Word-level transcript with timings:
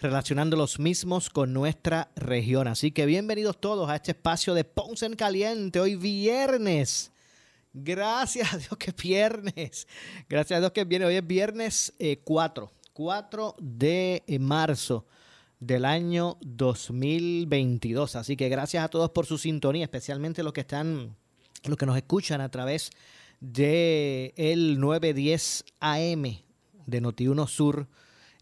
relacionando 0.00 0.56
los 0.56 0.78
mismos 0.78 1.28
con 1.28 1.52
nuestra 1.52 2.10
región. 2.14 2.68
Así 2.68 2.92
que 2.92 3.04
bienvenidos 3.04 3.60
todos 3.60 3.90
a 3.90 3.96
este 3.96 4.12
espacio 4.12 4.54
de 4.54 4.64
Ponce 4.64 5.06
en 5.06 5.16
Caliente, 5.16 5.80
hoy 5.80 5.96
viernes. 5.96 7.10
Gracias 7.72 8.54
a 8.54 8.58
Dios 8.58 8.76
que 8.78 8.90
es 8.90 8.96
viernes. 8.96 9.88
Gracias 10.28 10.56
a 10.56 10.60
Dios 10.60 10.72
que 10.72 10.84
viene. 10.84 11.04
Hoy 11.04 11.16
es 11.16 11.26
viernes 11.26 11.92
4, 12.24 12.72
eh, 12.72 12.88
4 12.92 13.56
de 13.58 14.22
eh, 14.26 14.38
marzo 14.38 15.06
del 15.58 15.84
año 15.84 16.38
2022. 16.42 18.14
Así 18.14 18.36
que 18.36 18.48
gracias 18.48 18.84
a 18.84 18.88
todos 18.88 19.10
por 19.10 19.26
su 19.26 19.36
sintonía, 19.36 19.84
especialmente 19.84 20.44
los 20.44 20.52
que 20.52 20.60
están, 20.60 21.16
los 21.64 21.76
que 21.76 21.86
nos 21.86 21.96
escuchan 21.96 22.40
a 22.40 22.50
través 22.50 22.90
de 23.40 24.32
el 24.36 24.78
910 24.78 25.64
AM 25.80 26.22
de 26.86 27.02
Noti1 27.02 27.48
Sur 27.48 27.88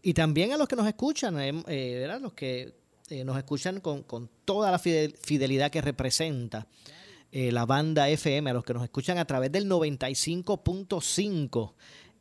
y 0.01 0.13
también 0.13 0.53
a 0.53 0.57
los 0.57 0.67
que 0.67 0.75
nos 0.75 0.87
escuchan, 0.87 1.39
eh, 1.39 1.63
eh 1.67 2.17
los 2.21 2.33
que 2.33 2.73
eh, 3.09 3.23
nos 3.23 3.37
escuchan 3.37 3.81
con, 3.81 4.29
toda 4.45 4.71
la 4.71 4.79
fidelidad 4.79 5.71
que 5.71 5.81
representa 5.81 6.67
eh, 7.31 7.51
la 7.51 7.65
banda 7.65 8.09
FM, 8.09 8.49
a 8.49 8.53
los 8.53 8.63
que 8.63 8.73
nos 8.73 8.83
escuchan 8.83 9.17
a 9.17 9.25
través 9.25 9.51
del 9.51 9.69
95.5 9.69 11.73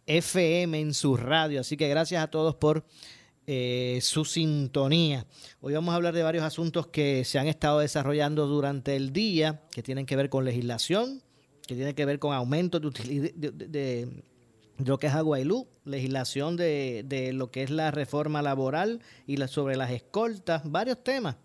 FM 0.06 0.80
en 0.80 0.94
su 0.94 1.16
radio. 1.16 1.60
Así 1.60 1.76
que 1.76 1.88
gracias 1.88 2.22
a 2.22 2.28
todos 2.28 2.54
por 2.54 2.84
su 4.00 4.24
sintonía. 4.24 5.24
Hoy 5.60 5.72
vamos 5.72 5.92
a 5.92 5.96
hablar 5.96 6.12
de 6.12 6.24
varios 6.24 6.42
asuntos 6.42 6.88
que 6.88 7.24
se 7.24 7.38
han 7.38 7.46
estado 7.46 7.78
desarrollando 7.78 8.48
durante 8.48 8.96
el 8.96 9.12
día, 9.12 9.62
que 9.70 9.84
tienen 9.84 10.04
que 10.04 10.16
ver 10.16 10.28
con 10.28 10.44
legislación, 10.44 11.22
que 11.64 11.76
tienen 11.76 11.94
que 11.94 12.04
ver 12.04 12.18
con 12.18 12.34
aumentos 12.34 12.80
de, 12.80 13.32
de 13.32 14.24
lo 14.84 14.98
que 14.98 15.06
es 15.06 15.14
Aguailú, 15.14 15.66
legislación 15.84 16.56
de, 16.56 17.30
lo 17.32 17.50
que 17.50 17.62
es 17.62 17.70
la 17.70 17.90
reforma 17.90 18.42
laboral 18.42 19.00
y 19.26 19.36
sobre 19.48 19.76
las 19.76 19.90
escoltas, 19.90 20.62
varios 20.64 21.02
temas. 21.02 21.36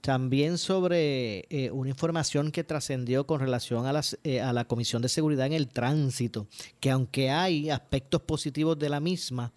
También 0.00 0.58
sobre 0.58 1.46
eh, 1.48 1.70
una 1.70 1.88
información 1.88 2.52
que 2.52 2.62
trascendió 2.62 3.26
con 3.26 3.40
relación 3.40 3.86
a, 3.86 3.92
las, 3.92 4.18
eh, 4.22 4.40
a 4.40 4.52
la 4.52 4.66
Comisión 4.66 5.00
de 5.00 5.08
Seguridad 5.08 5.46
en 5.46 5.54
el 5.54 5.68
Tránsito, 5.68 6.46
que 6.78 6.90
aunque 6.90 7.30
hay 7.30 7.70
aspectos 7.70 8.20
positivos 8.20 8.78
de 8.78 8.90
la 8.90 9.00
misma, 9.00 9.52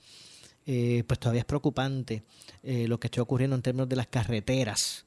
eh, 0.66 1.04
pues 1.06 1.20
todavía 1.20 1.42
es 1.42 1.46
preocupante 1.46 2.24
lo 2.64 3.00
que 3.00 3.08
está 3.08 3.22
ocurriendo 3.22 3.56
en 3.56 3.62
términos 3.62 3.88
de 3.88 3.96
las 3.96 4.08
carreteras. 4.08 5.06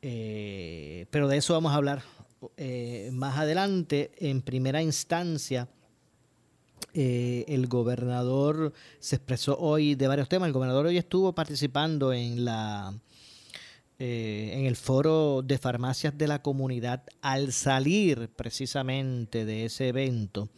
pero 0.00 1.26
de 1.26 1.36
eso 1.36 1.54
vamos 1.54 1.72
a 1.72 1.74
hablar 1.74 2.02
más 3.10 3.36
adelante. 3.36 4.12
En 4.18 4.42
primera 4.42 4.80
instancia, 4.80 5.66
eh, 6.92 7.44
el 7.48 7.66
gobernador 7.68 8.72
se 8.98 9.16
expresó 9.16 9.56
hoy 9.58 9.94
de 9.94 10.08
varios 10.08 10.28
temas. 10.28 10.48
El 10.48 10.52
gobernador 10.52 10.86
hoy 10.86 10.96
estuvo 10.96 11.34
participando 11.34 12.12
en 12.12 12.44
la 12.44 12.94
eh, 13.98 14.52
en 14.54 14.66
el 14.66 14.76
foro 14.76 15.42
de 15.42 15.58
farmacias 15.58 16.16
de 16.16 16.26
la 16.26 16.42
comunidad. 16.42 17.04
Al 17.20 17.52
salir 17.52 18.30
precisamente 18.34 19.44
de 19.44 19.66
ese 19.66 19.88
evento, 19.88 20.48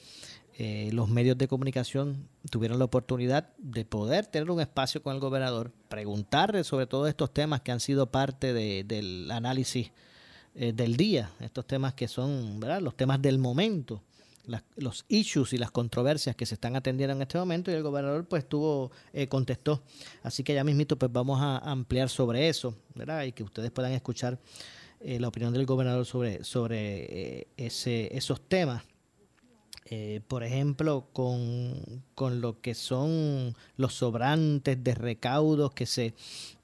eh, 0.58 0.90
los 0.92 1.08
medios 1.08 1.36
de 1.38 1.48
comunicación 1.48 2.28
tuvieron 2.50 2.78
la 2.78 2.84
oportunidad 2.84 3.50
de 3.58 3.84
poder 3.84 4.26
tener 4.26 4.50
un 4.50 4.60
espacio 4.60 5.02
con 5.02 5.14
el 5.14 5.20
gobernador, 5.20 5.72
preguntarle 5.88 6.64
sobre 6.64 6.86
todos 6.86 7.08
estos 7.08 7.32
temas 7.32 7.62
que 7.62 7.72
han 7.72 7.80
sido 7.80 8.10
parte 8.10 8.52
del 8.52 9.30
análisis 9.30 9.90
del 10.54 10.98
día, 10.98 11.30
estos 11.40 11.66
temas 11.66 11.94
que 11.94 12.08
son 12.08 12.60
¿verdad? 12.60 12.82
los 12.82 12.94
temas 12.94 13.22
del 13.22 13.38
momento 13.38 14.02
los 14.76 15.04
issues 15.08 15.52
y 15.52 15.58
las 15.58 15.70
controversias 15.70 16.34
que 16.34 16.46
se 16.46 16.54
están 16.54 16.74
atendiendo 16.74 17.14
en 17.14 17.22
este 17.22 17.38
momento 17.38 17.70
y 17.70 17.74
el 17.74 17.82
gobernador 17.82 18.26
pues 18.26 18.48
tuvo 18.48 18.90
eh, 19.12 19.28
contestó. 19.28 19.82
Así 20.22 20.42
que 20.42 20.54
ya 20.54 20.64
mismito 20.64 20.98
pues 20.98 21.12
vamos 21.12 21.40
a 21.40 21.58
ampliar 21.58 22.08
sobre 22.08 22.48
eso 22.48 22.74
verdad 22.94 23.22
y 23.24 23.32
que 23.32 23.42
ustedes 23.42 23.70
puedan 23.70 23.92
escuchar 23.92 24.38
eh, 25.00 25.20
la 25.20 25.28
opinión 25.28 25.52
del 25.52 25.66
gobernador 25.66 26.04
sobre 26.04 26.42
sobre 26.44 27.40
eh, 27.40 27.46
ese, 27.56 28.16
esos 28.16 28.40
temas. 28.40 28.82
Por 30.26 30.42
ejemplo 30.42 31.08
con, 31.12 32.02
con, 32.14 32.40
lo 32.40 32.62
que 32.62 32.74
son 32.74 33.54
los 33.76 33.92
sobrantes 33.92 34.82
de 34.82 34.94
recaudos 34.94 35.74
que 35.74 35.84
se 35.84 36.14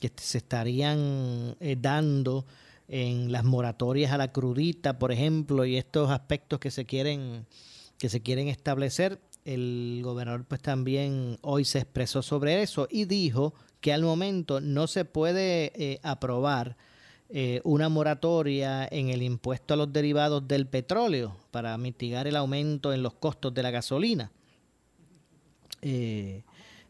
que 0.00 0.10
se 0.16 0.38
estarían 0.38 1.54
dando 1.76 2.46
en 2.88 3.30
las 3.30 3.44
moratorias 3.44 4.12
a 4.12 4.18
la 4.18 4.32
crudita, 4.32 4.98
por 4.98 5.12
ejemplo, 5.12 5.64
y 5.64 5.76
estos 5.76 6.10
aspectos 6.10 6.58
que 6.58 6.70
se 6.70 6.86
quieren 6.86 7.46
que 7.98 8.08
se 8.08 8.22
quieren 8.22 8.48
establecer. 8.48 9.20
El 9.44 10.00
gobernador 10.04 10.44
pues 10.44 10.60
también 10.60 11.38
hoy 11.42 11.64
se 11.64 11.78
expresó 11.78 12.22
sobre 12.22 12.62
eso 12.62 12.86
y 12.90 13.04
dijo 13.04 13.54
que 13.80 13.92
al 13.92 14.02
momento 14.02 14.60
no 14.60 14.86
se 14.86 15.04
puede 15.04 15.72
eh, 15.74 16.00
aprobar 16.02 16.76
eh, 17.30 17.60
una 17.64 17.88
moratoria 17.88 18.86
en 18.90 19.10
el 19.10 19.22
impuesto 19.22 19.74
a 19.74 19.76
los 19.76 19.92
derivados 19.92 20.46
del 20.46 20.66
petróleo 20.66 21.36
para 21.50 21.76
mitigar 21.78 22.26
el 22.26 22.36
aumento 22.36 22.92
en 22.92 23.02
los 23.02 23.14
costos 23.14 23.52
de 23.54 23.62
la 23.62 23.70
gasolina. 23.70 24.30
Eh, 25.82 26.42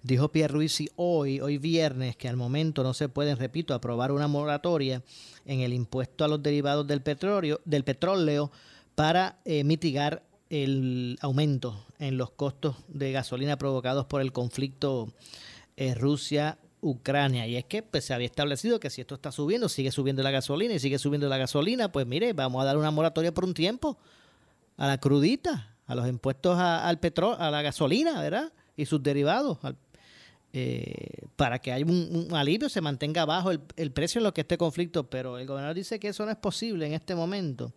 dijo 0.02 0.28
Pierre 0.30 0.52
Ruiz 0.52 0.82
hoy, 0.96 1.40
hoy 1.40 1.58
viernes, 1.58 2.16
que 2.16 2.28
al 2.28 2.36
momento 2.36 2.82
no 2.82 2.94
se 2.94 3.08
puede, 3.08 3.34
repito, 3.34 3.74
aprobar 3.74 4.12
una 4.12 4.28
moratoria 4.28 5.02
en 5.44 5.60
el 5.60 5.72
impuesto 5.72 6.24
a 6.24 6.28
los 6.28 6.42
derivados 6.42 6.86
del 6.86 7.02
petróleo, 7.02 7.60
del 7.64 7.84
petróleo 7.84 8.50
para 8.94 9.38
mitigar 9.64 10.22
el 10.50 11.18
aumento 11.20 11.84
en 11.98 12.16
los 12.16 12.30
costos 12.30 12.76
de 12.88 13.12
gasolina 13.12 13.58
provocados 13.58 14.06
por 14.06 14.20
el 14.20 14.32
conflicto 14.32 15.12
eh, 15.76 15.94
Rusia-Ucrania. 15.94 17.46
Y 17.46 17.56
es 17.56 17.64
que 17.64 17.82
pues, 17.82 18.04
se 18.04 18.14
había 18.14 18.26
establecido 18.26 18.80
que 18.80 18.90
si 18.90 19.00
esto 19.00 19.14
está 19.14 19.32
subiendo, 19.32 19.68
sigue 19.68 19.90
subiendo 19.90 20.22
la 20.22 20.30
gasolina 20.30 20.74
y 20.74 20.78
sigue 20.78 20.98
subiendo 20.98 21.28
la 21.28 21.38
gasolina, 21.38 21.92
pues 21.92 22.06
mire, 22.06 22.32
vamos 22.32 22.62
a 22.62 22.64
dar 22.64 22.76
una 22.76 22.90
moratoria 22.90 23.32
por 23.32 23.44
un 23.44 23.54
tiempo 23.54 23.98
a 24.76 24.86
la 24.86 24.98
crudita, 24.98 25.74
a 25.86 25.94
los 25.94 26.08
impuestos 26.08 26.58
al 26.58 26.98
petróleo, 26.98 27.38
a 27.40 27.50
la 27.50 27.62
gasolina, 27.62 28.20
¿verdad? 28.20 28.52
Y 28.76 28.86
sus 28.86 29.02
derivados, 29.02 29.58
eh, 30.52 31.26
para 31.36 31.58
que 31.58 31.72
haya 31.72 31.84
un, 31.84 32.28
alivio, 32.32 32.68
se 32.68 32.80
mantenga 32.80 33.24
bajo 33.24 33.50
el, 33.50 33.60
el 33.76 33.92
precio 33.92 34.18
en 34.18 34.24
lo 34.24 34.34
que 34.34 34.42
este 34.42 34.58
conflicto. 34.58 35.08
Pero 35.08 35.38
el 35.38 35.46
gobernador 35.46 35.76
dice 35.76 35.98
que 35.98 36.08
eso 36.08 36.24
no 36.24 36.30
es 36.30 36.38
posible 36.38 36.86
en 36.86 36.94
este 36.94 37.14
momento 37.14 37.72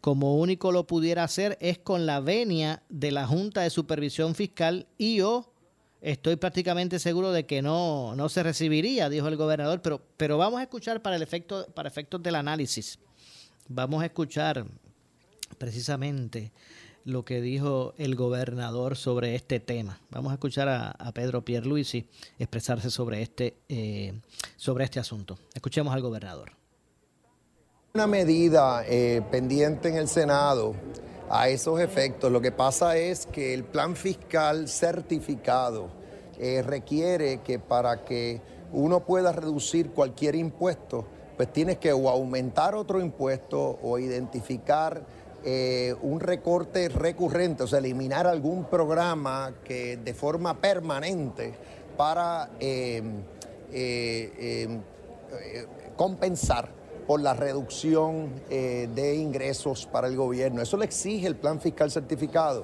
como 0.00 0.38
único 0.38 0.72
lo 0.72 0.86
pudiera 0.86 1.24
hacer 1.24 1.58
es 1.60 1.78
con 1.78 2.06
la 2.06 2.20
venia 2.20 2.82
de 2.88 3.10
la 3.10 3.26
Junta 3.26 3.62
de 3.62 3.70
Supervisión 3.70 4.34
Fiscal 4.34 4.86
y 4.96 5.16
yo 5.16 5.52
estoy 6.00 6.36
prácticamente 6.36 6.98
seguro 6.98 7.32
de 7.32 7.44
que 7.44 7.60
no, 7.60 8.14
no 8.16 8.28
se 8.28 8.42
recibiría, 8.42 9.08
dijo 9.08 9.28
el 9.28 9.36
gobernador, 9.36 9.82
pero, 9.82 10.02
pero 10.16 10.38
vamos 10.38 10.60
a 10.60 10.62
escuchar 10.62 11.02
para, 11.02 11.16
el 11.16 11.22
efecto, 11.22 11.66
para 11.74 11.88
efectos 11.88 12.22
del 12.22 12.36
análisis, 12.36 12.98
vamos 13.68 14.02
a 14.02 14.06
escuchar 14.06 14.64
precisamente 15.58 16.52
lo 17.04 17.24
que 17.24 17.40
dijo 17.40 17.94
el 17.98 18.14
gobernador 18.14 18.96
sobre 18.96 19.34
este 19.34 19.60
tema. 19.60 20.00
Vamos 20.10 20.30
a 20.30 20.34
escuchar 20.34 20.68
a, 20.68 21.12
Pedro 21.12 21.44
Pierluisi 21.44 22.06
expresarse 22.38 22.90
sobre 22.90 23.22
este, 23.22 23.54
eh, 23.68 24.14
sobre 24.56 24.84
este 24.84 25.00
asunto. 25.00 25.38
Escuchemos 25.54 25.94
al 25.94 26.02
gobernador. 26.02 26.52
Una 27.94 28.06
medida 28.06 28.84
eh, 28.86 29.22
pendiente 29.30 29.88
en 29.88 29.96
el 29.96 30.08
Senado 30.08 30.74
a 31.28 31.48
esos 31.48 31.80
efectos. 31.80 32.30
Lo 32.30 32.40
que 32.40 32.52
pasa 32.52 32.96
es 32.96 33.26
que 33.26 33.54
el 33.54 33.64
plan 33.64 33.96
fiscal 33.96 34.68
certificado 34.68 35.88
eh, 36.38 36.62
requiere 36.62 37.40
que 37.42 37.58
para 37.58 38.04
que 38.04 38.40
uno 38.72 39.00
pueda 39.00 39.32
reducir 39.32 39.90
cualquier 39.90 40.34
impuesto, 40.34 41.06
pues 41.36 41.52
tienes 41.52 41.78
que 41.78 41.92
o 41.92 42.08
aumentar 42.08 42.74
otro 42.74 43.00
impuesto 43.00 43.78
o 43.82 43.98
identificar 43.98 45.04
eh, 45.42 45.94
un 46.02 46.20
recorte 46.20 46.90
recurrente, 46.90 47.62
o 47.62 47.66
sea, 47.66 47.78
eliminar 47.78 48.26
algún 48.26 48.64
programa 48.64 49.54
que 49.64 49.96
de 49.96 50.12
forma 50.12 50.60
permanente 50.60 51.54
para 51.96 52.50
eh, 52.60 53.02
eh, 53.72 54.78
compensar 55.96 56.68
por 57.06 57.22
la 57.22 57.32
reducción 57.32 58.30
de 58.48 59.16
ingresos 59.16 59.86
para 59.90 60.06
el 60.06 60.14
gobierno. 60.14 60.62
Eso 60.62 60.76
lo 60.76 60.84
exige 60.84 61.26
el 61.26 61.34
plan 61.34 61.60
fiscal 61.60 61.90
certificado. 61.90 62.62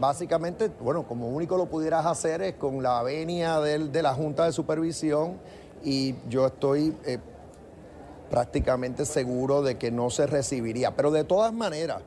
básicamente, 0.00 0.70
bueno, 0.80 1.06
como 1.06 1.28
único 1.28 1.58
lo 1.58 1.66
pudieras 1.66 2.06
hacer 2.06 2.40
es 2.40 2.54
con 2.54 2.82
la 2.82 3.02
venia 3.02 3.60
de 3.60 4.02
la 4.02 4.14
Junta 4.14 4.46
de 4.46 4.52
Supervisión 4.52 5.36
y 5.84 6.14
yo 6.30 6.46
estoy 6.46 6.94
prácticamente 8.30 9.04
seguro 9.04 9.62
de 9.62 9.76
que 9.76 9.90
no 9.90 10.10
se 10.10 10.26
recibiría. 10.26 10.94
Pero 10.94 11.10
de 11.10 11.24
todas 11.24 11.52
maneras, 11.52 12.02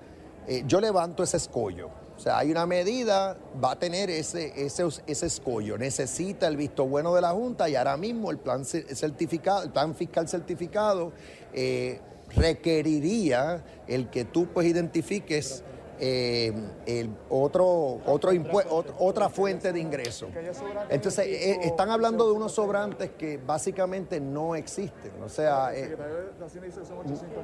eh, 0.47 0.63
yo 0.67 0.81
levanto 0.81 1.23
ese 1.23 1.37
escollo. 1.37 1.89
O 2.15 2.19
sea, 2.19 2.37
hay 2.37 2.51
una 2.51 2.67
medida, 2.67 3.35
va 3.63 3.71
a 3.71 3.79
tener 3.79 4.11
ese, 4.11 4.53
ese, 4.65 4.85
ese 5.07 5.25
escollo. 5.25 5.77
Necesita 5.77 6.47
el 6.47 6.55
visto 6.55 6.85
bueno 6.85 7.15
de 7.15 7.21
la 7.21 7.31
Junta 7.31 7.67
y 7.67 7.75
ahora 7.75 7.97
mismo 7.97 8.29
el 8.29 8.37
plan 8.37 8.63
certificado, 8.63 9.63
el 9.63 9.71
plan 9.71 9.95
fiscal 9.95 10.27
certificado 10.27 11.13
eh, 11.51 11.99
requeriría 12.35 13.63
el 13.87 14.09
que 14.09 14.25
tú 14.25 14.47
pues 14.53 14.67
identifiques 14.67 15.63
eh, 16.03 16.51
otra 17.29 19.29
fuente 19.29 19.71
de 19.71 19.79
ingreso. 19.79 20.29
Entonces, 20.89 21.27
eh, 21.27 21.59
están 21.61 21.91
hablando 21.91 22.25
de 22.25 22.33
unos 22.33 22.53
sobrantes 22.53 23.11
que 23.11 23.37
básicamente 23.37 24.19
no 24.19 24.55
existen. 24.55 25.11
O 25.23 25.29
sea, 25.29 25.75
eh, 25.75 25.95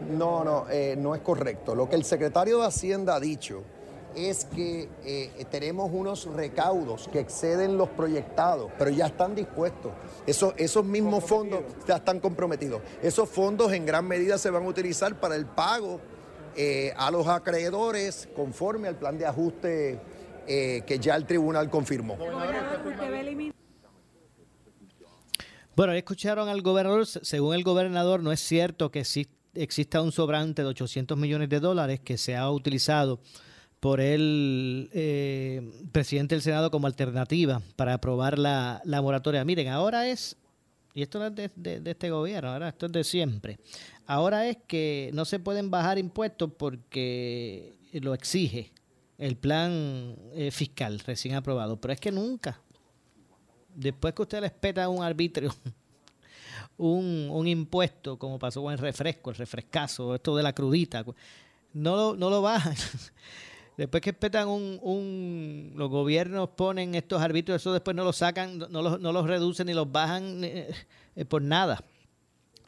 no, 0.09 0.43
no, 0.43 0.65
no 0.97 1.15
es 1.15 1.21
correcto. 1.21 1.75
Lo 1.75 1.87
que 1.87 1.95
el 1.95 2.03
secretario 2.03 2.59
de 2.59 2.65
Hacienda 2.65 3.15
ha 3.15 3.19
dicho 3.19 3.61
es 4.15 4.45
que 4.45 4.89
tenemos 5.51 5.91
unos 5.93 6.25
recaudos 6.25 7.07
que 7.09 7.19
exceden 7.19 7.77
los 7.77 7.89
proyectados, 7.89 8.71
pero 8.79 8.89
ya 8.89 9.05
están 9.05 9.35
dispuestos. 9.35 9.91
Esos, 10.25 10.55
esos 10.57 10.83
mismos 10.83 11.23
fondos 11.23 11.61
ya 11.87 11.97
están 11.97 12.19
comprometidos. 12.19 12.81
Esos 13.03 13.29
fondos 13.29 13.71
en 13.71 13.85
gran 13.85 14.07
medida 14.07 14.39
se 14.39 14.49
van 14.49 14.65
a 14.65 14.67
utilizar 14.67 15.19
para 15.19 15.35
el 15.35 15.45
pago 15.45 15.99
eh, 16.57 16.91
a 16.97 17.11
los 17.11 17.27
acreedores 17.27 18.27
conforme 18.35 18.87
al 18.87 18.95
plan 18.95 19.17
de 19.17 19.27
ajuste 19.27 19.99
eh, 20.47 20.81
que 20.87 20.97
ya 20.97 21.15
el 21.15 21.25
tribunal 21.25 21.69
confirmó. 21.69 22.17
Bueno, 25.75 25.93
escucharon 25.93 26.49
al 26.49 26.63
gobernador. 26.63 27.05
Según 27.05 27.53
el 27.53 27.63
gobernador, 27.63 28.23
no 28.23 28.31
es 28.31 28.39
cierto 28.39 28.89
que 28.89 29.03
exista 29.53 30.01
un 30.01 30.11
sobrante 30.11 30.63
de 30.63 30.69
800 30.69 31.15
millones 31.15 31.49
de 31.49 31.59
dólares 31.59 31.99
que 31.99 32.17
se 32.17 32.35
ha 32.35 32.49
utilizado 32.49 33.19
por 33.79 34.01
el 34.01 34.89
eh, 34.93 35.61
presidente 35.91 36.33
del 36.33 36.41
Senado 36.41 36.71
como 36.71 36.87
alternativa 36.87 37.61
para 37.75 37.93
aprobar 37.93 38.39
la, 38.39 38.81
moratoria. 39.03 39.45
Miren, 39.45 39.67
ahora 39.67 40.07
es, 40.07 40.35
y 40.95 41.03
esto 41.03 41.19
no 41.19 41.27
es 41.27 41.35
de, 41.35 41.79
de, 41.81 41.91
este 41.91 42.09
gobierno, 42.09 42.49
ahora 42.49 42.69
esto 42.69 42.87
es 42.87 42.91
de 42.91 43.03
siempre. 43.03 43.59
Ahora 44.07 44.47
es 44.47 44.57
que 44.67 45.11
no 45.13 45.25
se 45.25 45.37
pueden 45.37 45.69
bajar 45.69 45.99
impuestos 45.99 46.49
porque 46.57 47.75
lo 47.91 48.13
exige 48.13 48.71
el 49.17 49.35
plan 49.35 50.15
eh, 50.33 50.49
fiscal 50.49 50.99
recién 50.99 51.35
aprobado, 51.35 51.79
pero 51.81 51.93
es 51.93 51.99
que 51.99 52.11
nunca, 52.11 52.61
después 53.75 54.13
que 54.13 54.21
usted 54.21 54.41
le 54.41 54.49
peta 54.49 54.87
un 54.87 55.03
arbitrio, 55.03 55.53
un, 56.77 57.47
impuesto, 57.47 58.17
como 58.17 58.39
pasó 58.39 58.61
con 58.63 58.71
el 58.71 58.79
refresco, 58.79 59.29
el 59.29 59.35
refrescazo, 59.35 60.15
esto 60.15 60.37
de 60.37 60.43
la 60.43 60.53
crudita, 60.53 61.03
no 61.73 61.95
lo, 61.97 62.15
no 62.15 62.29
lo 62.29 62.41
bajan. 62.41 62.75
Después 63.77 64.01
que 64.01 64.11
petan 64.11 64.47
un, 64.47 64.79
un, 64.81 65.73
los 65.75 65.87
gobiernos 65.91 66.49
ponen 66.49 66.95
estos 66.95 67.21
arbitrios, 67.21 67.61
eso 67.61 67.73
después 67.73 67.95
no 67.95 68.03
los 68.03 68.17
sacan, 68.17 68.57
no 68.57 68.81
los, 68.81 68.99
no 68.99 69.11
los 69.11 69.27
reducen 69.27 69.67
ni 69.67 69.75
los 69.75 69.91
bajan 69.91 70.43
eh, 70.43 70.73
eh, 71.15 71.25
por 71.25 71.43
nada. 71.43 71.83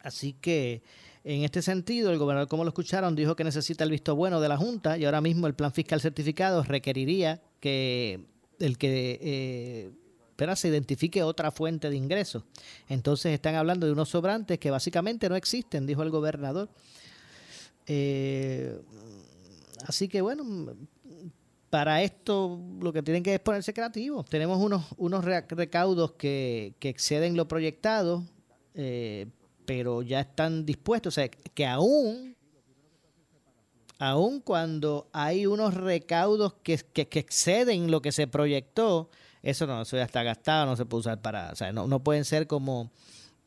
Así 0.04 0.34
que 0.34 0.84
en 1.24 1.44
este 1.44 1.62
sentido, 1.62 2.12
el 2.12 2.18
gobernador, 2.18 2.48
como 2.48 2.64
lo 2.64 2.70
escucharon, 2.70 3.16
dijo 3.16 3.36
que 3.36 3.44
necesita 3.44 3.84
el 3.84 3.92
visto 3.92 4.16
bueno 4.16 4.40
de 4.40 4.48
la 4.48 4.58
Junta 4.58 4.98
y 4.98 5.06
ahora 5.06 5.22
mismo 5.22 5.48
el 5.48 5.54
plan 5.54 5.72
fiscal 5.72 6.00
certificado 6.00 6.64
requeriría 6.64 7.42
que 7.60 8.22
el 8.60 8.78
que 8.78 9.20
eh, 9.22 9.92
se 10.56 10.68
identifique 10.70 11.22
otra 11.24 11.52
fuente 11.52 11.90
de 11.90 11.98
ingresos. 11.98 12.44
Entonces 12.88 13.34
están 13.34 13.56
hablando 13.56 13.86
de 13.86 13.94
unos 13.94 14.10
sobrantes 14.10 14.60
que 14.60 14.72
básicamente 14.72 15.28
no 15.28 15.36
existen, 15.36 15.86
dijo 15.86 16.04
el 16.04 16.10
gobernador. 16.10 16.70
Eh, 17.86 18.80
así 19.86 20.08
que 20.08 20.22
bueno, 20.22 20.76
para 21.70 22.02
esto 22.02 22.60
lo 22.82 22.94
que 22.94 23.04
tienen 23.04 23.24
que 23.24 23.34
es 23.34 23.40
ponerse 23.40 23.74
creativos. 23.74 24.26
Tenemos 24.30 24.60
unos, 24.62 24.86
unos 24.98 25.26
recaudos 25.26 26.14
que, 26.14 26.74
que 26.80 26.90
exceden 26.90 27.36
lo 27.36 27.48
proyectado, 27.48 28.24
eh, 28.74 29.28
pero 29.70 30.02
ya 30.02 30.22
están 30.22 30.66
dispuestos, 30.66 31.14
o 31.14 31.16
sea, 31.16 31.30
que 31.30 31.68
aún, 31.68 32.36
aún 34.00 34.42
cuando 34.42 35.12
hay 35.14 35.46
unos 35.46 35.76
recaudos 35.76 36.56
que, 36.64 36.80
exceden 36.96 37.92
lo 37.92 38.02
que 38.02 38.12
se 38.12 38.26
proyectó, 38.26 39.12
eso 39.44 39.68
no, 39.68 39.84
eso 39.84 39.96
ya 39.96 40.24
gastado, 40.24 40.66
no 40.66 40.76
se 40.76 40.88
puede 40.88 41.02
usar 41.02 41.22
para, 41.22 41.52
o 41.52 41.56
sea, 41.56 41.72
no, 41.72 41.86
no 41.86 42.04
pueden 42.04 42.26
ser 42.26 42.48
como 42.48 42.90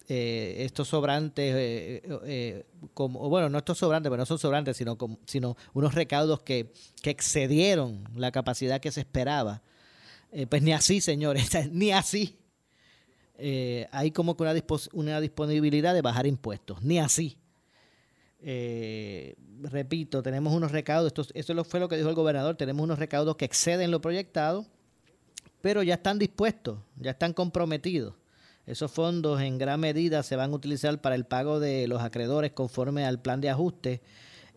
eh, 0.06 0.58
estos 0.60 0.86
sobrantes, 0.86 1.56
eh, 1.56 2.02
eh, 2.24 2.66
como, 2.94 3.28
bueno, 3.28 3.48
no 3.48 3.58
estos 3.58 3.78
sobrantes, 3.78 4.08
pero 4.08 4.20
no 4.20 4.26
son 4.26 4.38
sobrantes, 4.38 4.76
sino, 4.76 4.96
como, 4.96 5.18
sino 5.26 5.56
unos 5.74 5.92
recaudos 5.92 6.40
que, 6.42 6.72
que 7.02 7.10
excedieron 7.10 8.04
la 8.14 8.30
capacidad 8.30 8.80
que 8.80 8.92
se 8.92 9.00
esperaba. 9.00 9.60
pues 10.48 10.62
ni 10.62 10.72
así, 10.72 11.00
señores, 11.00 11.50
ni 11.72 11.90
así. 11.90 12.38
Eh, 13.44 13.88
hay 13.90 14.12
como 14.12 14.36
que 14.36 14.44
una, 14.92 15.20
disponibilidad 15.20 15.94
de 15.94 16.00
bajar 16.00 16.28
impuestos. 16.28 16.80
Ni 16.80 17.00
así. 17.00 17.36
Eh, 18.38 19.34
repito, 19.62 20.22
tenemos 20.22 20.54
unos 20.54 20.70
recaudos, 20.70 21.08
esto, 21.08 21.26
eso 21.34 21.64
fue 21.64 21.80
lo 21.80 21.88
que 21.88 21.96
dijo 21.96 22.08
el 22.08 22.14
gobernador, 22.14 22.54
tenemos 22.54 22.84
unos 22.84 23.00
recaudos 23.00 23.34
que 23.34 23.44
exceden 23.44 23.90
lo 23.90 24.00
proyectado, 24.00 24.64
pero 25.60 25.82
ya 25.82 25.94
están 25.94 26.20
dispuestos, 26.20 26.78
ya 26.96 27.10
están 27.10 27.32
comprometidos. 27.32 28.14
Esos 28.64 28.92
fondos 28.92 29.40
en 29.40 29.58
gran 29.58 29.80
medida 29.80 30.22
se 30.22 30.36
van 30.36 30.52
a 30.52 30.54
utilizar 30.54 31.00
para 31.00 31.16
el 31.16 31.24
pago 31.24 31.58
de 31.58 31.88
los 31.88 32.00
acreedores 32.00 32.52
conforme 32.52 33.04
al 33.04 33.20
plan 33.20 33.40
de 33.40 33.50
ajuste 33.50 34.02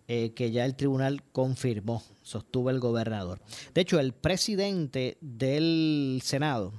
eh, 0.08 0.34
que 0.36 0.52
ya 0.52 0.64
el 0.64 0.76
tribunal 0.76 1.24
confirmó, 1.32 2.04
sostuvo 2.22 2.70
el 2.70 2.80
gobernador. 2.80 3.42
De 3.74 3.82
hecho, 3.82 4.00
el 4.00 4.14
presidente 4.14 5.18
del 5.22 6.22
Senado, 6.24 6.74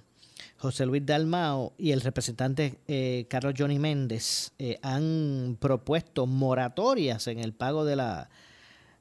José 0.59 0.87
Luis 0.87 1.05
Dalmao 1.05 1.75
y 1.77 1.93
el 1.93 2.01
representante 2.01 2.79
eh, 2.89 3.27
Carlos 3.29 3.55
Johnny 3.57 3.79
Méndez 3.79 4.53
eh, 4.59 4.79
han 4.83 5.59
propuesto 5.61 6.27
moratorias 6.27 7.27
en 7.27 7.41
el 7.41 7.53
pago 7.53 7.85
de 7.85 7.97
la, 7.97 8.31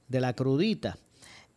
de 0.08 0.20
la 0.20 0.34
crudita. 0.34 0.98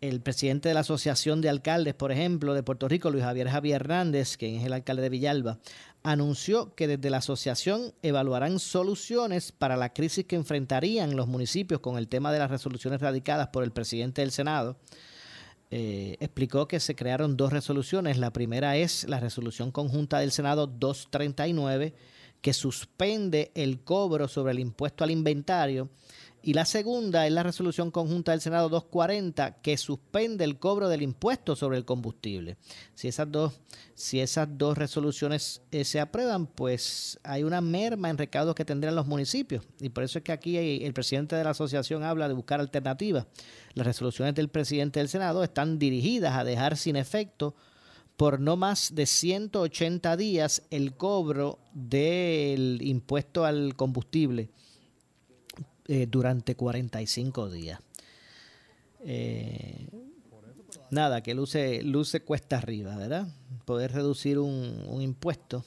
El 0.01 0.21
presidente 0.21 0.69
de 0.69 0.75
la 0.75 0.81
Asociación 0.81 1.41
de 1.41 1.49
Alcaldes, 1.49 1.95
por 1.95 2.13
ejemplo, 2.13 2.55
de 2.55 2.63
Puerto 2.63 2.87
Rico, 2.87 3.11
Luis 3.11 3.25
Javier 3.25 3.49
Javier 3.49 3.83
Hernández, 3.83 4.37
quien 4.37 4.55
es 4.55 4.65
el 4.65 4.73
alcalde 4.73 5.03
de 5.03 5.09
Villalba, 5.09 5.59
anunció 6.05 6.73
que 6.77 6.87
desde 6.87 7.11
la 7.11 7.17
asociación 7.17 7.93
evaluarán 8.03 8.61
soluciones 8.61 9.51
para 9.51 9.77
la 9.77 9.93
crisis 9.93 10.25
que 10.25 10.37
enfrentarían 10.37 11.17
los 11.17 11.27
municipios 11.27 11.81
con 11.81 11.99
el 11.99 12.07
tema 12.07 12.31
de 12.31 12.39
las 12.39 12.51
resoluciones 12.51 13.01
radicadas 13.01 13.49
por 13.49 13.65
el 13.65 13.73
presidente 13.73 14.21
del 14.21 14.31
Senado 14.31 14.77
eh, 15.71 16.17
explicó 16.21 16.67
que 16.67 16.81
se 16.81 16.95
crearon 16.95 17.37
dos 17.37 17.53
resoluciones. 17.53 18.19
La 18.19 18.33
primera 18.33 18.77
es 18.77 19.09
la 19.09 19.21
resolución 19.21 19.71
conjunta 19.71 20.19
del 20.21 20.33
Senado 20.33 20.67
239, 20.67 21.95
que 22.41 22.53
suspende 22.53 23.53
el 23.55 23.81
cobro 23.81 24.29
sobre 24.29 24.53
el 24.53 24.61
impuesto 24.61 25.05
al 25.05 25.11
inventario 25.11 25.91
y 26.49 26.55
la 26.55 26.65
segunda 26.65 27.27
es 27.27 27.33
la 27.35 27.43
resolución 27.43 27.91
conjunta 27.91 28.33
del 28.33 28.41
Senado 28.41 28.71
240 28.71 29.61
que 29.61 29.77
suspende 29.77 30.45
el 30.45 30.59
cobro 30.59 30.89
del 30.89 31.03
impuesto 31.03 31.55
sobre 31.55 31.77
el 31.77 31.85
combustible. 31.85 32.57
Si 32.95 33.07
esas 33.07 33.31
dos, 33.31 33.61
si 33.95 34.21
esas 34.21 34.49
dos 34.57 34.79
resoluciones 34.79 35.61
eh, 35.71 35.85
se 35.85 36.01
aprueban, 36.01 36.47
pues 36.47 37.21
hay 37.23 37.43
una 37.43 37.61
merma 37.61 38.09
en 38.09 38.17
recaudos 38.17 38.55
que 38.55 38.65
tendrán 38.65 38.97
los 38.97 39.07
municipios. 39.07 39.63
Y 39.79 39.91
por 39.91 40.05
eso 40.05 40.21
es 40.21 40.25
que 40.25 40.33
aquí 40.33 40.57
el 40.57 40.95
presidente 40.95 41.37
de 41.37 41.45
la 41.45 41.51
asociación 41.51 42.03
habla 42.03 42.29
de 42.29 42.35
buscar 42.35 42.61
alternativas. 42.61 43.27
Las 43.75 43.87
resoluciones 43.87 44.35
del 44.35 44.49
presidente 44.49 45.01
del 45.01 45.11
Senado 45.11 45.45
están 45.45 45.79
dirigidas 45.79 46.35
a 46.35 46.45
dejar 46.45 46.79
sin 46.79 46.97
efecto 46.97 47.57
por 48.17 48.41
no 48.41 48.57
más 48.57 48.95
de 48.95 49.05
180 49.05 50.17
días 50.17 50.63
el 50.71 50.97
cobro 50.97 51.59
del 51.75 52.81
impuesto 52.81 53.45
al 53.45 53.77
combustible 53.77 54.49
eh, 55.89 56.07
durante 56.09 56.55
45 56.55 57.51
días. 57.51 57.81
Eh, 59.01 59.89
nada, 60.91 61.23
que 61.23 61.35
luce, 61.35 61.83
luce 61.83 62.21
cuesta 62.21 62.59
arriba, 62.59 62.97
¿verdad? 62.97 63.29
Poder 63.65 63.93
reducir 63.93 64.39
un, 64.39 65.01
impuesto 65.01 65.65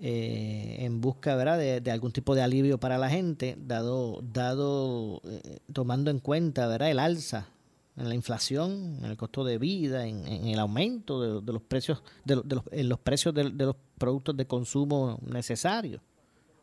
eh, 0.00 0.76
en 0.80 1.00
busca 1.00 1.34
¿verdad? 1.36 1.58
De, 1.58 1.90
algún 1.90 2.12
tipo 2.12 2.34
de 2.34 2.42
alivio 2.42 2.78
para 2.78 2.98
la 2.98 3.10
gente, 3.10 3.56
dado, 3.58 4.22
dado 4.32 5.20
eh, 5.24 5.58
tomando 5.72 6.10
en 6.10 6.20
cuenta 6.20 6.66
¿verdad? 6.66 6.90
el 6.90 6.98
alza 6.98 7.48
en 7.96 8.08
la 8.08 8.14
inflación, 8.14 8.98
en 9.00 9.06
el 9.06 9.16
costo 9.16 9.42
de 9.42 9.58
vida, 9.58 10.06
en, 10.06 10.24
el 10.46 10.58
aumento 10.60 11.40
de, 11.40 11.52
los 11.52 11.62
precios, 11.62 12.02
de, 12.24 12.36
los, 12.36 12.44
en 12.70 12.88
los 12.88 13.00
precios 13.00 13.34
de, 13.34 13.50
los 13.50 13.74
productos 13.98 14.36
de 14.36 14.46
consumo 14.46 15.18
necesarios. 15.26 16.00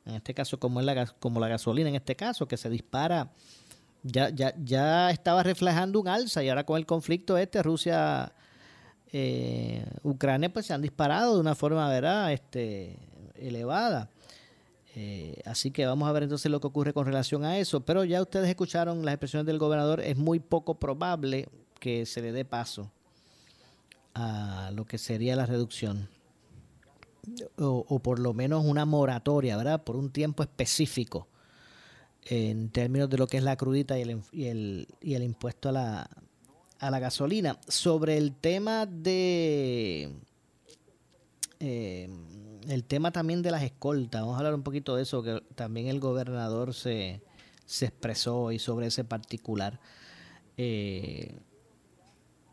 En 0.06 0.16
este 0.16 0.34
caso, 0.34 0.60
como, 0.60 0.80
es 0.80 0.86
la, 0.86 1.06
como 1.20 1.40
la 1.40 1.48
gasolina, 1.48 1.90
en 1.90 1.96
este 1.96 2.16
caso, 2.16 2.48
que 2.48 2.58
se 2.58 2.70
dispara, 2.70 3.32
ya, 4.04 4.30
ya, 4.30 4.54
ya 4.64 5.10
estaba 5.10 5.42
reflejando 5.42 6.00
un 6.00 6.08
alza 6.08 6.44
y 6.44 6.50
ahora 6.50 6.64
con 6.64 6.78
el 6.78 6.86
conflicto 6.86 7.38
este, 7.38 7.64
Rusia, 7.64 8.32
eh, 9.12 9.84
Ucrania, 10.04 10.54
pues 10.54 10.68
se 10.68 10.74
han 10.74 10.82
disparado 10.82 11.36
de 11.36 11.42
una 11.42 11.56
forma, 11.56 11.90
¿verdad? 11.90 12.32
Este, 12.32 13.00
elevada. 13.36 14.10
Eh, 14.96 15.42
así 15.46 15.72
que 15.72 15.86
vamos 15.86 16.08
a 16.08 16.12
ver 16.14 16.24
entonces 16.24 16.50
lo 16.50 16.62
que 16.62 16.68
ocurre 16.68 16.94
con 16.94 17.06
relación 17.06 17.44
a 17.44 17.58
eso. 17.58 17.82
Pero 17.82 18.04
ya 18.04 18.22
ustedes 18.22 18.48
escucharon 18.48 19.04
las 19.04 19.14
expresiones 19.14 19.46
del 19.46 19.60
gobernador. 19.60 20.00
Es 20.00 20.18
muy 20.18 20.40
poco 20.40 20.80
probable 20.80 21.50
que 21.80 22.06
se 22.06 22.22
le 22.22 22.32
dé 22.32 22.46
paso 22.46 22.92
a 24.14 24.72
lo 24.74 24.86
que 24.86 24.98
sería 24.98 25.36
la 25.36 25.46
reducción. 25.46 26.08
O, 27.58 28.00
por 28.00 28.20
lo 28.20 28.34
menos 28.34 28.66
una 28.66 28.86
moratoria, 28.86 29.58
¿verdad? 29.58 29.84
Por 29.84 29.96
un 29.96 30.12
tiempo 30.12 30.44
específico 30.44 31.28
en 32.24 32.70
términos 32.70 33.10
de 33.10 33.18
lo 33.18 33.28
que 33.28 33.38
es 33.38 33.44
la 33.44 33.56
crudita 33.56 33.98
y 34.00 34.02
el, 34.02 34.22
y 34.32 34.46
el, 34.46 34.88
y 35.02 35.14
el 35.14 35.24
impuesto 35.24 35.70
a 35.70 35.72
la, 35.72 36.10
a 36.80 36.92
la 36.92 37.00
gasolina. 37.00 37.60
Sobre 37.68 38.18
el 38.18 38.34
tema 38.36 38.86
de... 38.86 40.12
Eh, 41.60 42.10
el 42.68 42.84
tema 42.84 43.12
también 43.12 43.42
de 43.42 43.52
las 43.52 43.64
escoltas, 43.64 44.22
vamos 44.22 44.36
a 44.36 44.38
hablar 44.40 44.56
un 44.56 44.64
poquito 44.64 44.96
de 44.96 45.04
eso, 45.04 45.22
que 45.22 45.42
también 45.54 45.88
el 45.88 46.00
gobernador 46.00 46.74
se, 46.74 47.22
se 47.66 47.86
expresó 47.86 48.52
y 48.52 48.60
sobre 48.60 48.88
ese 48.88 49.04
particular. 49.04 49.80
Eh, 50.58 51.38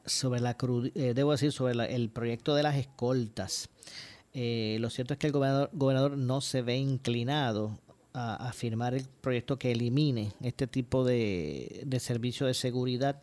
sobre 0.05 0.41
la 0.41 0.57
eh, 0.95 1.12
debo 1.14 1.33
decir, 1.33 1.52
sobre 1.52 1.95
el 1.95 2.11
proyecto 2.11 2.55
de 2.55 2.62
las 2.62 2.76
escoltas. 2.76 3.69
Eh, 4.35 4.79
lo 4.81 4.91
cierto 4.91 5.15
es 5.15 5.19
que 5.19 5.27
el 5.27 5.33
gobernador, 5.33 6.17
no 6.17 6.41
se 6.41 6.62
ve 6.62 6.77
inclinado 6.77 7.79
a, 8.15 8.53
firmar 8.53 8.95
el 8.95 9.07
proyecto 9.21 9.59
que 9.59 9.73
elimine 9.73 10.33
este 10.43 10.67
tipo 10.67 11.05
de, 11.05 11.87
servicio 12.01 12.47
de 12.47 12.55
seguridad 12.55 13.23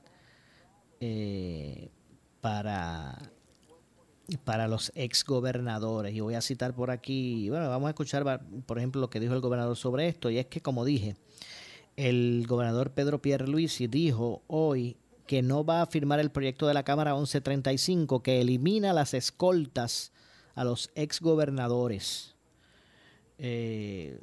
para 2.42 3.18
para 4.38 4.68
los 4.68 4.92
ex 4.96 5.24
gobernadores. 5.26 6.14
Y 6.14 6.20
voy 6.20 6.36
a 6.36 6.42
citar 6.42 6.74
por 6.74 6.92
aquí, 6.92 7.50
bueno, 7.50 7.70
vamos 7.70 7.88
a 7.88 7.92
escuchar, 7.92 8.42
por 8.66 8.78
ejemplo, 8.78 9.02
lo 9.02 9.10
que 9.10 9.20
dijo 9.20 9.34
el 9.34 9.42
gobernador 9.42 9.76
sobre 9.76 10.08
esto. 10.08 10.30
Y 10.30 10.38
es 10.38 10.46
que, 10.48 10.62
como 10.62 10.86
dije, 10.86 11.16
el 11.96 12.46
gobernador 12.48 12.92
Pedro 12.92 13.22
Pierluisi 13.22 13.88
dijo 13.88 14.44
hoy 14.48 14.98
que 15.26 15.42
no 15.42 15.64
va 15.64 15.82
a 15.82 15.86
firmar 15.86 16.20
el 16.20 16.32
proyecto 16.32 16.68
de 16.68 16.74
la 16.74 16.84
Cámara 16.84 17.14
1135 17.14 18.24
que 18.24 18.42
elimina 18.42 18.94
las 18.94 19.14
escoltas 19.14 20.12
a 20.60 20.66
los 20.66 20.92
ex 20.96 21.22
gobernadores. 21.22 22.36
Eh, 23.38 24.20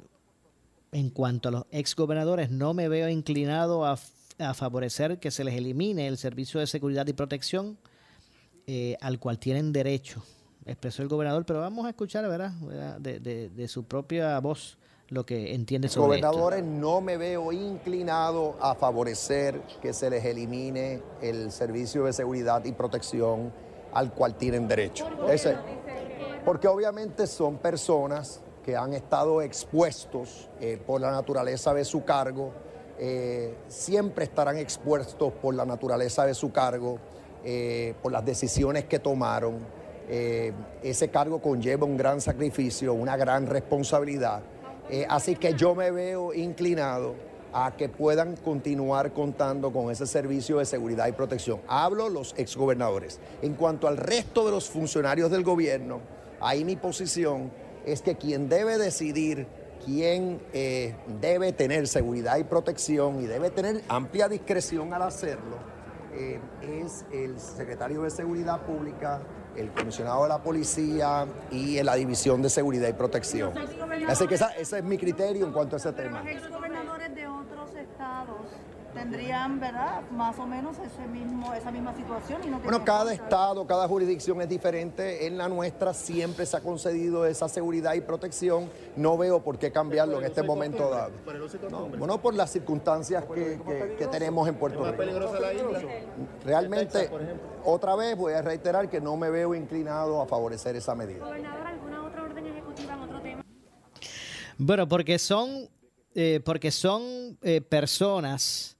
en 0.91 1.09
cuanto 1.09 1.49
a 1.49 1.51
los 1.51 1.65
ex 1.71 1.95
gobernadores, 1.95 2.51
no 2.51 2.75
me 2.75 2.87
veo 2.89 3.09
inclinado 3.09 3.87
a, 3.87 3.97
a 4.37 4.53
favorecer 4.53 5.17
que 5.19 5.31
se 5.31 5.43
les 5.43 5.55
elimine 5.55 6.05
el 6.05 6.15
servicio 6.17 6.59
de 6.59 6.67
seguridad 6.67 7.07
y 7.07 7.13
protección 7.13 7.79
eh, 8.67 8.95
al 9.01 9.17
cual 9.17 9.39
tienen 9.39 9.73
derecho, 9.73 10.21
expresó 10.63 11.01
el 11.01 11.07
gobernador, 11.07 11.43
pero 11.43 11.59
vamos 11.59 11.87
a 11.87 11.89
escuchar, 11.89 12.27
¿verdad? 12.27 12.51
De, 12.99 13.67
su 13.67 13.85
propia 13.85 14.39
voz 14.39 14.77
lo 15.09 15.25
que 15.25 15.55
entiende 15.55 15.89
sobre 15.89 16.21
Gobernadores, 16.21 16.63
no 16.63 17.01
me 17.01 17.17
veo 17.17 17.51
inclinado 17.51 18.57
a 18.61 18.75
favorecer 18.75 19.59
que 19.81 19.91
se 19.91 20.11
les 20.11 20.23
elimine 20.23 21.01
el 21.19 21.51
servicio 21.51 22.03
de 22.03 22.13
seguridad 22.13 22.63
y 22.65 22.73
protección 22.73 23.51
al 23.93 24.13
cual 24.13 24.35
tienen 24.35 24.67
derecho. 24.67 25.07
Ese, 25.27 25.55
porque 26.47 26.69
obviamente 26.69 27.27
son 27.27 27.57
personas 27.57 28.39
que 28.63 28.77
han 28.77 28.93
estado 28.93 29.41
expuestos 29.41 30.47
eh, 30.61 30.79
por 30.87 31.01
la 31.01 31.11
naturaleza 31.11 31.73
de 31.73 31.83
su 31.83 32.05
cargo, 32.05 32.53
eh, 32.97 33.53
siempre 33.67 34.23
estarán 34.23 34.55
expuestos 34.55 35.33
por 35.41 35.53
la 35.53 35.65
naturaleza 35.65 36.25
de 36.25 36.33
su 36.33 36.53
cargo 36.53 36.99
eh, 37.43 37.95
por 38.01 38.13
las 38.13 38.23
decisiones 38.23 38.85
que 38.85 38.97
tomaron. 38.97 39.55
Ese 40.07 41.09
cargo 41.09 41.41
conlleva 41.41 41.85
un 41.85 41.97
gran 41.97 42.21
sacrificio, 42.21 42.93
una 42.93 43.17
gran 43.17 43.45
responsabilidad. 43.45 44.41
Así 45.09 45.35
que 45.35 45.53
yo 45.53 45.75
me 45.75 45.91
veo 45.91 46.33
inclinado 46.33 47.15
a 47.51 47.75
que 47.75 47.89
puedan 47.89 48.37
continuar 48.37 49.11
contando 49.11 49.73
con 49.73 49.91
ese 49.91 50.07
servicio 50.07 50.59
de 50.59 50.65
seguridad 50.65 51.07
y 51.07 51.11
protección. 51.11 51.59
Hablo 51.67 52.07
los 52.07 52.33
exgobernadores. 52.37 53.19
En 53.41 53.55
cuanto 53.55 53.89
al 53.89 53.97
resto 53.97 54.45
de 54.45 54.51
los 54.51 54.69
funcionarios 54.69 55.29
del 55.29 55.43
gobierno, 55.43 55.99
ahí 56.39 56.65
mi 56.65 56.75
posición 56.75 57.51
es 57.85 58.01
que 58.01 58.15
quien 58.15 58.49
debe 58.49 58.77
decidir 58.77 59.47
quién 59.85 60.41
debe 61.21 61.53
tener 61.53 61.87
seguridad 61.87 62.37
y 62.37 62.43
protección 62.43 63.21
y 63.21 63.25
debe 63.25 63.49
tener 63.49 63.83
amplia 63.87 64.27
discreción 64.27 64.93
al 64.93 65.03
hacerlo, 65.03 65.57
eh, 66.17 66.39
es 66.63 67.05
el 67.11 67.39
secretario 67.39 68.01
de 68.01 68.09
Seguridad 68.09 68.61
Pública, 68.65 69.21
el 69.55 69.71
comisionado 69.71 70.23
de 70.23 70.29
la 70.29 70.41
policía 70.41 71.27
y 71.51 71.81
la 71.83 71.93
División 71.93 72.41
de 72.41 72.49
Seguridad 72.49 72.87
y 72.87 72.93
Protección. 72.93 73.53
Así 74.07 74.25
que 74.27 74.35
ese 74.35 74.77
es 74.79 74.83
mi 74.83 74.97
criterio 74.97 75.45
en 75.45 75.53
cuanto 75.53 75.75
a 75.75 75.79
ese 75.79 75.93
tema. 75.93 76.23
Los 76.23 76.49
gobernadores 76.49 77.13
de 77.13 77.27
otros 77.27 77.75
estados 77.75 78.37
tendrían, 78.93 79.59
¿verdad? 79.59 80.01
Más 80.11 80.37
o 80.39 80.45
menos 80.45 80.77
ese 80.79 81.07
mismo, 81.07 81.53
esa 81.53 81.71
misma 81.71 81.95
situación. 81.95 82.41
Y 82.43 82.47
no 82.47 82.59
bueno, 82.59 82.83
cada 82.83 83.13
estado, 83.13 83.65
cada 83.65 83.87
jurisdicción 83.87 84.41
es 84.41 84.49
diferente. 84.49 85.27
En 85.27 85.37
la 85.37 85.47
nuestra 85.47 85.93
siempre 85.93 86.45
se 86.45 86.57
ha 86.57 86.61
concedido 86.61 87.25
esa 87.25 87.47
seguridad 87.49 87.93
y 87.93 88.01
protección. 88.01 88.69
No 88.95 89.17
veo 89.17 89.43
por 89.43 89.57
qué 89.57 89.71
cambiarlo 89.71 90.19
en 90.19 90.25
este 90.25 90.43
momento 90.43 90.89
dado. 90.89 91.11
bueno, 91.97 92.21
por 92.21 92.33
las 92.33 92.51
circunstancias 92.51 93.25
que, 93.25 93.59
que, 93.97 94.07
tenemos 94.07 94.47
en 94.47 94.55
Puerto 94.55 94.83
Rico. 94.83 95.03
Realmente, 96.45 97.09
otra 97.63 97.95
vez 97.95 98.15
voy 98.15 98.33
a 98.33 98.41
reiterar 98.41 98.89
que 98.89 99.01
no 99.01 99.17
me 99.17 99.29
veo 99.29 99.53
inclinado 99.53 100.21
a 100.21 100.25
favorecer 100.25 100.75
esa 100.75 100.95
medida. 100.95 101.25
Gobernador, 101.25 101.67
¿alguna 101.67 102.05
otra 102.05 102.23
orden 102.23 102.45
ejecutiva 102.47 102.93
en 102.93 102.99
otro 103.01 103.21
tema? 103.21 103.43
Bueno, 104.57 104.87
porque 104.87 105.19
son, 105.19 105.69
eh, 106.15 106.41
porque 106.43 106.71
son 106.71 107.37
eh, 107.41 107.61
personas 107.61 108.76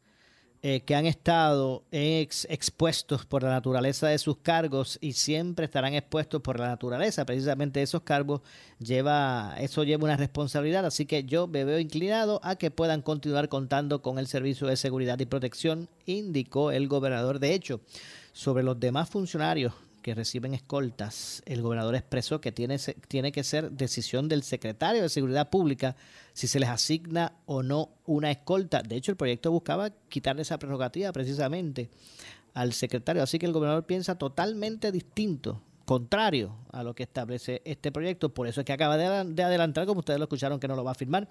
eh, 0.64 0.82
que 0.82 0.96
han 0.96 1.06
estado 1.06 1.84
expuestos 1.92 3.26
por 3.26 3.44
la 3.44 3.50
naturaleza 3.50 4.08
de 4.08 4.18
sus 4.18 4.38
cargos 4.38 4.98
y 5.02 5.14
siempre 5.14 5.66
estarán 5.66 5.94
expuestos 5.94 6.42
por 6.42 6.60
la 6.60 6.68
naturaleza. 6.68 7.26
Precisamente 7.26 7.82
esos 7.82 8.02
cargos 8.02 8.42
lleva, 8.80 9.56
eso 9.60 9.84
lleva 9.84 10.06
una 10.06 10.18
responsabilidad, 10.18 10.86
así 10.86 11.06
que 11.06 11.24
yo 11.24 11.48
me 11.48 11.64
veo 11.64 11.80
inclinado 11.80 12.40
a 12.44 12.56
que 12.56 12.72
puedan 12.72 13.02
continuar 13.02 13.50
contando 13.50 14.02
con 14.02 14.18
el 14.18 14.28
servicio 14.28 14.68
de 14.68 14.78
seguridad 14.78 15.20
y 15.20 15.26
protección, 15.26 15.90
indicó 16.06 16.72
el 16.72 16.88
gobernador. 16.88 17.40
De 17.40 17.54
hecho, 17.54 17.82
sobre 18.34 18.64
los 18.64 18.80
demás 18.80 19.10
funcionarios 19.10 19.74
que 20.08 20.16
reciben 20.16 20.54
escoltas, 20.54 21.44
el 21.46 21.62
gobernador 21.62 21.94
expresó 21.94 22.40
que 22.40 22.54
tiene, 22.54 22.78
tiene 23.10 23.34
que 23.34 23.44
ser 23.44 23.72
decisión 23.72 24.30
del 24.30 24.42
secretario 24.42 25.02
de 25.02 25.10
Seguridad 25.10 25.50
Pública 25.50 25.98
si 26.32 26.48
se 26.48 26.62
les 26.62 26.70
asigna 26.70 27.34
o 27.46 27.62
no 27.62 27.90
una 28.06 28.32
escolta. 28.32 28.82
De 28.82 28.96
hecho, 28.96 29.12
el 29.12 29.18
proyecto 29.18 29.52
buscaba 29.52 29.90
quitarle 30.08 30.44
esa 30.44 30.58
prerrogativa 30.60 31.12
precisamente 31.12 31.90
al 32.54 32.72
secretario. 32.72 33.22
Así 33.22 33.38
que 33.38 33.48
el 33.48 33.52
gobernador 33.52 33.86
piensa 33.86 34.18
totalmente 34.18 34.94
distinto, 34.94 35.62
contrario 35.84 36.56
a 36.72 36.84
lo 36.84 36.96
que 36.96 37.04
establece 37.04 37.62
este 37.66 37.92
proyecto. 37.92 38.34
Por 38.34 38.48
eso 38.48 38.62
es 38.62 38.66
que 38.66 38.72
acaba 38.72 38.96
de, 38.96 39.44
adelantar, 39.44 39.86
como 39.86 40.00
ustedes 40.00 40.20
lo 40.20 40.24
escucharon, 40.24 40.58
que 40.58 40.70
no 40.70 40.78
lo 40.78 40.86
va 40.86 40.92
a 40.92 40.96
firmar. 40.96 41.28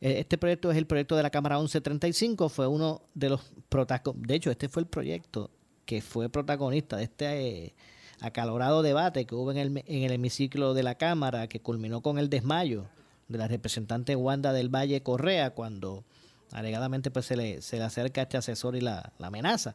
Eh, 0.00 0.20
este 0.20 0.38
proyecto 0.38 0.70
es 0.70 0.78
el 0.78 0.86
proyecto 0.86 1.16
de 1.16 1.22
la 1.22 1.28
Cámara 1.28 1.58
1135, 1.58 2.48
fue 2.48 2.66
uno 2.66 3.02
de 3.12 3.28
los 3.28 3.42
protagonistas. 3.68 4.26
De 4.26 4.34
hecho, 4.36 4.50
este 4.50 4.70
fue 4.70 4.80
el 4.80 4.88
proyecto 4.88 5.50
que 5.84 6.00
fue 6.00 6.30
protagonista 6.30 6.96
de 6.96 7.04
este 7.04 7.74
acalorado 8.20 8.82
debate 8.82 9.26
que 9.26 9.34
hubo 9.34 9.50
en 9.50 9.58
el, 9.58 9.82
en 9.86 10.02
el 10.02 10.12
hemiciclo 10.12 10.74
de 10.74 10.82
la 10.82 10.96
Cámara, 10.96 11.48
que 11.48 11.60
culminó 11.60 12.00
con 12.00 12.18
el 12.18 12.30
desmayo 12.30 12.86
de 13.28 13.38
la 13.38 13.48
representante 13.48 14.16
Wanda 14.16 14.52
del 14.52 14.74
Valle 14.74 15.02
Correa, 15.02 15.50
cuando 15.50 16.04
alegadamente 16.52 17.10
pues, 17.10 17.26
se, 17.26 17.36
le, 17.36 17.62
se 17.62 17.78
le 17.78 17.84
acerca 17.84 18.20
a 18.20 18.24
este 18.24 18.36
asesor 18.36 18.76
y 18.76 18.80
la, 18.80 19.12
amenaza, 19.20 19.74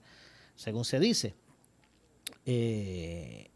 según 0.55 0.85
se 0.85 0.99
dice. 0.99 1.35
Eh, 2.45 3.49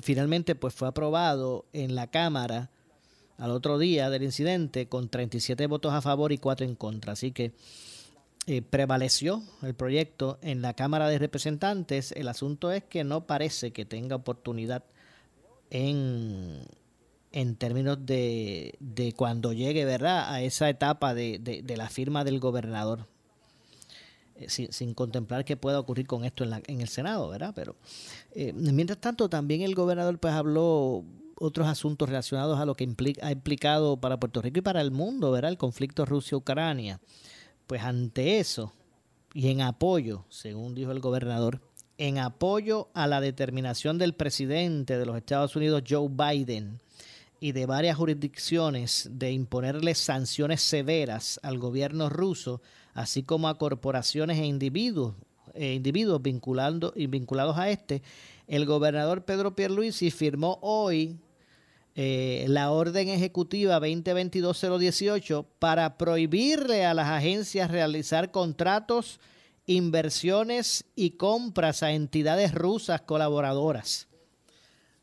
finalmente 0.00 0.54
pues 0.54 0.74
fue 0.74 0.88
aprobado 0.88 1.66
en 1.72 1.94
la 1.94 2.06
Cámara 2.06 2.70
al 3.36 3.50
otro 3.50 3.78
día 3.78 4.08
del 4.08 4.22
incidente 4.22 4.86
con 4.86 5.08
37 5.08 5.66
votos 5.66 5.92
a 5.92 6.00
favor 6.00 6.32
y 6.32 6.38
4 6.38 6.64
en 6.64 6.76
contra. 6.76 7.12
Así 7.12 7.32
que 7.32 7.52
eh, 8.46 8.60
prevaleció 8.60 9.42
el 9.62 9.74
proyecto 9.74 10.38
en 10.42 10.62
la 10.62 10.74
Cámara 10.74 11.08
de 11.08 11.18
Representantes. 11.18 12.12
El 12.12 12.26
asunto 12.26 12.72
es 12.72 12.82
que 12.82 13.04
no 13.04 13.26
parece 13.26 13.72
que 13.72 13.84
tenga 13.84 14.16
oportunidad 14.16 14.84
en, 15.70 16.62
en 17.30 17.56
términos 17.56 18.04
de, 18.04 18.74
de 18.80 19.12
cuando 19.12 19.52
llegue, 19.52 19.84
¿verdad?, 19.84 20.32
a 20.32 20.42
esa 20.42 20.68
etapa 20.68 21.14
de, 21.14 21.38
de, 21.38 21.76
la 21.76 21.88
firma 21.88 22.24
del 22.24 22.40
gobernador. 22.40 23.06
Eh, 24.36 24.48
sin, 24.48 24.94
contemplar 24.94 25.44
qué 25.44 25.56
pueda 25.56 25.78
ocurrir 25.78 26.06
con 26.06 26.24
esto 26.24 26.42
en, 26.42 26.50
la, 26.50 26.62
en 26.66 26.80
el 26.80 26.88
Senado, 26.88 27.28
¿verdad? 27.28 27.52
Pero 27.54 27.76
eh, 28.34 28.52
mientras 28.52 29.00
tanto, 29.00 29.28
también 29.28 29.62
el 29.62 29.74
gobernador 29.74 30.18
pues 30.18 30.34
habló 30.34 31.04
otros 31.36 31.68
asuntos 31.68 32.08
relacionados 32.08 32.58
a 32.58 32.66
lo 32.66 32.74
que 32.74 32.84
implica, 32.84 33.26
ha 33.26 33.32
implicado 33.32 33.98
para 33.98 34.18
Puerto 34.18 34.42
Rico 34.42 34.58
y 34.58 34.62
para 34.62 34.80
el 34.80 34.90
mundo, 34.90 35.30
¿verdad? 35.30 35.50
El 35.50 35.58
conflicto 35.58 36.04
Rusia-Ucrania. 36.04 37.00
Pues 37.72 37.84
ante 37.84 38.38
eso, 38.38 38.70
y 39.32 39.48
en 39.48 39.62
apoyo, 39.62 40.26
según 40.28 40.74
dijo 40.74 40.92
el 40.92 41.00
gobernador, 41.00 41.62
en 41.96 42.18
apoyo 42.18 42.90
a 42.92 43.06
la 43.06 43.22
determinación 43.22 43.96
del 43.96 44.12
presidente 44.14 44.98
de 44.98 45.06
los 45.06 45.16
Estados 45.16 45.56
Unidos, 45.56 45.82
Joe 45.88 46.10
Biden, 46.10 46.82
y 47.40 47.52
de 47.52 47.64
varias 47.64 47.96
jurisdicciones 47.96 49.08
de 49.12 49.32
imponerle 49.32 49.94
sanciones 49.94 50.60
severas 50.60 51.40
al 51.42 51.58
gobierno 51.58 52.10
ruso, 52.10 52.60
así 52.92 53.22
como 53.22 53.48
a 53.48 53.56
corporaciones 53.56 54.38
e 54.38 54.44
individuos, 54.44 55.14
e 55.54 55.72
individuos 55.72 56.20
vinculando, 56.20 56.92
vinculados 56.94 57.56
a 57.56 57.70
este, 57.70 58.02
el 58.48 58.66
gobernador 58.66 59.24
Pedro 59.24 59.56
Pierluisi 59.56 60.10
firmó 60.10 60.58
hoy 60.60 61.16
eh, 61.94 62.46
la 62.48 62.70
orden 62.70 63.08
ejecutiva 63.08 63.78
2022-018 63.78 65.46
para 65.58 65.98
prohibirle 65.98 66.86
a 66.86 66.94
las 66.94 67.08
agencias 67.08 67.70
realizar 67.70 68.30
contratos, 68.30 69.20
inversiones 69.66 70.84
y 70.96 71.12
compras 71.12 71.82
a 71.82 71.92
entidades 71.92 72.54
rusas 72.54 73.02
colaboradoras. 73.02 74.08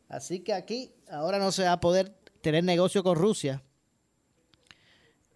Así 0.08 0.40
que 0.40 0.52
aquí 0.52 0.90
ahora 1.08 1.38
no 1.38 1.52
se 1.52 1.64
va 1.64 1.72
a 1.72 1.80
poder 1.80 2.12
tener 2.40 2.64
negocio 2.64 3.04
con 3.04 3.16
Rusia, 3.16 3.62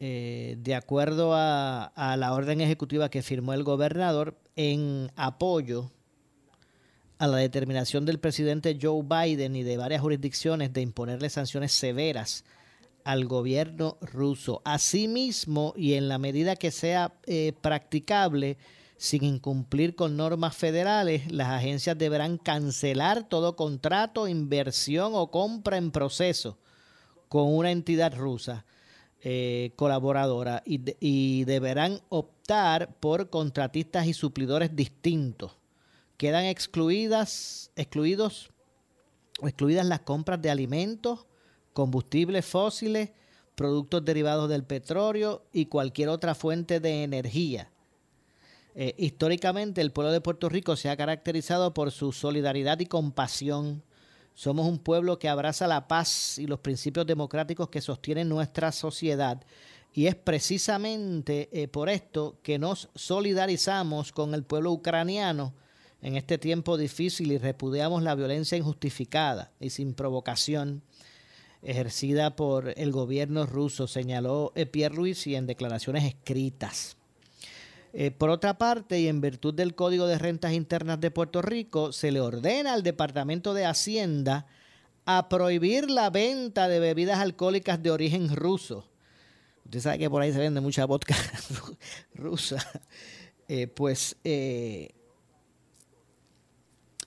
eh, 0.01 0.57
de 0.59 0.75
acuerdo 0.75 1.33
a, 1.35 1.93
la 2.19 2.35
orden 2.35 2.61
ejecutiva 2.61 3.09
que 3.09 3.23
firmó 3.23 3.53
el 3.55 3.63
gobernador 3.63 4.37
en 4.57 5.11
apoyo 5.15 5.93
a 7.19 7.27
la 7.27 7.39
determinación 7.39 8.05
del 8.05 8.19
presidente 8.19 8.79
Joe 8.81 9.03
Biden 9.03 9.57
y 9.57 9.63
de 9.63 9.77
varias 9.77 10.01
jurisdicciones 10.01 10.73
de 10.73 10.81
imponerle 10.83 11.31
sanciones 11.31 11.73
severas 11.73 12.45
al 13.05 13.27
gobierno 13.27 13.99
ruso. 14.01 14.63
Asimismo, 14.65 15.75
y 15.77 15.95
en 15.95 16.09
la 16.09 16.19
medida 16.19 16.57
que 16.57 16.71
sea 16.71 17.15
eh, 17.27 17.53
practicable, 17.61 18.57
sin 18.97 19.25
incumplir 19.25 19.95
con 19.95 20.17
normas 20.17 20.57
federales, 20.57 21.31
las 21.31 21.49
agencias 21.49 21.99
deberán 21.99 22.39
cancelar 22.39 23.29
todo 23.29 23.57
contrato, 23.57 24.29
inversión 24.29 25.13
o 25.15 25.31
compra 25.31 25.77
en 25.77 25.91
proceso 25.91 26.59
con 27.29 27.53
una 27.55 27.71
entidad 27.71 28.15
rusa 28.17 28.65
eh, 29.27 29.73
colaboradora 29.77 30.63
y, 30.67 31.45
deberán 31.45 32.01
optar 32.11 32.95
por 33.01 33.31
contratistas 33.31 34.07
y 34.07 34.13
suplidores 34.13 34.77
distintos. 34.77 35.57
Quedan 36.17 36.45
excluidas, 36.45 37.71
excluidos 37.77 38.51
excluidas 39.43 39.85
las 39.87 40.01
compras 40.01 40.41
de 40.41 40.51
alimentos, 40.51 41.27
combustibles 41.73 42.47
fósiles, 42.47 43.11
productos 43.57 44.05
derivados 44.05 44.49
del 44.49 44.65
petróleo 44.65 45.43
y 45.53 45.67
cualquier 45.67 46.09
otra 46.09 46.35
fuente 46.35 46.81
de 46.81 47.03
energía. 47.03 47.71
Eh, 48.77 48.95
históricamente 48.97 49.81
el 49.81 49.93
pueblo 49.93 50.13
de 50.13 50.21
Puerto 50.21 50.49
Rico 50.49 50.77
se 50.77 50.89
ha 50.89 50.97
caracterizado 50.97 51.75
por 51.75 51.91
su 51.91 52.13
solidaridad 52.13 52.79
y 52.81 52.87
compasión 52.87 53.83
somos 54.35 54.67
un 54.67 54.79
pueblo 54.79 55.19
que 55.19 55.29
abraza 55.29 55.69
la 55.69 55.87
paz 55.87 56.39
y 56.39 56.47
los 56.49 56.59
principios 56.59 57.07
democráticos 57.07 57.69
que 57.69 57.81
sostienen 57.81 58.29
nuestra 58.29 58.73
sociedad. 58.73 59.41
Y 59.93 60.09
es 60.09 60.17
precisamente 60.17 61.49
eh, 61.53 61.69
por 61.69 61.89
esto 61.89 62.39
que 62.43 62.59
nos 62.59 62.89
solidarizamos 62.97 64.11
con 64.11 64.35
el 64.35 64.43
pueblo 64.43 64.73
ucraniano 64.73 65.55
en 66.05 66.17
este 66.17 66.37
tiempo 66.37 66.77
difícil 66.77 67.33
y 67.33 67.39
repudiamos 67.39 68.03
la 68.03 68.15
violencia 68.15 68.59
injustificada 68.59 69.53
y 69.59 69.71
sin 69.71 69.95
provocación 69.95 70.83
ejercida 71.63 72.37
por 72.37 72.75
el 72.77 72.93
gobierno 72.93 73.47
ruso, 73.47 73.87
señaló 73.87 74.53
eh, 74.55 74.67
Pierre 74.67 74.95
Luisi 74.95 75.35
en 75.35 75.47
declaraciones 75.47 76.05
escritas. 76.05 76.99
Eh, 77.95 78.11
por 78.11 78.29
otra 78.29 78.59
parte, 78.59 79.01
y 79.01 79.09
en 79.09 79.23
virtud 79.23 79.55
del 79.55 79.75
Código 79.75 80.07
de 80.07 80.19
Rentas 80.19 80.53
Internas 80.53 81.01
de 81.01 81.11
Puerto 81.11 81.41
Rico, 81.41 81.91
se 81.91 82.13
le 82.13 82.21
ordena 82.21 82.75
al 82.75 82.83
Departamento 82.83 83.55
de 83.55 83.65
Hacienda 83.65 84.47
a 85.07 85.31
prohibir 85.31 85.91
la 85.91 86.11
venta 86.11 86.69
de 86.69 86.81
bebidas 86.81 87.19
alcohólicas 87.19 87.83
de 87.83 87.91
origen 87.91 88.37
ruso. 88.37 88.87
Usted 89.65 89.81
sabe 89.81 89.99
que 90.01 90.11
por 90.11 90.21
ahí 90.21 90.35
se 90.35 90.39
vende 90.39 90.61
mucha 90.61 90.85
vodka 90.85 91.17
rusa. 92.15 92.59
Eh, 93.49 93.69
pues 93.69 94.17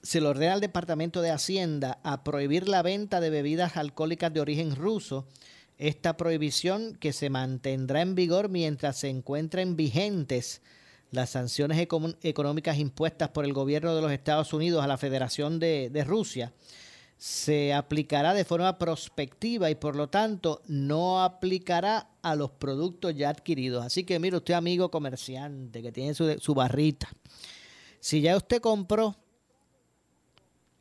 se 0.08 0.22
le 0.22 0.28
ordena 0.28 0.54
al 0.54 0.62
Departamento 0.62 1.22
de 1.22 1.32
Hacienda 1.32 2.00
a 2.02 2.24
prohibir 2.24 2.70
la 2.70 2.82
venta 2.82 3.20
de 3.20 3.30
bebidas 3.30 3.76
alcohólicas 3.76 4.34
de 4.34 4.40
origen 4.40 4.74
ruso. 4.74 5.28
Esta 5.78 6.16
prohibición 6.16 6.96
que 6.96 7.12
se 7.12 7.30
mantendrá 7.30 8.00
en 8.02 8.16
vigor 8.16 8.48
mientras 8.48 8.96
se 9.00 9.10
encuentren 9.10 9.76
vigentes 9.76 10.62
las 11.12 11.32
sanciones 11.32 11.86
económicas 12.22 12.78
impuestas 12.78 13.28
por 13.32 13.44
el 13.44 13.52
gobierno 13.52 13.94
de 13.98 14.02
los 14.02 14.14
Estados 14.14 14.54
Unidos 14.54 14.82
a 14.82 14.88
la 14.88 14.98
Federación 14.98 15.60
de, 15.60 16.04
Rusia 16.08 16.54
se 17.18 17.74
aplicará 17.74 18.34
de 18.34 18.46
forma 18.46 18.78
prospectiva 18.78 19.70
y 19.70 19.76
por 19.76 19.98
lo 19.98 20.08
tanto 20.08 20.62
no 20.68 21.22
aplicará 21.22 22.12
a 22.22 22.34
los 22.38 22.52
productos 22.52 23.14
ya 23.14 23.28
adquiridos. 23.28 23.84
Así 23.84 24.06
que 24.06 24.20
mire 24.20 24.38
usted 24.38 24.54
amigo 24.54 24.90
comerciante 24.90 25.82
que 25.82 25.92
tiene 25.92 26.14
su, 26.14 26.40
su 26.40 26.54
barrita, 26.54 27.10
si 28.00 28.22
ya 28.22 28.38
usted 28.38 28.62
compró, 28.62 29.18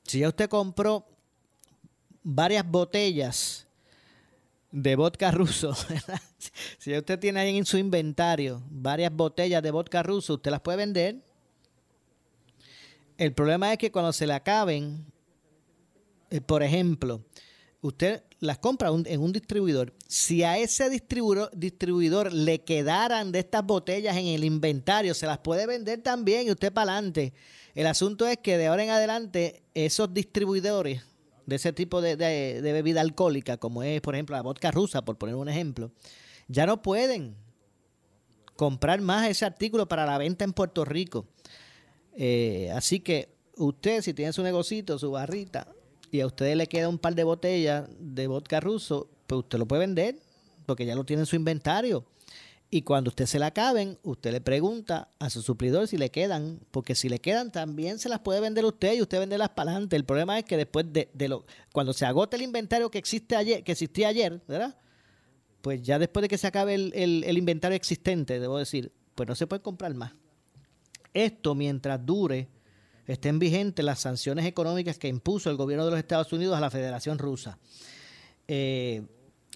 si 0.07 0.21
ya 0.21 0.29
usted 0.29 0.49
compró 0.49 1.07
varias 2.23 2.69
botellas 2.69 3.67
de 4.71 4.97
vodka 4.97 5.31
ruso. 5.31 5.75
si 6.79 6.97
usted 6.97 7.19
tiene 7.19 7.41
ahí 7.41 7.57
en 7.57 7.67
su 7.67 7.79
inventario 7.79 8.63
varias 8.71 9.13
botellas 9.13 9.63
de 9.63 9.71
vodka 9.71 10.03
ruso, 10.03 10.35
usted 10.35 10.51
las 10.51 10.61
puede 10.61 10.79
vender. 10.79 11.17
El 13.19 13.33
problema 13.33 13.73
es 13.73 13.79
que 13.79 13.91
cuando 13.91 14.13
se 14.13 14.27
le 14.27 14.35
acaben, 14.35 15.07
eh, 16.31 16.41
por 16.41 16.63
ejemplo, 16.63 17.25
usted 17.81 18.23
las 18.41 18.59
compra 18.59 18.91
en 19.05 19.21
un 19.21 19.33
distribuidor. 19.33 19.95
Si 20.07 20.43
a 20.43 20.59
ese 20.59 20.91
distribuidor, 20.91 22.33
le 22.33 22.65
quedaran 22.65 23.33
de 23.33 23.41
estas 23.41 23.65
botellas 23.65 24.17
en 24.17 24.27
el 24.27 24.45
inventario, 24.45 25.15
se 25.15 25.27
las 25.27 25.39
puede 25.39 25.67
vender 25.67 26.03
también 26.03 26.47
y 26.47 26.51
usted 26.51 26.73
para 26.73 26.93
adelante. 26.93 27.33
El 27.75 27.87
asunto 27.87 28.27
es 28.27 28.39
que 28.39 28.59
de 28.59 28.67
ahora 28.67 28.85
en 28.85 28.91
adelante 28.91 29.63
esos 29.75 30.13
distribuidores 30.13 31.03
de 31.47 31.57
ese 31.57 31.73
tipo 31.73 32.01
de, 32.01 32.17
bebida 32.63 33.01
alcohólica, 33.01 33.57
como 33.57 33.83
es, 33.83 34.01
por 34.01 34.15
ejemplo, 34.15 34.37
la 34.37 34.43
vodka 34.43 34.71
rusa, 34.71 35.05
por 35.05 35.17
poner 35.17 35.37
un 35.37 35.49
ejemplo, 35.49 35.93
ya 36.49 36.67
no 36.67 36.83
pueden 36.83 37.37
comprar 38.57 39.01
más 39.01 39.29
ese 39.29 39.45
artículo 39.45 39.87
para 39.87 40.07
la 40.07 40.19
venta 40.19 40.45
en 40.45 40.53
Puerto 40.53 40.85
Rico. 40.85 41.27
Eh, 42.17 42.71
así 42.75 43.01
que 43.01 43.37
usted, 43.57 44.03
si 44.03 44.15
tiene 44.15 44.33
su 44.33 44.43
negocito, 44.43 44.99
su 44.99 45.11
barrita, 45.11 45.69
y 46.11 46.21
a 46.21 46.27
usted 46.27 46.55
le 46.57 46.67
queda 46.67 46.89
un 46.89 46.99
par 46.99 47.15
de 47.15 47.25
botellas 47.25 47.89
de 47.99 48.27
vodka 48.27 48.61
ruso, 48.61 49.09
pues 49.27 49.41
usted 49.41 49.59
lo 49.59 49.67
puede 49.67 49.81
vender, 49.81 50.19
porque 50.67 50.87
ya 50.87 50.95
lo 50.95 51.05
tiene 51.05 51.23
en 51.23 51.27
su 51.27 51.37
inventario. 51.37 52.05
Y 52.69 52.83
cuando 52.83 53.11
usted 53.11 53.27
se 53.27 53.39
la 53.39 53.47
acaben, 53.47 53.99
usted 54.03 54.33
le 54.33 54.41
pregunta 54.41 55.09
a 55.21 55.31
su 55.31 55.41
suplidor 55.41 55.87
si 55.87 55.99
le 55.99 56.11
quedan, 56.11 56.61
porque 56.73 56.97
si 56.97 57.09
le 57.09 57.21
quedan 57.21 57.53
también 57.53 57.99
se 57.99 58.09
las 58.09 58.21
puede 58.21 58.41
vender 58.41 58.65
usted 58.65 58.95
y 58.95 59.03
usted 59.03 59.21
venderlas 59.21 59.51
para 59.51 59.71
adelante. 59.71 59.95
El 59.95 60.05
problema 60.05 60.39
es 60.39 60.45
que 60.45 60.57
después 60.57 60.87
de, 60.93 61.09
lo, 61.29 61.47
cuando 61.73 61.93
se 61.93 62.07
agota 62.07 62.37
el 62.37 62.43
inventario 62.43 62.91
que 62.91 62.99
existe 62.99 63.37
ayer, 63.37 63.63
que 63.63 63.73
existía 63.73 64.09
ayer, 64.09 64.43
¿verdad? 64.49 64.77
Pues 65.63 65.83
ya 65.83 65.99
después 65.99 66.23
de 66.23 66.29
que 66.29 66.39
se 66.39 66.47
acabe 66.49 66.75
el 66.75 67.39
inventario 67.39 67.77
existente, 67.77 68.41
debo 68.41 68.59
decir, 68.59 68.93
pues 69.15 69.29
no 69.29 69.35
se 69.35 69.47
puede 69.47 69.63
comprar 69.63 69.95
más. 69.95 70.13
Esto 71.15 71.55
mientras 71.55 72.05
dure, 72.05 72.49
estén 73.07 73.39
vigentes 73.39 73.85
las 73.85 74.01
sanciones 74.01 74.47
económicas 74.47 74.99
que 74.99 75.09
impuso 75.09 75.51
el 75.51 75.57
gobierno 75.57 75.85
de 75.85 75.93
los 75.93 75.99
Estados 75.99 76.33
Unidos 76.33 76.57
a 76.57 76.61
la 76.61 76.71
Federación 76.71 77.19
Rusa. 77.19 77.59
Eh, 78.49 79.03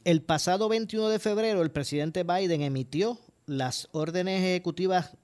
el 0.05 0.23
pasado 0.23 0.69
21 0.69 1.09
de 1.09 1.19
febrero, 1.19 1.63
el 1.63 1.71
presidente 1.71 2.25
Biden 2.25 2.63
emitió 2.63 3.19
las 3.47 3.89
órdenes 3.93 4.43
ejecutivas 4.43 5.17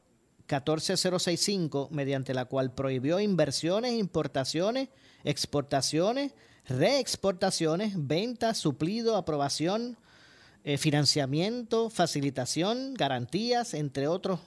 14065, 0.47 1.89
mediante 1.91 2.35
la 2.35 2.45
cual 2.45 2.75
prohibió 2.75 3.21
inversiones, 3.21 3.95
importaciones, 3.95 4.89
exportaciones, 5.25 6.33
reexportaciones, 6.69 7.95
ventas, 7.97 8.59
suplido, 8.59 9.17
aprobación, 9.17 9.97
eh, 10.65 10.79
financiamiento, 10.79 11.91
facilitación, 11.91 12.95
garantías, 12.95 13.75
entre 13.75 14.09
otros 14.09 14.41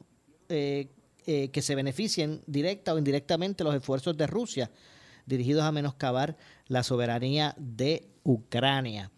eh, 0.50 0.90
eh, 1.32 1.52
que 1.52 1.62
se 1.62 1.76
beneficien 1.76 2.42
directa 2.48 2.92
o 2.92 2.98
indirectamente 2.98 3.64
los 3.64 3.76
esfuerzos 3.76 4.18
de 4.18 4.26
Rusia 4.26 4.72
dirigidos 5.28 5.64
a 5.64 5.72
menoscabar 5.72 6.36
la 6.68 6.82
soberanía 6.82 7.54
de 7.58 8.10
Ucrania. 8.24 9.12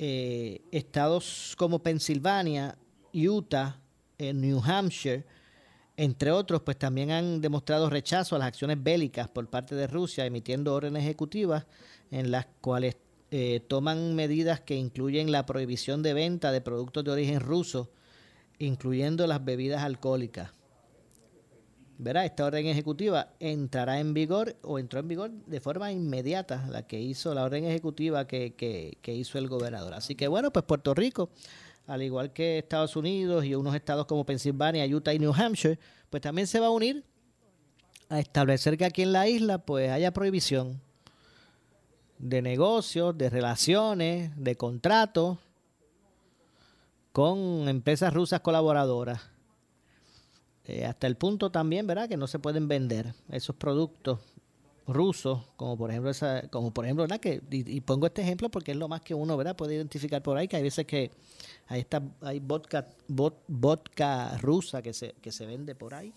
eh, 0.00 0.62
estados 0.72 1.54
como 1.56 1.78
Pensilvania, 1.78 2.76
Utah, 3.12 3.78
New 4.18 4.60
Hampshire, 4.64 5.24
entre 5.96 6.32
otros, 6.32 6.62
pues 6.62 6.76
también 6.76 7.12
han 7.12 7.40
demostrado 7.40 7.88
rechazo 7.88 8.34
a 8.34 8.40
las 8.40 8.48
acciones 8.48 8.82
bélicas 8.82 9.28
por 9.28 9.48
parte 9.48 9.76
de 9.76 9.86
Rusia, 9.86 10.26
emitiendo 10.26 10.74
órdenes 10.74 11.04
ejecutivas 11.04 11.66
en 12.10 12.32
las 12.32 12.46
cuales 12.60 12.96
eh, 13.30 13.60
toman 13.68 14.16
medidas 14.16 14.60
que 14.60 14.74
incluyen 14.74 15.30
la 15.30 15.46
prohibición 15.46 16.02
de 16.02 16.14
venta 16.14 16.50
de 16.50 16.60
productos 16.60 17.04
de 17.04 17.12
origen 17.12 17.38
ruso, 17.38 17.92
incluyendo 18.58 19.26
las 19.28 19.44
bebidas 19.44 19.84
alcohólicas. 19.84 20.50
Verá, 21.96 22.24
esta 22.24 22.44
orden 22.44 22.66
ejecutiva 22.66 23.28
entrará 23.38 24.00
en 24.00 24.14
vigor 24.14 24.56
o 24.62 24.78
entró 24.78 25.00
en 25.00 25.08
vigor 25.08 25.30
de 25.30 25.60
forma 25.60 25.92
inmediata, 25.92 26.66
la 26.68 26.86
que 26.86 27.00
hizo 27.00 27.34
la 27.34 27.44
orden 27.44 27.64
ejecutiva 27.64 28.26
que, 28.26 28.54
que 29.00 29.14
hizo 29.14 29.38
el 29.38 29.48
gobernador. 29.48 29.94
Así 29.94 30.14
que 30.14 30.26
bueno, 30.26 30.52
pues 30.52 30.64
Puerto 30.64 30.92
Rico 30.94 31.30
al 31.86 32.02
igual 32.02 32.32
que 32.32 32.58
Estados 32.58 32.96
Unidos 32.96 33.44
y 33.44 33.54
unos 33.54 33.74
estados 33.74 34.06
como 34.06 34.24
Pensilvania, 34.24 34.86
Utah 34.86 35.12
y 35.12 35.18
New 35.18 35.34
Hampshire, 35.34 35.78
pues 36.10 36.22
también 36.22 36.46
se 36.46 36.60
va 36.60 36.66
a 36.66 36.70
unir 36.70 37.04
a 38.08 38.20
establecer 38.20 38.78
que 38.78 38.84
aquí 38.84 39.02
en 39.02 39.12
la 39.12 39.28
isla 39.28 39.58
pues 39.58 39.90
haya 39.90 40.12
prohibición 40.12 40.80
de 42.18 42.42
negocios, 42.42 43.16
de 43.18 43.28
relaciones, 43.28 44.32
de 44.36 44.56
contratos 44.56 45.38
con 47.12 47.68
empresas 47.68 48.12
rusas 48.14 48.40
colaboradoras. 48.40 49.33
Eh, 50.66 50.86
hasta 50.86 51.06
el 51.06 51.16
punto 51.16 51.50
también, 51.50 51.86
¿verdad?, 51.86 52.08
que 52.08 52.16
no 52.16 52.26
se 52.26 52.38
pueden 52.38 52.68
vender 52.68 53.14
esos 53.30 53.54
productos 53.56 54.20
rusos, 54.86 55.40
como 55.56 55.76
por 55.76 55.90
ejemplo 55.90 56.10
esa, 56.10 56.48
como 56.48 56.72
por 56.72 56.84
ejemplo, 56.84 57.06
¿verdad? 57.06 57.20
Y, 57.50 57.80
pongo 57.80 58.06
este 58.06 58.22
ejemplo 58.22 58.50
porque 58.50 58.72
es 58.72 58.76
lo 58.76 58.88
más 58.88 59.00
que 59.00 59.14
uno, 59.14 59.36
¿verdad? 59.36 59.56
puede 59.56 59.74
identificar 59.74 60.22
por 60.22 60.36
ahí, 60.36 60.48
que 60.48 60.56
hay 60.56 60.62
veces 60.62 60.86
que 60.86 61.10
hay 61.68 61.80
está, 61.80 62.02
hay 62.20 62.40
vodka, 62.40 62.86
vodka 63.08 64.36
rusa 64.38 64.82
que 64.82 64.92
se, 64.92 65.14
que 65.22 65.32
se 65.32 65.46
vende 65.46 65.74
por 65.74 65.94
ahí. 65.94 66.12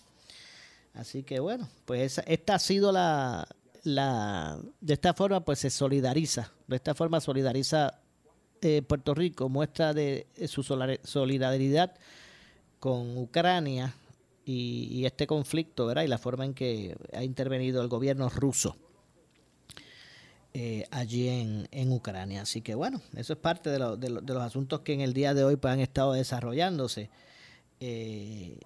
Así 0.94 1.24
que 1.24 1.40
bueno, 1.40 1.70
pues 1.86 2.22
esta 2.26 2.56
ha 2.56 2.60
sido 2.60 2.92
la, 2.92 3.48
la, 3.84 4.60
de 4.82 4.94
esta 4.94 5.14
forma 5.14 5.42
pues 5.42 5.60
se 5.60 5.70
solidariza, 5.70 6.52
de 6.68 6.76
esta 6.76 6.94
forma 6.94 7.22
solidariza 7.22 8.00
eh, 8.62 8.82
Puerto 8.82 9.14
Rico, 9.14 9.48
muestra 9.48 9.94
de 9.94 10.28
su 10.48 10.64
solidaridad 10.64 11.94
con 12.80 13.18
Ucrania 13.18 13.94
y, 14.50 15.06
este 15.06 15.28
conflicto, 15.28 15.86
¿verdad? 15.86 16.04
Y 16.04 16.08
la 16.08 16.18
forma 16.18 16.46
en 16.46 16.54
que 16.54 16.96
ha 17.14 17.24
intervenido 17.24 17.82
el 17.82 17.90
gobierno 17.90 18.30
ruso 18.30 18.78
eh, 20.54 20.86
allí 20.90 21.28
en, 21.28 21.68
en, 21.72 21.92
Ucrania. 21.92 22.44
Así 22.44 22.62
que 22.62 22.74
bueno, 22.74 23.02
eso 23.16 23.34
es 23.34 23.40
parte 23.40 23.70
de, 23.70 23.98
de, 23.98 24.10
los 24.10 24.42
asuntos 24.42 24.80
que 24.82 24.94
en 24.94 25.02
el 25.02 25.14
día 25.14 25.34
de 25.34 25.44
hoy 25.44 25.58
pues, 25.58 25.74
han 25.74 25.82
estado 25.82 26.14
desarrollándose. 26.14 27.10
Eh, 27.82 28.58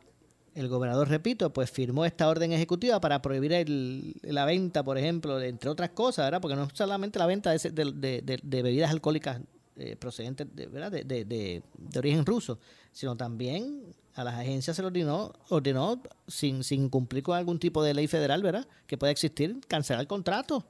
el 0.54 0.68
gobernador, 0.68 1.10
repito, 1.10 1.52
pues 1.52 1.72
firmó 1.72 2.06
esta 2.06 2.28
orden 2.28 2.52
ejecutiva 2.52 3.00
para 3.02 3.22
prohibir 3.22 3.54
el, 3.54 4.16
la 4.22 4.46
venta, 4.46 4.84
por 4.84 4.98
ejemplo, 4.98 5.42
entre 5.42 5.70
otras 5.70 5.92
cosas, 5.92 6.28
¿verdad? 6.28 6.42
Porque 6.42 6.58
no 6.58 6.68
solamente 6.74 7.18
la 7.18 7.26
venta 7.26 7.52
de, 7.52 7.58
de, 7.58 8.40
de 8.44 8.62
bebidas 8.62 8.92
alcohólicas 8.92 9.40
eh, 9.78 9.96
procedentes 9.96 10.48
de, 10.54 10.68
¿verdad? 10.68 10.92
De, 10.92 11.04
de, 11.06 11.26
de, 11.26 11.64
origen 11.98 12.26
ruso, 12.26 12.60
sino 12.92 13.16
también 13.16 13.82
a 14.16 14.24
las 14.24 14.36
agencias 14.36 14.76
se 14.76 14.82
le 14.82 14.88
ordenó, 14.88 15.34
ordenó 15.50 16.02
sin, 16.28 16.64
sin 16.64 16.90
cumplir 16.90 17.24
con 17.24 17.38
algún 17.38 17.60
tipo 17.60 17.84
de 17.84 17.94
ley 17.94 18.08
federal, 18.08 18.44
¿verdad? 18.44 18.68
Que 18.88 18.98
pueda 18.98 19.12
existir, 19.12 19.60
cancelar 19.68 20.06
contratos 20.08 20.64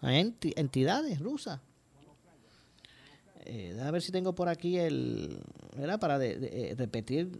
a 0.00 0.14
entidades 0.14 1.18
rusas. 1.18 1.60
Eh, 3.44 3.78
a 3.82 3.90
ver 3.90 4.02
si 4.02 4.12
tengo 4.12 4.34
por 4.34 4.48
aquí 4.48 4.78
el, 4.78 5.42
¿verdad? 5.76 5.98
Para 5.98 6.18
de, 6.18 6.74
repetir 6.76 7.30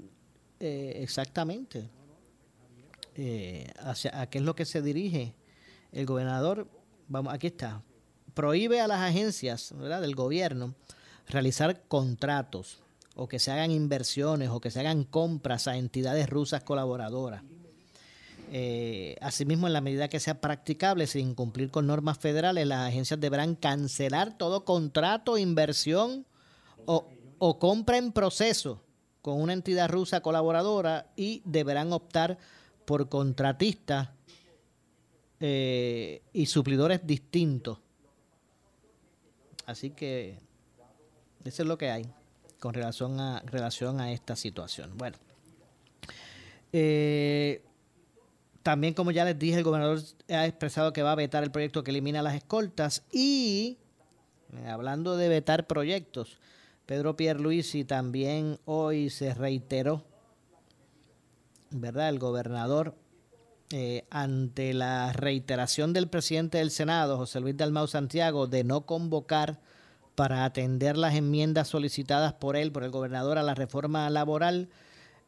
eh, 0.59 0.95
exactamente 0.97 1.89
eh, 3.15 3.71
hacia 3.79 4.21
a 4.21 4.29
qué 4.29 4.39
es 4.39 4.45
lo 4.45 4.55
que 4.55 4.65
se 4.65 4.83
dirige 4.83 5.35
el 5.93 6.07
gobernador. 6.07 6.69
Vamos, 7.09 7.33
aquí 7.33 7.49
está. 7.49 7.83
Prohíbe 8.35 8.81
a 8.81 8.89
las 8.89 9.01
agencias 9.01 9.75
¿verdad? 9.77 10.01
del 10.01 10.15
gobierno 10.15 10.75
realizar 11.29 11.83
contratos 11.87 12.83
o 13.15 13.29
que 13.29 13.39
se 13.39 13.51
hagan 13.51 13.71
inversiones 13.71 14.51
o 14.51 14.61
que 14.61 14.71
se 14.71 14.81
hagan 14.81 15.05
compras 15.05 15.69
a 15.69 15.77
entidades 15.77 16.29
rusas 16.29 16.63
colaboradoras. 16.63 17.43
Eh, 18.53 19.17
asimismo, 19.21 19.69
en 19.69 19.73
la 19.73 19.81
medida 19.81 20.09
que 20.09 20.19
sea 20.19 20.41
practicable, 20.41 21.07
sin 21.07 21.35
cumplir 21.35 21.71
con 21.71 21.87
normas 21.87 22.19
federales, 22.19 22.67
las 22.67 22.89
agencias 22.89 23.21
deberán 23.21 23.55
cancelar 23.55 24.37
todo 24.37 24.65
contrato, 24.65 25.39
inversión 25.39 26.27
o, 26.87 27.59
compra 27.59 27.97
en 27.99 28.13
proceso 28.13 28.83
con 29.23 29.41
una 29.41 29.53
entidad 29.53 29.89
rusa 29.89 30.21
colaboradora 30.21 31.13
y 31.15 31.43
deberán 31.45 31.93
optar 31.93 32.39
por 32.87 33.09
contratistas 33.09 34.09
eh, 35.39 36.23
y 36.33 36.47
suplidores 36.47 37.07
distintos. 37.07 37.79
Así 39.67 39.91
que 39.91 40.39
eso 41.45 41.63
es 41.63 41.69
lo 41.69 41.79
que 41.79 41.91
hay 41.91 42.13
con 42.61 42.75
relación 42.75 43.19
a, 43.19 43.41
relación 43.41 44.01
a 44.01 44.13
esta 44.13 44.37
situación. 44.37 44.97
Bueno, 44.97 45.17
eh, 46.73 47.65
también 48.63 48.95
como 48.95 49.11
ya 49.11 49.25
les 49.25 49.39
dije, 49.39 49.59
el 49.59 49.65
gobernador 49.65 50.01
ha 50.29 50.47
expresado 50.47 50.93
que 50.93 51.03
va 51.03 51.13
a 51.13 51.17
vetar 51.17 51.43
el 51.43 51.51
proyecto 51.51 51.83
que 51.83 51.91
elimina 51.91 52.23
las 52.23 52.35
escoltas 52.35 53.03
y, 53.11 53.79
eh, 54.57 54.69
hablando 54.69 55.17
de 55.17 55.29
vetar 55.29 55.67
proyectos, 55.67 56.39
Pedro 56.87 57.17
Pierluisi 57.17 57.85
también 57.85 58.59
hoy 58.67 59.11
se 59.11 59.33
reiteró, 59.33 60.05
¿verdad? 61.71 62.09
El 62.09 62.19
gobernador 62.19 62.95
eh, 63.71 64.05
ante 64.11 64.75
la 64.75 65.13
reiteración 65.13 65.93
del 65.93 66.09
presidente 66.09 66.59
del 66.59 66.73
Senado, 66.73 67.17
José 67.17 67.39
Luis 67.39 67.57
Dalmau 67.57 67.87
Santiago, 67.87 68.49
de 68.49 68.65
no 68.65 68.85
convocar 68.85 69.61
para 70.21 70.45
atender 70.45 70.99
las 70.99 71.15
enmiendas 71.15 71.69
solicitadas 71.69 72.35
por 72.35 72.55
él, 72.55 72.73
por 72.73 72.85
el 72.85 72.91
gobernador, 72.91 73.39
a 73.39 73.43
la 73.43 73.55
reforma 73.55 74.11
laboral, 74.11 74.69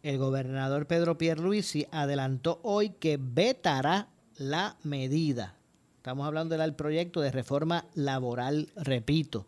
el 0.03 0.19
gobernador 0.19 0.87
Pedro 0.87 1.17
Pierluisi 1.17 1.87
adelantó 1.91 2.61
hoy 2.63 2.91
que 2.91 3.19
vetará 3.19 4.09
la 4.37 4.77
medida. 4.83 5.55
Estamos 5.97 6.27
hablando 6.27 6.59
del 6.59 6.75
proyecto 6.75 7.23
de 7.23 7.31
reforma 7.31 7.87
laboral, 7.95 8.69
repito. 8.77 9.47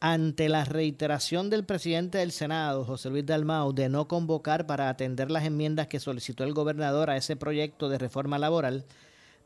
Ante 0.00 0.48
la 0.48 0.64
reiteración 0.64 1.50
del 1.50 1.64
presidente 1.64 2.18
del 2.18 2.32
Senado, 2.32 2.84
José 2.84 3.10
Luis 3.10 3.26
Dalmau, 3.26 3.72
de 3.72 3.88
no 3.88 4.08
convocar 4.08 4.66
para 4.66 4.88
atender 4.88 5.30
las 5.30 5.44
enmiendas 5.44 5.86
que 5.86 6.00
solicitó 6.00 6.42
el 6.42 6.52
gobernador 6.52 7.10
a 7.10 7.16
ese 7.16 7.36
proyecto 7.36 7.88
de 7.88 7.98
reforma 7.98 8.38
laboral, 8.38 8.86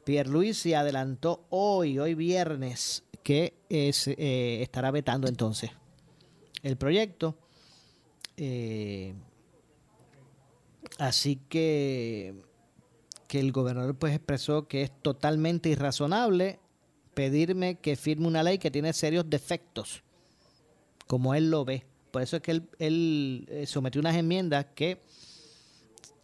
Pierluisi 0.04 0.74
adelantó 0.74 1.46
hoy, 1.50 1.98
hoy 1.98 2.14
viernes, 2.14 3.04
que 3.22 3.54
eh, 3.68 4.58
estará 4.62 4.90
vetando 4.90 5.28
entonces 5.28 5.70
el 6.62 6.76
proyecto. 6.76 7.36
Eh, 8.36 9.14
así 10.98 11.36
que, 11.48 12.34
que 13.28 13.40
el 13.40 13.52
gobernador 13.52 13.96
pues 13.96 14.14
expresó 14.14 14.66
que 14.66 14.82
es 14.82 15.02
totalmente 15.02 15.68
irrazonable 15.68 16.58
pedirme 17.14 17.78
que 17.78 17.96
firme 17.96 18.26
una 18.26 18.42
ley 18.42 18.58
que 18.58 18.70
tiene 18.70 18.92
serios 18.92 19.28
defectos, 19.28 20.02
como 21.06 21.34
él 21.34 21.50
lo 21.50 21.64
ve. 21.64 21.84
Por 22.10 22.22
eso 22.22 22.36
es 22.36 22.42
que 22.42 22.50
él, 22.52 22.68
él 22.78 23.46
eh, 23.48 23.66
sometió 23.66 24.00
unas 24.00 24.16
enmiendas 24.16 24.66
que 24.74 25.02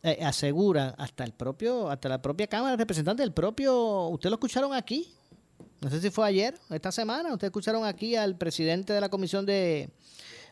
aseguran 0.03 0.95
hasta 0.99 1.25
el 1.25 1.33
propio, 1.33 1.91
hasta 1.91 2.09
la 2.09 2.23
propia 2.23 2.47
Cámara 2.47 2.73
de 2.73 2.77
Representantes, 2.77 3.25
el 3.25 3.33
propio, 3.33 4.09
ustedes 4.09 4.31
lo 4.31 4.37
escucharon 4.37 4.73
aquí, 4.73 5.13
no 5.81 5.91
sé 5.91 6.01
si 6.01 6.11
fue 6.11 6.27
ayer, 6.27 6.59
esta 6.71 6.93
semana, 6.93 7.33
ustedes 7.33 7.51
escucharon 7.51 7.85
aquí 7.85 8.17
al 8.17 8.37
presidente 8.37 8.93
de 8.93 9.01
la 9.01 9.09
Comisión 9.09 9.47
de, 9.47 9.91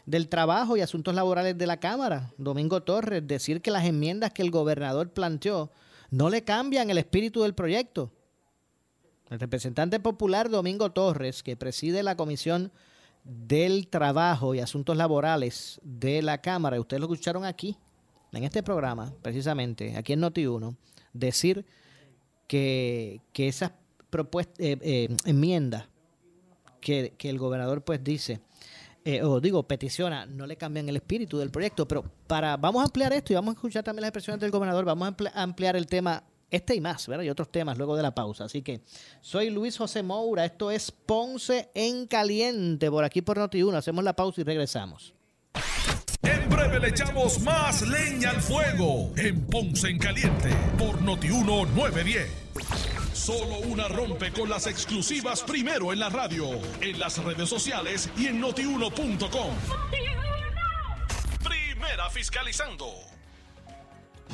del 0.04 0.28
Trabajo 0.28 0.76
y 0.76 0.80
Asuntos 0.80 1.14
Laborales 1.14 1.58
de 1.58 1.66
la 1.66 1.78
Cámara, 1.78 2.32
Domingo 2.38 2.82
Torres, 2.82 3.26
decir 3.26 3.60
que 3.60 3.72
las 3.72 3.84
enmiendas 3.84 4.32
que 4.32 4.42
el 4.42 4.50
gobernador 4.50 5.10
planteó 5.10 5.70
no 6.10 6.30
le 6.30 6.44
cambian 6.44 6.90
el 6.90 6.98
espíritu 6.98 7.42
del 7.42 7.54
proyecto. 7.54 8.12
El 9.28 9.40
representante 9.40 9.98
popular 9.98 10.48
Domingo 10.48 10.92
Torres, 10.92 11.42
que 11.42 11.56
preside 11.56 12.04
la 12.04 12.16
Comisión 12.16 12.70
del 13.24 13.88
Trabajo 13.88 14.54
y 14.54 14.60
Asuntos 14.60 14.96
Laborales 14.96 15.80
de 15.82 16.22
la 16.22 16.40
Cámara, 16.40 16.78
ustedes 16.78 17.00
lo 17.00 17.06
escucharon 17.06 17.44
aquí, 17.44 17.76
en 18.32 18.44
este 18.44 18.62
programa, 18.62 19.12
precisamente, 19.22 19.96
aquí 19.96 20.12
en 20.12 20.22
Noti1, 20.22 20.76
decir 21.12 21.64
que, 22.46 23.20
que 23.32 23.48
esas 23.48 23.72
propuesta, 24.10 24.54
eh, 24.58 24.78
eh, 24.80 25.16
enmienda 25.24 25.88
que, 26.80 27.14
el 27.18 27.38
gobernador 27.38 27.82
pues 27.82 28.02
dice, 28.02 28.40
eh, 29.04 29.22
o 29.22 29.40
digo, 29.40 29.64
peticiona, 29.64 30.24
no 30.24 30.46
le 30.46 30.56
cambian 30.56 30.88
el 30.88 30.96
espíritu 30.96 31.38
del 31.38 31.50
proyecto, 31.50 31.86
pero 31.86 32.04
para, 32.26 32.56
vamos 32.56 32.82
a 32.82 32.84
ampliar 32.84 33.12
esto 33.12 33.32
y 33.32 33.36
vamos 33.36 33.54
a 33.54 33.56
escuchar 33.56 33.82
también 33.82 34.02
las 34.02 34.08
expresiones 34.08 34.40
del 34.40 34.50
gobernador, 34.50 34.84
vamos 34.84 35.08
a 35.34 35.42
ampliar 35.42 35.76
el 35.76 35.86
tema 35.86 36.22
este 36.48 36.76
y 36.76 36.80
más, 36.80 37.08
¿verdad? 37.08 37.24
Y 37.24 37.28
otros 37.28 37.50
temas 37.50 37.76
luego 37.76 37.96
de 37.96 38.04
la 38.04 38.14
pausa. 38.14 38.44
Así 38.44 38.62
que 38.62 38.80
soy 39.20 39.50
Luis 39.50 39.76
José 39.76 40.04
Moura, 40.04 40.44
esto 40.44 40.70
es 40.70 40.92
Ponce 40.92 41.70
en 41.74 42.06
Caliente, 42.06 42.88
por 42.88 43.02
aquí 43.02 43.20
por 43.20 43.36
Noti1. 43.36 43.74
Hacemos 43.74 44.04
la 44.04 44.14
pausa 44.14 44.42
y 44.42 44.44
regresamos. 44.44 45.15
Breve 46.56 46.80
le 46.80 46.88
echamos 46.88 47.40
más 47.40 47.82
leña 47.82 48.30
al 48.30 48.40
fuego 48.40 49.12
en 49.18 49.44
Ponce 49.46 49.88
en 49.88 49.98
Caliente 49.98 50.48
por 50.78 50.98
Noti1 51.02 51.68
910. 51.74 52.30
Solo 53.12 53.58
una 53.58 53.88
rompe 53.88 54.32
con 54.32 54.48
las 54.48 54.66
exclusivas 54.66 55.42
primero 55.42 55.92
en 55.92 56.00
la 56.00 56.08
radio, 56.08 56.48
en 56.80 56.98
las 56.98 57.22
redes 57.22 57.50
sociales 57.50 58.08
y 58.16 58.28
en 58.28 58.40
notiuno.com. 58.40 59.54
Primera 61.44 62.08
fiscalizando. 62.08 63.15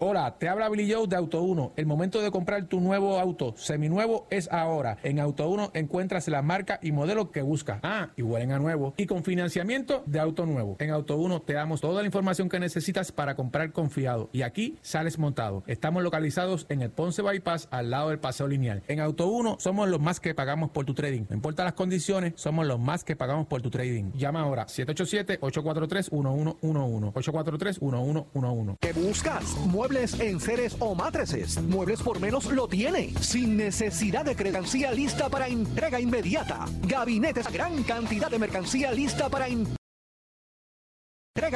Hola, 0.00 0.36
te 0.38 0.48
habla 0.48 0.68
Billy 0.68 0.92
Joe 0.92 1.06
de 1.06 1.14
Auto 1.14 1.42
1. 1.42 1.74
El 1.76 1.86
momento 1.86 2.20
de 2.20 2.32
comprar 2.32 2.66
tu 2.66 2.80
nuevo 2.80 3.20
auto 3.20 3.54
seminuevo 3.56 4.26
es 4.30 4.50
ahora. 4.50 4.98
En 5.04 5.20
Auto 5.20 5.48
1 5.48 5.70
encuentras 5.74 6.26
la 6.26 6.42
marca 6.42 6.80
y 6.82 6.90
modelo 6.90 7.30
que 7.30 7.40
buscas. 7.42 7.78
Ah, 7.84 8.10
y 8.16 8.22
huelen 8.22 8.50
a 8.52 8.58
nuevo. 8.58 8.94
Y 8.96 9.06
con 9.06 9.22
financiamiento 9.22 10.02
de 10.06 10.18
auto 10.18 10.44
nuevo. 10.44 10.74
En 10.80 10.90
Auto 10.90 11.18
1 11.18 11.42
te 11.42 11.52
damos 11.52 11.80
toda 11.80 12.02
la 12.02 12.06
información 12.06 12.48
que 12.48 12.58
necesitas 12.58 13.12
para 13.12 13.36
comprar 13.36 13.70
confiado. 13.72 14.28
Y 14.32 14.42
aquí 14.42 14.76
sales 14.82 15.20
montado. 15.20 15.62
Estamos 15.66 16.02
localizados 16.02 16.66
en 16.68 16.82
el 16.82 16.90
Ponce 16.90 17.22
Bypass 17.22 17.68
al 17.70 17.90
lado 17.90 18.08
del 18.08 18.18
paseo 18.18 18.48
lineal. 18.48 18.82
En 18.88 18.98
Auto 18.98 19.28
1 19.28 19.58
somos 19.60 19.88
los 19.88 20.00
más 20.00 20.18
que 20.18 20.34
pagamos 20.34 20.70
por 20.70 20.84
tu 20.84 20.94
trading. 20.94 21.26
No 21.28 21.36
importa 21.36 21.62
las 21.62 21.74
condiciones, 21.74 22.32
somos 22.36 22.66
los 22.66 22.80
más 22.80 23.04
que 23.04 23.14
pagamos 23.14 23.46
por 23.46 23.62
tu 23.62 23.70
trading. 23.70 24.10
Llama 24.14 24.40
ahora 24.40 24.66
787-843-1111. 24.66 27.12
843-1111. 27.12 28.78
¿Qué 28.80 28.92
buscas? 28.92 29.44
Muebles 29.72 30.20
en 30.20 30.38
seres 30.38 30.76
o 30.80 30.94
matrices. 30.94 31.58
Muebles 31.62 32.02
por 32.02 32.20
menos 32.20 32.44
lo 32.52 32.68
tiene. 32.68 33.14
Sin 33.20 33.56
necesidad 33.56 34.22
de 34.22 34.36
credencial 34.36 34.94
lista 34.94 35.30
para 35.30 35.48
entrega 35.48 35.98
inmediata. 35.98 36.66
Gabinetes, 36.86 37.50
gran 37.50 37.82
cantidad 37.82 38.30
de 38.30 38.38
mercancía 38.38 38.92
lista 38.92 39.30
para 39.30 39.48
Entrega 39.48 39.81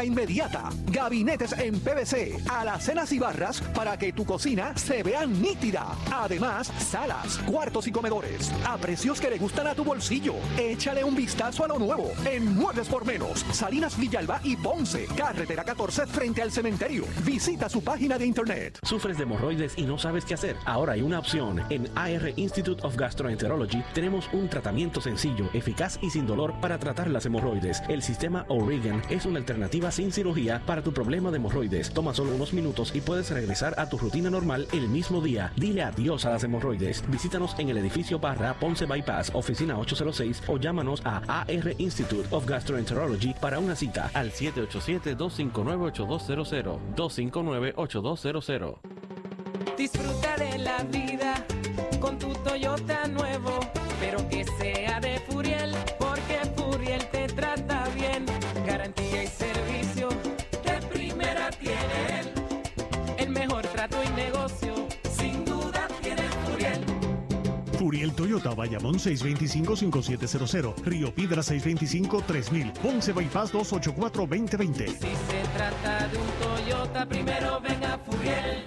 inmediata. 0.05 0.71
Gabinetes 0.91 1.53
en 1.59 1.79
PVC, 1.79 2.37
alacenas 2.51 3.12
y 3.12 3.19
barras 3.19 3.61
para 3.75 3.99
que 3.99 4.12
tu 4.12 4.25
cocina 4.25 4.77
se 4.77 5.03
vea 5.03 5.27
nítida. 5.27 5.87
Además, 6.12 6.69
salas, 6.79 7.39
cuartos 7.39 7.87
y 7.87 7.93
comedores 7.93 8.53
a 8.65 8.77
precios 8.79 9.21
que 9.21 9.31
le 9.31 9.39
gustan 9.39 9.67
a 9.67 9.75
tu 9.75 9.85
bolsillo. 9.85 10.35
Échale 10.59 11.05
un 11.05 11.15
vistazo 11.15 11.65
a 11.65 11.69
lo 11.69 11.79
nuevo 11.79 12.12
en 12.25 12.55
Muebles 12.55 12.89
por 12.89 13.05
Menos, 13.05 13.45
Salinas 13.53 13.99
Villalba 13.99 14.41
y 14.43 14.57
Ponce, 14.57 15.07
carretera 15.17 15.65
14 15.65 16.07
frente 16.07 16.43
al 16.43 16.51
cementerio. 16.51 17.05
Visita 17.25 17.69
su 17.69 17.83
página 17.83 18.19
de 18.19 18.27
internet. 18.27 18.79
¿Sufres 18.83 19.17
de 19.17 19.25
hemorroides 19.25 19.75
y 19.77 19.85
no 19.85 19.99
sabes 19.99 20.25
qué 20.25 20.35
hacer? 20.35 20.57
Ahora 20.65 20.95
hay 20.95 21.03
una 21.03 21.19
opción. 21.19 21.62
En 21.71 21.89
AR 21.95 22.33
Institute 22.37 22.85
of 22.85 22.97
Gastroenterology 22.97 23.83
tenemos 23.95 24.29
un 24.33 24.49
tratamiento 24.49 25.01
sencillo, 25.01 25.49
eficaz 25.53 25.99
y 26.03 26.11
sin 26.11 26.27
dolor 26.27 26.55
para 26.61 26.79
tratar 26.79 27.11
las 27.11 27.27
hemorroides. 27.27 27.83
El 27.89 28.03
sistema 28.03 28.45
O'Regan 28.49 29.03
es 29.11 29.27
una 29.27 29.39
alternativa 29.39 29.66
sin 29.91 30.13
cirugía 30.13 30.63
para 30.65 30.83
tu 30.83 30.93
problema 30.93 31.31
de 31.31 31.37
hemorroides. 31.37 31.93
Toma 31.93 32.15
solo 32.15 32.35
unos 32.35 32.53
minutos 32.53 32.93
y 32.95 33.01
puedes 33.01 33.31
regresar 33.31 33.75
a 33.79 33.89
tu 33.89 33.99
rutina 33.99 34.31
normal 34.31 34.67
el 34.73 34.89
mismo 34.89 35.21
día. 35.21 35.53
Dile 35.57 35.83
adiós 35.83 36.25
a 36.25 36.31
las 36.31 36.45
hemorroides. 36.45 37.03
Visítanos 37.09 37.57
en 37.59 37.71
el 37.71 37.79
edificio 37.79 38.19
Barra 38.19 38.55
Ponce 38.59 38.87
Bypass, 38.87 39.31
oficina 39.35 39.79
806 39.79 40.43
o 40.49 40.57
llámanos 40.57 41.03
a 41.05 41.41
AR 41.41 41.75
Institute 41.79 42.27
of 42.31 42.47
Gastroenterology 42.47 43.35
para 43.41 43.59
una 43.59 43.75
cita 43.77 44.11
al 44.15 44.33
787-259-8200. 44.33 46.79
259-8200. 46.97 48.77
Disfruta 49.77 50.37
de 50.37 50.59
la 50.59 50.83
vida 50.85 51.45
con 52.01 52.19
tu 52.19 52.33
Toyota 52.33 53.07
nuevo, 53.09 53.56
trato 63.77 64.03
y 64.03 64.09
negocio, 64.09 64.89
sin 65.19 65.45
duda 65.45 65.87
tiene 66.03 66.23
Furiel. 66.47 66.85
Furiel 67.79 68.12
Toyota, 68.12 68.55
Bayamón 68.55 68.95
625-5700, 68.95 70.83
Río 70.83 71.15
Piedra 71.15 71.43
625-3000, 71.43 72.73
Ponce 72.73 73.12
Bypass 73.12 73.53
284-2020. 73.53 74.87
Si 74.87 74.95
se 74.95 75.43
trata 75.55 76.09
de 76.09 76.17
un 76.17 76.27
Toyota, 76.41 77.07
primero 77.07 77.61
venga 77.61 77.99
Furiel. 77.99 78.65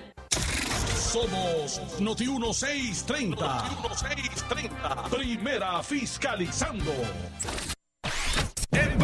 Somos 0.96 1.82
Noti 2.00 2.28
1630. 2.28 3.64
Noti 3.64 3.76
1630. 3.82 5.10
Primera 5.10 5.82
fiscalizando. 5.82 6.94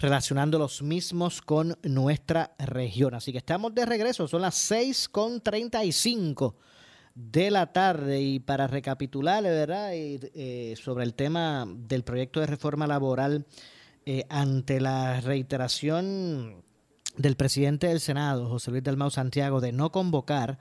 relacionando 0.00 0.58
los 0.58 0.82
mismos 0.82 1.40
con 1.40 1.78
nuestra 1.84 2.54
región. 2.58 3.14
Así 3.14 3.30
que 3.30 3.38
estamos 3.38 3.74
de 3.74 3.86
regreso. 3.86 4.26
Son 4.26 4.42
las 4.42 4.56
6 4.56 5.08
con 5.10 5.40
35 5.40 6.56
de 7.14 7.50
la 7.50 7.72
tarde 7.72 8.20
y 8.20 8.40
para 8.40 8.66
recapitular, 8.66 9.44
¿verdad? 9.44 9.90
Eh, 9.92 10.74
sobre 10.82 11.04
el 11.04 11.14
tema 11.14 11.66
del 11.68 12.02
proyecto 12.02 12.40
de 12.40 12.46
reforma 12.46 12.86
laboral 12.86 13.46
eh, 14.06 14.24
ante 14.28 14.80
la 14.80 15.20
reiteración 15.20 16.64
del 17.16 17.36
presidente 17.36 17.88
del 17.88 18.00
Senado, 18.00 18.48
José 18.48 18.70
Luis 18.70 18.82
Dalmau 18.82 19.10
Santiago, 19.10 19.60
de 19.60 19.72
no 19.72 19.92
convocar 19.92 20.58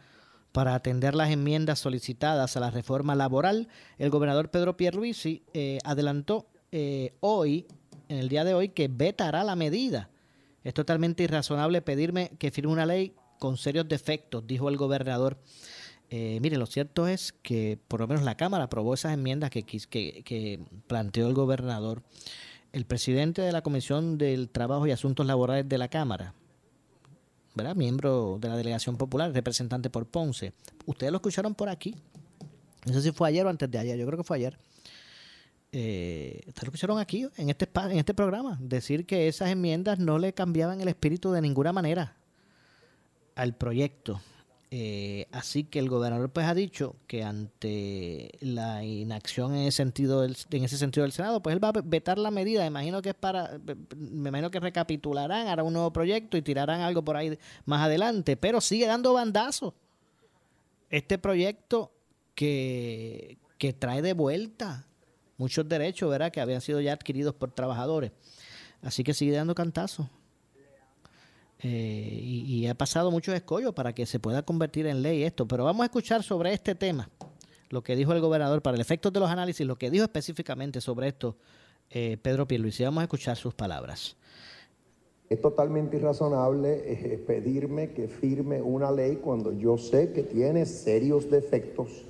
para 0.51 0.75
atender 0.75 1.15
las 1.15 1.29
enmiendas 1.29 1.79
solicitadas 1.79 2.57
a 2.57 2.59
la 2.59 2.71
reforma 2.71 3.15
laboral, 3.15 3.69
el 3.97 4.09
gobernador 4.09 4.49
Pedro 4.49 4.75
Pierluisi 4.75 5.43
eh, 5.53 5.77
adelantó 5.83 6.47
eh, 6.71 7.15
hoy, 7.19 7.67
en 8.09 8.17
el 8.17 8.27
día 8.27 8.43
de 8.43 8.53
hoy, 8.53 8.69
que 8.69 8.87
vetará 8.87 9.43
la 9.43 9.55
medida. 9.55 10.09
Es 10.63 10.73
totalmente 10.73 11.23
irrazonable 11.23 11.81
pedirme 11.81 12.31
que 12.37 12.51
firme 12.51 12.73
una 12.73 12.85
ley 12.85 13.13
con 13.39 13.55
serios 13.55 13.87
defectos, 13.87 14.45
dijo 14.45 14.67
el 14.67 14.77
gobernador. 14.77 15.37
Eh, 16.09 16.39
mire, 16.41 16.57
lo 16.57 16.65
cierto 16.65 17.07
es 17.07 17.31
que 17.31 17.79
por 17.87 18.01
lo 18.01 18.07
menos 18.07 18.23
la 18.23 18.35
Cámara 18.35 18.65
aprobó 18.65 18.93
esas 18.93 19.13
enmiendas 19.13 19.51
que, 19.51 19.63
que, 19.63 20.23
que 20.23 20.59
planteó 20.87 21.27
el 21.27 21.33
gobernador. 21.33 22.03
El 22.73 22.85
presidente 22.85 23.41
de 23.41 23.51
la 23.51 23.61
Comisión 23.61 24.17
del 24.17 24.49
Trabajo 24.49 24.85
y 24.85 24.91
Asuntos 24.91 25.25
Laborales 25.25 25.67
de 25.69 25.77
la 25.77 25.87
Cámara, 25.87 26.33
¿verdad? 27.55 27.75
miembro 27.75 28.37
de 28.39 28.49
la 28.49 28.57
Delegación 28.57 28.97
Popular, 28.97 29.31
representante 29.33 29.89
por 29.89 30.07
Ponce. 30.07 30.53
Ustedes 30.85 31.11
lo 31.11 31.17
escucharon 31.17 31.55
por 31.55 31.69
aquí. 31.69 31.95
No 32.85 32.93
sé 32.93 33.01
si 33.01 33.11
fue 33.11 33.29
ayer 33.29 33.45
o 33.45 33.49
antes 33.49 33.69
de 33.69 33.77
ayer, 33.77 33.97
yo 33.97 34.05
creo 34.05 34.17
que 34.17 34.23
fue 34.23 34.37
ayer. 34.37 34.57
Eh, 35.71 36.41
ustedes 36.47 36.63
lo 36.63 36.67
escucharon 36.67 36.99
aquí, 36.99 37.27
en 37.37 37.49
este, 37.49 37.69
en 37.75 37.97
este 37.97 38.13
programa, 38.13 38.57
decir 38.59 39.05
que 39.05 39.27
esas 39.27 39.49
enmiendas 39.49 39.99
no 39.99 40.17
le 40.17 40.33
cambiaban 40.33 40.81
el 40.81 40.87
espíritu 40.87 41.31
de 41.31 41.41
ninguna 41.41 41.71
manera 41.71 42.17
al 43.35 43.55
proyecto. 43.55 44.19
Eh, 44.71 45.25
así 45.31 45.63
que 45.63 45.79
el 45.79 45.89
gobernador 45.89 46.29
pues 46.29 46.45
ha 46.45 46.53
dicho 46.53 46.95
que 47.07 47.23
ante 47.23 48.37
la 48.39 48.83
inacción 48.83 49.55
en 49.55 49.61
ese 49.61 49.77
sentido 49.77 50.21
del, 50.21 50.37
en 50.51 50.63
ese 50.63 50.77
sentido 50.77 51.03
del 51.03 51.11
Senado, 51.11 51.41
pues 51.41 51.55
él 51.55 51.63
va 51.63 51.69
a 51.69 51.81
vetar 51.83 52.19
la 52.19 52.29
medida. 52.29 52.65
Imagino 52.65 53.01
que 53.01 53.09
es 53.09 53.15
para, 53.15 53.59
me 53.95 54.29
imagino 54.29 54.51
que 54.51 54.59
recapitularán, 54.59 55.47
hará 55.47 55.63
un 55.63 55.73
nuevo 55.73 55.91
proyecto 55.91 56.37
y 56.37 56.41
tirarán 56.41 56.81
algo 56.81 57.03
por 57.03 57.17
ahí 57.17 57.37
más 57.65 57.81
adelante, 57.81 58.37
pero 58.37 58.61
sigue 58.61 58.85
dando 58.85 59.13
bandazos. 59.13 59.73
Este 60.91 61.17
proyecto 61.17 61.91
que, 62.35 63.37
que 63.57 63.73
trae 63.73 64.01
de 64.01 64.13
vuelta 64.13 64.85
muchos 65.39 65.67
derechos, 65.67 66.11
¿verdad? 66.11 66.31
Que 66.31 66.41
habían 66.41 66.61
sido 66.61 66.79
ya 66.79 66.93
adquiridos 66.93 67.33
por 67.33 67.49
trabajadores. 67.51 68.11
Así 68.83 69.03
que 69.03 69.15
sigue 69.15 69.31
dando 69.31 69.55
cantazos. 69.55 70.05
Eh, 71.61 72.19
y, 72.21 72.67
ha 72.67 72.75
pasado 72.75 73.11
muchos 73.11 73.35
escollos 73.35 73.73
para 73.73 73.93
que 73.93 74.05
se 74.05 74.19
pueda 74.19 74.43
convertir 74.43 74.85
en 74.85 75.01
ley 75.01 75.23
esto. 75.23 75.47
Pero 75.47 75.63
vamos 75.63 75.81
a 75.81 75.85
escuchar 75.85 76.21
sobre 76.21 76.53
este 76.53 76.75
tema 76.75 77.09
lo 77.69 77.83
que 77.83 77.95
dijo 77.95 78.13
el 78.13 78.21
gobernador 78.21 78.61
para 78.61 78.75
el 78.75 78.81
efecto 78.81 79.11
de 79.11 79.19
los 79.19 79.29
análisis, 79.29 79.65
lo 79.65 79.77
que 79.77 79.91
dijo 79.91 80.03
específicamente 80.03 80.81
sobre 80.81 81.07
esto 81.07 81.37
eh, 81.89 82.17
Pedro 82.21 82.47
Pierluisi. 82.47 82.83
Vamos 82.83 83.01
a 83.01 83.03
escuchar 83.03 83.37
sus 83.37 83.53
palabras. 83.53 84.15
Es 85.29 85.39
totalmente 85.41 85.97
irrazonable 85.97 86.81
eh, 86.85 87.17
pedirme 87.19 87.91
que 87.91 88.07
firme 88.07 88.61
una 88.61 88.91
ley 88.91 89.17
cuando 89.17 89.53
yo 89.53 89.77
sé 89.77 90.11
que 90.11 90.23
tiene 90.23 90.65
serios 90.65 91.29
defectos, 91.29 92.05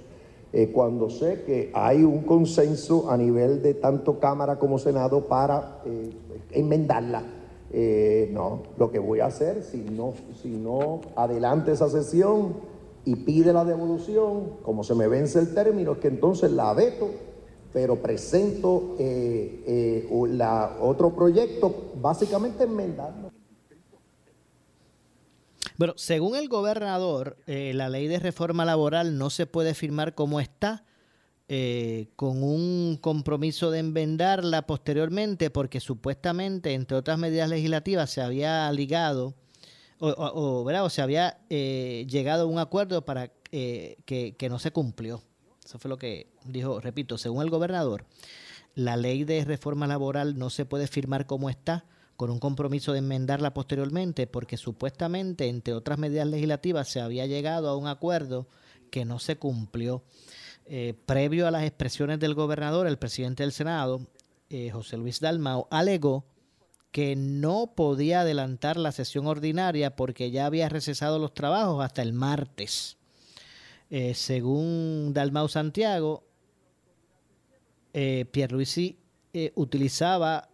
eh, 0.51 0.71
cuando 0.73 1.09
sé 1.09 1.43
que 1.43 1.71
hay 1.73 2.03
un 2.03 2.23
consenso 2.23 3.09
a 3.09 3.17
nivel 3.17 3.61
de 3.61 3.73
tanto 3.75 4.19
Cámara 4.19 4.57
como 4.57 4.79
Senado 4.79 5.25
para 5.25 5.81
enmendarla. 6.51 7.23
Eh, 7.71 8.29
no, 8.33 8.63
lo 8.77 8.89
que 8.89 8.97
voy 8.97 9.19
a 9.19 9.27
hacer, 9.27 9.63
si 9.63 9.77
no, 9.77 10.13
si 10.41 10.49
no 10.49 11.01
adelante 11.15 11.71
esa 11.71 11.87
sesión 11.87 12.55
y 13.05 13.15
pide 13.15 13.53
la 13.53 13.63
devolución, 13.63 14.55
como 14.63 14.83
se 14.83 14.95
me 14.95 15.07
vence 15.07 15.39
el 15.39 15.53
término, 15.53 15.93
es 15.93 15.97
que 15.99 16.07
entonces 16.07 16.51
la 16.51 16.73
veto, 16.73 17.09
pero 17.71 17.97
presento 17.97 18.95
eh, 18.97 19.63
eh, 19.67 20.75
otro 20.81 21.11
proyecto, 21.11 21.73
básicamente 22.01 22.63
enmendando. 22.63 23.28
Bueno, 25.79 25.93
según 25.95 26.35
el 26.35 26.49
gobernador, 26.49 27.37
eh, 27.47 27.71
la 27.73 27.87
ley 27.87 28.09
de 28.09 28.19
reforma 28.19 28.65
laboral 28.65 29.17
no 29.17 29.29
se 29.29 29.45
puede 29.45 29.73
firmar 29.73 30.13
como 30.13 30.41
está, 30.41 30.83
eh, 31.47 32.09
con 32.17 32.43
un 32.43 32.97
compromiso 32.99 33.71
de 33.71 33.79
enmendarla 33.79 34.67
posteriormente 34.67 35.49
porque 35.49 35.79
supuestamente, 35.79 36.73
entre 36.73 36.97
otras 36.97 37.17
medidas 37.17 37.47
legislativas, 37.47 38.09
se 38.09 38.19
había 38.19 38.69
ligado 38.73 39.35
o, 39.99 40.09
o, 40.09 40.65
¿verdad? 40.65 40.83
o 40.83 40.89
se 40.89 41.01
había 41.01 41.39
eh, 41.49 42.05
llegado 42.09 42.43
a 42.43 42.47
un 42.47 42.59
acuerdo 42.59 43.05
para 43.05 43.29
que, 43.29 44.35
que, 44.37 44.49
no 44.49 44.59
se 44.59 44.71
cumplió. 44.71 45.23
Eso 45.63 45.79
fue 45.79 45.87
lo 45.87 45.97
que 45.97 46.27
dijo, 46.43 46.81
repito, 46.81 47.17
según 47.17 47.41
el 47.41 47.49
gobernador, 47.49 48.03
la 48.75 48.97
ley 48.97 49.23
de 49.23 49.45
reforma 49.45 49.87
laboral 49.87 50.37
no 50.37 50.49
se 50.49 50.65
puede 50.65 50.87
firmar 50.87 51.25
como 51.25 51.49
está 51.49 51.85
con 52.19 52.31
un 52.31 52.39
compromiso 52.39 52.91
de 52.91 52.99
enmendarla 52.99 53.53
posteriormente 53.53 54.27
porque 54.27 54.57
supuestamente, 54.57 55.47
entre 55.47 55.73
otras 55.73 55.97
medidas 55.97 56.27
legislativas, 56.27 56.89
se 56.89 56.99
había 56.99 57.25
llegado 57.27 57.69
a 57.69 57.77
un 57.77 57.87
acuerdo 57.87 58.49
que 58.91 59.05
no 59.05 59.19
se 59.19 59.37
cumplió. 59.37 60.03
Eh, 60.65 60.95
previo 61.05 61.47
a 61.47 61.51
las 61.51 61.63
expresiones 61.63 62.19
del 62.19 62.33
gobernador, 62.33 62.87
el 62.87 62.97
presidente 62.97 63.43
del 63.43 63.53
Senado, 63.53 64.01
eh, 64.49 64.69
José 64.69 64.97
Luis 64.97 65.21
Dalmau, 65.21 65.67
alegó 65.71 66.25
que 66.91 67.15
no 67.15 67.71
podía 67.73 68.19
adelantar 68.19 68.75
la 68.75 68.91
sesión 68.91 69.25
ordinaria 69.25 69.95
porque 69.95 70.29
ya 70.29 70.45
había 70.45 70.67
recesado 70.67 71.19
los 71.19 71.33
trabajos 71.33 71.81
hasta 71.81 72.01
el 72.01 72.11
martes. 72.11 72.97
Eh, 73.89 74.13
según 74.13 75.13
Dalmau 75.13 75.47
Santiago, 75.47 76.25
eh, 77.93 78.25
Pierluisi 78.29 78.99
utilizaba 79.55 80.49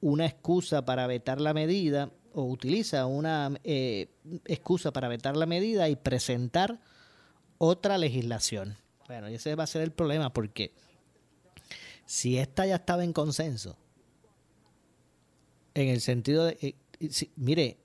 una 0.00 0.26
excusa 0.26 0.84
para 0.84 1.06
vetar 1.06 1.40
la 1.40 1.54
medida 1.54 2.10
o 2.32 2.44
utiliza 2.44 3.06
una 3.06 3.52
eh, 3.64 4.08
excusa 4.46 4.92
para 4.92 5.08
vetar 5.08 5.36
la 5.36 5.46
medida 5.46 5.88
y 5.88 5.96
presentar 5.96 6.80
otra 7.58 7.98
legislación. 7.98 8.76
Bueno, 9.06 9.28
y 9.28 9.34
ese 9.34 9.54
va 9.54 9.64
a 9.64 9.66
ser 9.66 9.82
el 9.82 9.92
problema 9.92 10.32
porque 10.32 10.72
si 12.06 12.38
esta 12.38 12.66
ya 12.66 12.76
estaba 12.76 13.04
en 13.04 13.12
consenso, 13.12 13.76
en 15.74 15.88
el 15.88 16.00
sentido 16.00 16.44
de, 16.44 16.56
eh, 16.60 17.10
si, 17.10 17.30
mire, 17.36 17.78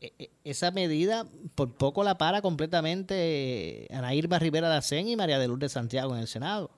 eh, 0.00 0.30
esa 0.44 0.70
medida 0.70 1.26
por 1.54 1.74
poco 1.74 2.04
la 2.04 2.18
para 2.18 2.40
completamente 2.40 3.88
Ana 3.90 4.14
Irma 4.14 4.38
Rivera 4.38 4.68
Lacén 4.68 5.08
y 5.08 5.16
María 5.16 5.38
de 5.38 5.48
Lourdes 5.48 5.72
Santiago 5.72 6.14
en 6.14 6.20
el 6.20 6.28
Senado. 6.28 6.70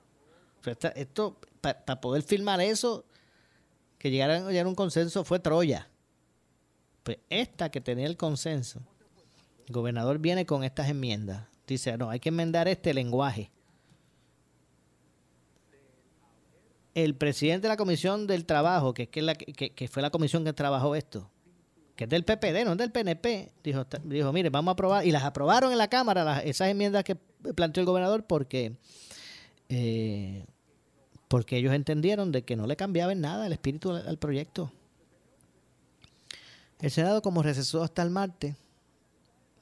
Esto, 0.95 1.39
para 1.61 1.85
pa 1.85 2.01
poder 2.01 2.23
firmar 2.23 2.61
eso, 2.61 3.05
que 4.01 4.09
llegaran 4.09 4.43
a 4.47 4.67
un 4.67 4.73
consenso 4.73 5.23
fue 5.23 5.39
Troya. 5.39 5.87
Pues 7.03 7.19
esta 7.29 7.69
que 7.69 7.81
tenía 7.81 8.07
el 8.07 8.17
consenso, 8.17 8.81
el 9.67 9.71
gobernador 9.71 10.17
viene 10.17 10.47
con 10.47 10.63
estas 10.63 10.89
enmiendas. 10.89 11.47
Dice, 11.67 11.95
no, 11.97 12.09
hay 12.09 12.19
que 12.19 12.29
enmendar 12.29 12.67
este 12.67 12.95
lenguaje. 12.95 13.51
el 16.93 17.15
presidente 17.15 17.67
de 17.67 17.69
la 17.69 17.77
Comisión 17.77 18.27
del 18.27 18.45
Trabajo, 18.45 18.93
que, 18.93 19.07
que, 19.07 19.21
la, 19.21 19.35
que, 19.35 19.69
que, 19.69 19.87
fue 19.87 20.01
la 20.01 20.09
comisión 20.09 20.43
que 20.43 20.51
trabajó 20.51 20.93
esto, 20.93 21.31
que 21.95 22.03
es 22.03 22.09
del 22.09 22.25
PPD, 22.25 22.65
no 22.65 22.73
es 22.73 22.77
del 22.77 22.91
PNP, 22.91 23.53
dijo, 23.63 23.85
dijo 24.03 24.33
mire, 24.33 24.49
vamos 24.49 24.71
a 24.71 24.73
aprobar, 24.73 25.05
y 25.05 25.11
las 25.11 25.23
aprobaron 25.23 25.71
en 25.71 25.77
la 25.77 25.87
Cámara, 25.87 26.25
las, 26.25 26.43
esas 26.43 26.67
enmiendas 26.67 27.05
que 27.05 27.15
planteó 27.15 27.79
el 27.79 27.85
gobernador, 27.85 28.25
porque, 28.25 28.75
eh, 29.69 30.45
porque 31.31 31.55
ellos 31.55 31.73
entendieron 31.73 32.33
de 32.33 32.43
que 32.43 32.57
no 32.57 32.67
le 32.67 32.75
cambiaba 32.75 33.13
en 33.13 33.21
nada 33.21 33.47
el 33.47 33.53
espíritu 33.53 33.91
al, 33.93 34.17
proyecto. 34.17 34.69
El 36.81 36.91
Senado, 36.91 37.21
como 37.21 37.41
recesó 37.41 37.83
hasta 37.83 38.03
el 38.03 38.09
martes, 38.09 38.57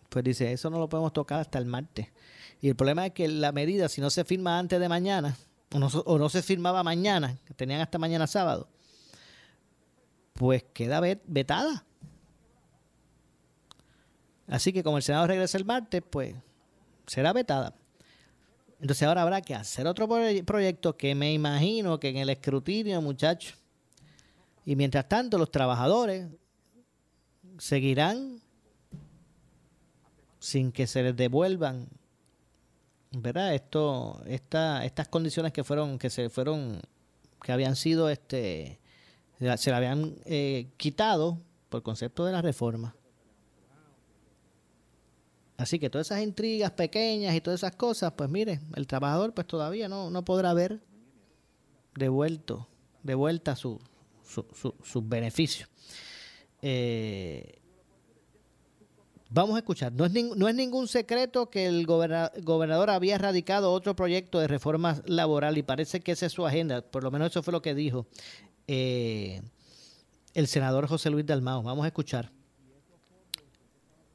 pues 0.10 0.26
dice, 0.26 0.52
eso 0.52 0.72
no 0.72 0.80
lo 0.80 0.90
podemos 0.90 1.14
tocar 1.14 1.42
hasta 1.42 1.60
el 1.60 1.66
martes. 1.66 2.08
Y 2.60 2.70
el 2.70 2.76
problema 2.76 3.06
es 3.06 3.14
que 3.14 3.28
la 3.28 3.52
medida, 3.52 3.88
si 3.88 4.02
no 4.02 4.10
se 4.10 4.26
firma 4.26 4.58
antes 4.58 4.80
de 4.80 4.90
mañana, 4.90 5.38
o 5.72 5.78
no, 5.78 5.86
o 5.86 6.18
no, 6.18 6.28
se 6.30 6.42
firmaba 6.42 6.82
mañana, 6.82 7.38
que 7.46 7.54
tenían 7.54 7.82
hasta 7.82 8.00
mañana 8.00 8.26
sábado, 8.26 8.68
pues 10.34 10.66
queda 10.74 11.00
vetada. 11.00 11.86
Así 14.48 14.74
que 14.74 14.82
como 14.82 14.98
el 14.98 15.04
Senado 15.04 15.28
regresa 15.28 15.60
el 15.60 15.66
martes, 15.66 16.02
pues 16.10 16.34
será 17.06 17.32
vetada. 17.32 17.76
Entonces 18.82 19.08
ahora 19.08 19.24
habrá 19.24 19.42
que 19.42 19.56
hacer 19.56 19.88
otro 19.88 20.08
proyecto 20.46 20.96
que 20.96 21.14
me 21.14 21.34
imagino 21.34 22.00
que 22.00 22.10
en 22.10 22.18
el 22.18 22.30
escrutinio, 22.30 23.02
muchachos, 23.02 23.56
Y 24.66 24.76
mientras 24.76 25.08
tanto, 25.10 25.38
los 25.38 25.52
trabajadores 25.52 26.28
seguirán 27.58 28.42
sin 30.40 30.72
que 30.72 30.88
se 30.88 31.04
les 31.04 31.16
devuelvan, 31.16 31.88
¿verdad? 33.12 33.54
Esto, 33.54 34.22
esta, 34.26 34.86
estas 34.86 35.08
condiciones 35.08 35.52
que 35.52 35.64
fueron, 35.64 35.98
que 36.00 36.10
se 36.10 36.30
fueron, 36.30 36.80
que 37.42 37.52
habían 37.52 37.76
sido, 37.76 38.10
este, 38.10 38.80
se 39.40 39.70
le 39.70 39.76
habían 39.76 40.16
eh, 40.26 40.68
quitado 40.78 41.40
por 41.70 41.84
concepto 41.84 42.24
de 42.26 42.32
la 42.32 42.42
reforma. 42.42 42.96
Así 45.60 45.78
que 45.78 45.90
todas 45.90 46.08
esas 46.08 46.24
intrigas 46.24 46.72
pequeñas 46.72 47.36
y 47.36 47.42
todas 47.42 47.60
esas 47.60 47.76
cosas, 47.76 48.14
pues 48.14 48.30
mire, 48.30 48.62
el 48.78 48.88
trabajador 48.88 49.34
pues 49.34 49.46
todavía 49.46 49.90
no, 49.90 50.10
no 50.10 50.24
podrá 50.24 50.54
ver 50.54 50.80
devuelto, 51.96 52.70
de 53.04 53.14
vuelta 53.14 53.58
su, 53.58 53.78
su, 54.26 54.46
su, 54.54 54.74
sus 54.82 55.10
beneficios. 55.10 55.68
Eh, 56.62 57.60
vamos 59.30 59.58
a 59.58 59.60
escuchar. 59.60 59.92
No 59.92 60.06
es, 60.06 60.14
no 60.14 60.48
es 60.48 60.56
ningún 60.56 60.88
secreto 60.88 61.50
que 61.50 61.66
el 61.66 61.86
gobernador 61.86 62.90
había 62.90 63.18
radicado 63.18 63.74
otro 63.74 63.98
proyecto 63.98 64.40
de 64.40 64.48
reforma 64.48 65.02
laboral 65.08 65.58
y 65.58 65.64
parece 65.64 66.00
que 66.00 66.14
esa 66.14 66.28
es 66.28 66.32
su 66.32 66.48
agenda. 66.48 66.82
Por 66.84 67.04
lo 67.04 67.12
menos 67.12 67.32
eso 67.32 67.44
fue 67.44 67.52
lo 67.52 67.62
que 67.62 67.76
dijo 67.76 68.08
eh, 68.66 69.42
el 70.34 70.48
senador 70.48 70.88
José 70.88 71.10
Luis 71.10 71.26
Dalmao. 71.26 71.64
Vamos 71.64 71.84
a 71.84 71.88
escuchar. 71.88 72.39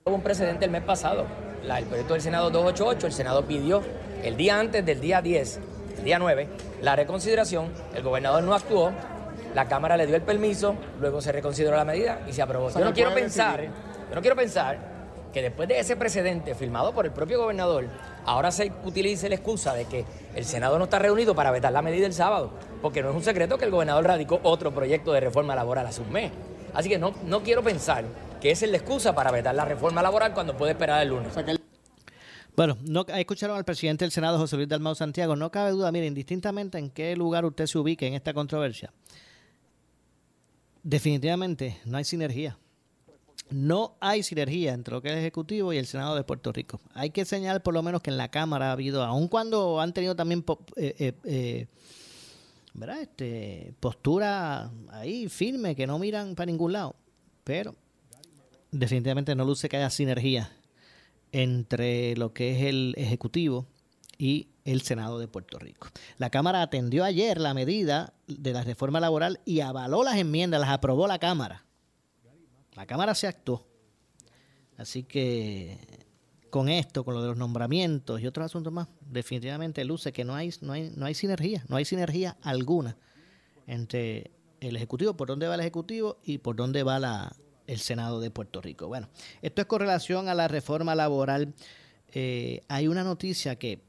Hubo 0.07 0.17
un 0.17 0.23
precedente 0.23 0.67
el 0.67 0.71
mes 0.71 0.83
pasado, 0.83 1.25
la, 1.65 1.79
el 1.79 1.87
proyecto 1.87 2.13
del 2.13 2.21
Senado 2.21 2.51
288, 2.51 3.07
el 3.07 3.13
Senado 3.15 3.47
pidió 3.47 3.83
el 4.23 4.37
día 4.37 4.61
antes 4.61 4.85
del 4.85 5.01
día 5.01 5.23
10, 5.23 5.61
el 5.97 6.05
día 6.05 6.19
9, 6.19 6.47
la 6.83 6.95
reconsideración, 6.95 7.73
el 7.95 8.03
gobernador 8.03 8.45
no 8.45 8.53
actuó, 8.53 8.93
la 9.55 9.67
Cámara 9.67 9.97
le 9.97 10.07
dio 10.07 10.15
el 10.15 10.21
permiso, 10.21 10.77
luego 11.01 11.23
se 11.23 11.33
reconsideró 11.33 11.75
la 11.75 11.87
medida 11.87 12.21
y 12.29 12.35
se 12.35 12.43
aprobó. 12.43 12.69
yo 12.69 12.85
no 12.85 12.93
quiero 12.93 13.15
pensar, 13.15 13.63
yo 13.63 14.15
no 14.15 14.21
quiero 14.21 14.37
pensar 14.37 14.77
que 15.33 15.41
después 15.41 15.71
de 15.71 15.79
ese 15.79 15.97
precedente 15.97 16.55
firmado 16.55 16.93
por 16.93 17.07
el 17.07 17.13
propio 17.13 17.39
gobernador, 17.39 17.87
ahora 18.27 18.51
se 18.51 18.71
utilice 18.85 19.31
la 19.31 19.37
excusa 19.37 19.73
de 19.73 19.87
que 19.87 20.05
el 20.35 20.45
Senado 20.45 20.77
no 20.77 20.85
está 20.85 20.99
reunido 20.99 21.35
para 21.35 21.51
vetar 21.51 21.73
la 21.73 21.81
medida 21.81 22.05
el 22.05 22.13
sábado, 22.13 22.51
porque 22.83 23.03
no 23.03 23.09
es 23.09 23.17
un 23.17 23.25
secreto 23.25 23.57
que 23.57 23.65
el 23.65 23.71
gobernador 23.71 24.05
radicó 24.05 24.39
otro 24.43 24.71
proyecto 24.71 25.15
de 25.15 25.21
reforma 25.21 25.55
laboral 25.55 25.87
a 25.87 25.93
su 25.93 26.05
mes. 26.05 26.31
Así 26.75 26.91
que 26.91 26.99
no, 26.99 27.15
no 27.25 27.43
quiero 27.43 27.63
pensar 27.63 28.05
que 28.45 28.51
esa 28.51 28.67
es 28.67 28.71
la 28.73 28.77
excusa 28.77 29.15
para 29.15 29.31
vetar 29.31 29.55
la 29.55 29.65
reforma 29.65 30.03
laboral 30.03 30.35
cuando 30.35 30.55
puede 30.55 30.73
esperar 30.73 31.01
el 31.03 31.09
lunes. 31.09 31.33
Bueno, 32.55 32.77
no, 32.83 33.07
escucharon 33.09 33.57
al 33.57 33.65
presidente 33.65 34.05
del 34.05 34.13
Senado, 34.13 34.37
José 34.37 34.57
Luis 34.57 34.69
Dalmau 34.69 34.95
Santiago. 34.95 35.35
No 35.35 35.51
cabe 35.51 35.71
duda, 35.71 35.91
miren, 35.91 36.09
indistintamente 36.09 36.77
en 36.77 36.91
qué 36.91 37.17
lugar 37.17 37.47
usted 37.47 37.65
se 37.65 37.79
ubique 37.79 38.07
en 38.07 38.13
esta 38.13 38.35
controversia, 38.35 38.93
definitivamente 40.83 41.81
no 41.87 41.97
hay 41.97 42.05
sinergia. 42.05 42.59
No 43.49 43.97
hay 43.99 44.23
sinergia 44.23 44.75
entre 44.75 44.93
lo 44.93 45.01
que 45.01 45.09
es 45.09 45.15
el 45.15 45.21
Ejecutivo 45.21 45.73
y 45.73 45.79
el 45.79 45.87
Senado 45.87 46.15
de 46.15 46.23
Puerto 46.23 46.53
Rico. 46.53 46.83
Hay 46.93 47.09
que 47.09 47.25
señalar 47.25 47.63
por 47.63 47.73
lo 47.73 47.83
menos 47.83 48.03
que 48.03 48.11
en 48.11 48.19
la 48.19 48.31
Cámara 48.31 48.69
ha 48.69 48.73
habido, 48.73 49.03
aun 49.05 49.27
cuando 49.27 49.81
han 49.81 49.95
tenido 49.95 50.15
también 50.15 50.45
eh, 50.77 50.95
eh, 50.99 51.13
eh, 51.25 51.67
¿verdad? 52.75 53.01
Este, 53.01 53.73
postura 53.81 54.71
ahí 54.91 55.31
firme, 55.31 55.75
que 55.75 55.87
no 55.87 55.99
miran 55.99 56.35
para 56.35 56.45
ningún 56.45 56.75
lado, 56.75 56.95
pero 57.43 57.75
definitivamente 58.75 59.35
no 59.35 59.45
luce 59.45 59.69
que 59.69 59.77
haya 59.77 59.91
sinergia 59.91 60.51
entre 61.33 62.17
lo 62.17 62.33
que 62.33 62.53
es 62.53 62.67
el 62.67 62.95
Ejecutivo 62.97 63.67
y 64.19 64.49
el 64.65 64.83
Senado 64.83 65.19
de 65.19 65.29
Puerto 65.29 65.59
Rico. 65.59 65.89
La 66.19 66.31
Cámara 66.31 66.63
atendió 66.63 67.05
ayer 67.05 67.41
la 67.41 67.55
medida 67.55 68.15
de 68.27 68.53
la 68.53 68.63
reforma 68.63 69.01
laboral 69.01 69.41
y 69.45 69.61
avaló 69.61 70.03
las 70.03 70.17
enmiendas, 70.17 70.61
las 70.61 70.71
aprobó 70.71 71.07
la 71.07 71.19
Cámara. 71.19 71.65
La 72.75 72.87
Cámara 72.87 73.15
se 73.15 73.27
actuó. 73.27 73.67
Así 74.77 75.05
que 75.05 75.79
con 76.51 76.69
esto, 76.69 77.05
con 77.05 77.15
lo 77.15 77.23
de 77.23 77.29
los 77.29 77.37
nombramientos 77.37 78.21
y 78.21 78.27
otros 78.27 78.47
asuntos 78.47 78.73
más, 78.73 78.89
definitivamente 79.01 79.85
luce 79.85 80.13
que 80.13 80.25
no 80.25 80.35
hay, 80.35 80.51
no 80.61 80.73
hay, 80.73 80.93
no 80.97 81.07
hay 81.07 81.15
sinergia, 81.15 81.65
no 81.69 81.77
hay 81.77 81.85
sinergia 81.85 82.37
alguna 82.43 82.97
entre 83.67 84.33
el 84.61 84.77
Ejecutivo, 84.77 85.17
por 85.17 85.29
dónde 85.29 85.47
va 85.47 85.55
el 85.55 85.61
Ejecutivo 85.61 86.19
y 86.25 86.39
por 86.39 86.57
dónde 86.57 86.83
va 86.83 86.99
la, 86.99 87.37
el 87.67 87.79
Senado 87.79 88.21
de 88.21 88.31
Puerto 88.31 88.61
Rico. 88.61 88.89
Bueno, 88.89 89.09
esto 89.43 89.63
es 89.63 89.67
con 89.67 89.81
relación 89.81 90.29
a 90.29 90.35
la 90.35 90.49
reforma 90.49 90.95
laboral. 90.95 91.55
Eh, 92.13 92.63
hay 92.69 92.89
una 92.89 93.05
noticia 93.05 93.57
que 93.57 93.81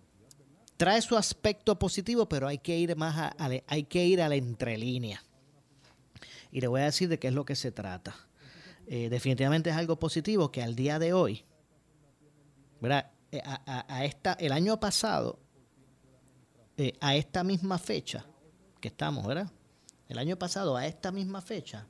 trae 0.77 1.01
su 1.01 1.17
aspecto 1.17 1.77
positivo, 1.77 2.27
pero 2.27 2.47
hay 2.47 2.57
que 2.57 2.77
ir 2.77 2.95
más 2.95 3.15
a, 3.17 3.35
hay 3.67 3.83
que 3.83 4.05
ir 4.05 4.21
a 4.21 4.29
la 4.29 4.35
entrelínea. 4.35 5.23
Y 6.51 6.61
le 6.61 6.67
voy 6.67 6.81
a 6.81 6.85
decir 6.85 7.09
de 7.09 7.19
qué 7.19 7.27
es 7.27 7.33
lo 7.33 7.45
que 7.45 7.55
se 7.55 7.71
trata. 7.71 8.15
Eh, 8.87 9.09
definitivamente 9.09 9.69
es 9.69 9.75
algo 9.75 9.97
positivo 9.97 10.51
que 10.51 10.61
al 10.63 10.75
día 10.75 10.99
de 10.99 11.13
hoy, 11.13 11.43
¿verdad? 12.79 13.11
Eh, 13.31 13.41
a, 13.43 14.05
esta, 14.05 14.33
el 14.33 14.51
año 14.51 14.79
pasado, 14.79 15.39
a 17.01 17.15
esta 17.15 17.43
misma 17.43 17.77
fecha 17.77 18.25
que 18.79 18.89
estamos, 18.89 19.25
¿verdad? 19.25 19.51
El 20.07 20.19
año 20.19 20.37
pasado, 20.37 20.77
a 20.77 20.85
esta 20.85 21.11
misma 21.11 21.41
fecha, 21.41 21.87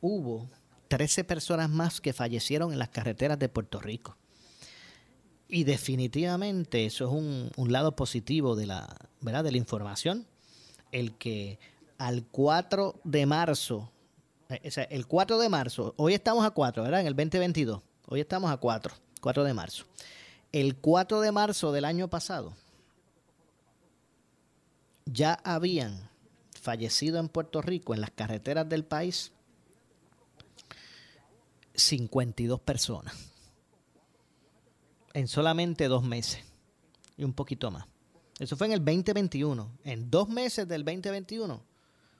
hubo 0.00 0.48
13 0.88 1.24
personas 1.24 1.70
más 1.70 2.00
que 2.00 2.12
fallecieron 2.12 2.72
en 2.72 2.78
las 2.78 2.88
carreteras 2.88 3.38
de 3.38 3.48
Puerto 3.48 3.80
Rico. 3.80 4.16
Y 5.48 5.64
definitivamente 5.64 6.86
eso 6.86 7.06
es 7.06 7.12
un, 7.12 7.72
lado 7.72 7.96
positivo 7.96 8.54
de 8.54 8.66
la, 8.66 8.96
¿verdad? 9.20 9.44
de 9.44 9.52
la 9.52 9.58
información. 9.58 10.26
El 10.92 11.16
que 11.16 11.58
al 11.98 12.24
4 12.24 13.00
de 13.04 13.26
marzo, 13.26 13.90
eh, 14.48 14.60
o 14.66 14.70
sea, 14.70 14.84
el 14.84 15.06
4 15.06 15.38
de 15.38 15.48
marzo, 15.48 15.94
hoy 15.96 16.14
estamos 16.14 16.44
a 16.44 16.50
4, 16.50 16.82
¿verdad? 16.82 17.00
En 17.00 17.06
el 17.06 17.14
2022, 17.14 17.82
hoy 18.06 18.20
estamos 18.20 18.50
a 18.50 18.56
4, 18.56 18.94
4 19.20 19.44
de 19.44 19.54
marzo. 19.54 19.84
El 20.52 20.76
4 20.76 21.20
de 21.20 21.32
marzo 21.32 21.72
del 21.72 21.84
año 21.84 22.08
pasado, 22.08 22.54
ya 25.04 25.34
habían 25.44 26.10
fallecido 26.60 27.18
en 27.18 27.28
Puerto 27.28 27.62
Rico 27.62 27.94
en 27.94 28.00
las 28.00 28.10
carreteras 28.10 28.68
del 28.68 28.84
país 28.84 29.32
52 31.74 32.60
personas 32.60 33.14
en 35.14 35.28
solamente 35.28 35.88
dos 35.88 36.02
meses 36.02 36.44
y 37.16 37.24
un 37.24 37.32
poquito 37.32 37.70
más. 37.70 37.86
Eso 38.38 38.56
fue 38.56 38.68
en 38.68 38.72
el 38.74 38.84
2021. 38.84 39.78
En 39.84 40.10
dos 40.10 40.28
meses 40.28 40.66
del 40.66 40.84
2021 40.84 41.62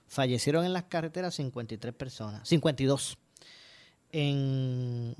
fallecieron 0.07 0.65
en 0.65 0.73
las 0.73 0.83
carreteras 0.83 1.35
53 1.35 1.93
personas, 1.93 2.47
52. 2.47 3.17
En, 4.11 5.15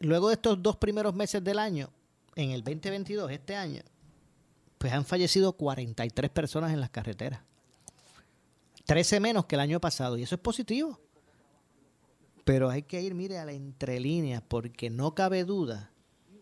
luego 0.00 0.28
de 0.28 0.34
estos 0.34 0.62
dos 0.62 0.76
primeros 0.76 1.14
meses 1.14 1.42
del 1.42 1.58
año, 1.58 1.90
en 2.36 2.50
el 2.50 2.62
2022, 2.62 3.30
este 3.32 3.56
año, 3.56 3.82
pues 4.76 4.92
han 4.92 5.04
fallecido 5.04 5.54
43 5.54 6.30
personas 6.30 6.72
en 6.72 6.80
las 6.80 6.90
carreteras. 6.90 7.40
13 8.84 9.20
menos 9.20 9.46
que 9.46 9.56
el 9.56 9.60
año 9.60 9.80
pasado. 9.80 10.16
Y 10.16 10.22
eso 10.22 10.36
es 10.36 10.40
positivo. 10.40 11.00
Pero 12.48 12.70
hay 12.70 12.84
que 12.84 13.02
ir, 13.02 13.14
mire, 13.14 13.36
a 13.36 13.44
la 13.44 13.52
entrelínea, 13.52 14.40
porque 14.40 14.88
no 14.88 15.14
cabe 15.14 15.44
duda 15.44 15.92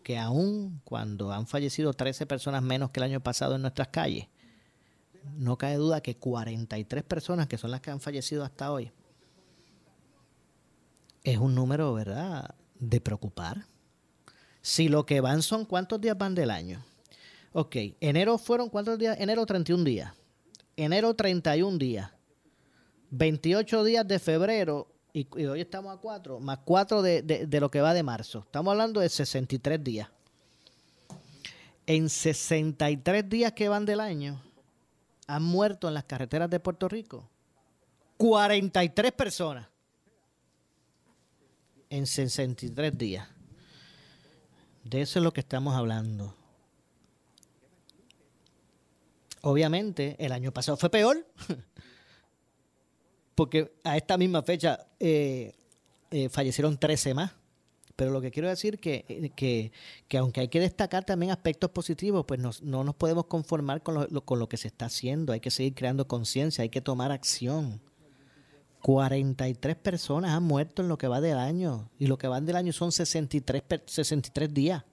que 0.03 0.17
aún 0.17 0.79
cuando 0.85 1.33
han 1.33 1.47
fallecido 1.47 1.91
13 1.91 2.25
personas 2.25 2.63
menos 2.63 2.91
que 2.91 3.01
el 3.01 3.03
año 3.03 3.19
pasado 3.19 3.55
en 3.55 3.61
nuestras 3.61 3.89
calles, 3.89 4.29
no 5.35 5.57
cabe 5.57 5.75
duda 5.75 5.99
que 5.99 6.15
43 6.15 7.03
personas, 7.03 7.47
que 7.47 7.57
son 7.57 7.71
las 7.71 7.81
que 7.81 7.91
han 7.91 7.99
fallecido 7.99 8.45
hasta 8.45 8.71
hoy, 8.71 8.93
es 11.25 11.39
un 11.39 11.53
número, 11.53 11.93
¿verdad?, 11.93 12.55
de 12.79 13.01
preocupar. 13.01 13.65
Si 14.61 14.87
lo 14.87 15.05
que 15.05 15.19
van 15.19 15.41
son 15.41 15.65
cuántos 15.65 15.99
días 15.99 16.17
van 16.17 16.35
del 16.35 16.51
año. 16.51 16.85
Ok, 17.51 17.75
enero 17.99 18.37
fueron 18.37 18.69
cuántos 18.69 18.97
días? 18.97 19.17
Enero 19.19 19.45
31 19.45 19.83
días. 19.83 20.13
Enero 20.77 21.15
31 21.15 21.77
días. 21.77 22.11
28 23.09 23.83
días 23.83 24.07
de 24.07 24.19
febrero 24.19 24.96
y, 25.17 25.45
hoy 25.45 25.61
estamos 25.61 25.95
a 25.95 25.99
4, 25.99 26.39
más 26.39 26.59
4 26.63 27.01
de, 27.01 27.21
de, 27.23 27.59
lo 27.59 27.71
que 27.71 27.81
va 27.81 27.95
de 27.95 28.03
marzo. 28.03 28.39
Estamos 28.39 28.71
hablando 28.71 28.99
de 28.99 29.09
63 29.09 29.83
días. 29.83 30.09
En 31.87 32.09
63 32.09 33.27
días 33.27 33.53
que 33.53 33.67
van 33.67 33.85
del 33.85 33.99
año, 33.99 34.39
han 35.25 35.43
muerto 35.43 35.87
en 35.87 35.95
las 35.95 36.03
carreteras 36.03 36.49
de 36.49 36.59
Puerto 36.59 36.87
Rico 36.87 37.27
43 38.17 39.11
personas. 39.11 39.67
En 41.89 42.05
63 42.05 42.95
días. 42.95 43.27
De 44.83 45.01
eso 45.01 45.19
es 45.19 45.23
lo 45.23 45.33
que 45.33 45.39
estamos 45.39 45.75
hablando. 45.75 46.35
Obviamente, 49.41 50.15
el 50.19 50.31
año 50.31 50.51
pasado 50.51 50.77
fue 50.77 50.89
peor. 50.89 51.25
porque 53.37 53.71
a 53.83 53.95
esta 53.95 54.17
misma 54.17 54.41
fecha 54.41 54.87
eh, 54.99 55.53
eh, 56.09 56.27
fallecieron 56.27 56.75
13 56.75 57.13
más. 57.13 57.33
pero 57.95 58.09
lo 58.09 58.19
que 58.19 58.31
quiero 58.31 58.49
decir 58.49 58.79
eh, 58.83 59.29
que, 59.35 59.71
que 60.07 60.17
aunque 60.17 60.39
hay 60.41 60.47
que 60.47 60.59
destacar 60.59 61.05
también 61.05 61.31
aspectos 61.31 61.69
positivos, 61.69 62.25
pues 62.27 62.39
no 62.63 62.83
nos 62.83 62.95
podemos 62.95 63.27
conformar 63.27 63.83
con 63.83 64.07
lo, 64.09 64.49
que 64.49 64.57
se 64.57 64.67
está 64.69 64.87
haciendo. 64.87 65.33
Hay 65.33 65.39
que 65.39 65.51
seguir 65.51 65.75
creando 65.75 66.07
conciencia, 66.07 66.63
hay 66.63 66.69
que 66.69 66.81
tomar 66.81 67.11
acción. 67.11 67.79
43 68.81 69.75
personas 69.75 70.31
han 70.31 70.41
muerto 70.43 70.81
en 70.81 70.87
lo 70.87 70.97
que 70.97 71.07
va 71.07 71.21
del 71.21 71.37
año. 71.37 71.91
Y 71.99 72.07
lo 72.07 72.17
que 72.17 72.27
va 72.27 72.41
del 72.41 72.55
año 72.55 72.73
son 72.73 72.91
63, 72.91 73.61
per- 73.61 73.83
63 73.85 74.51
días. 74.51 74.83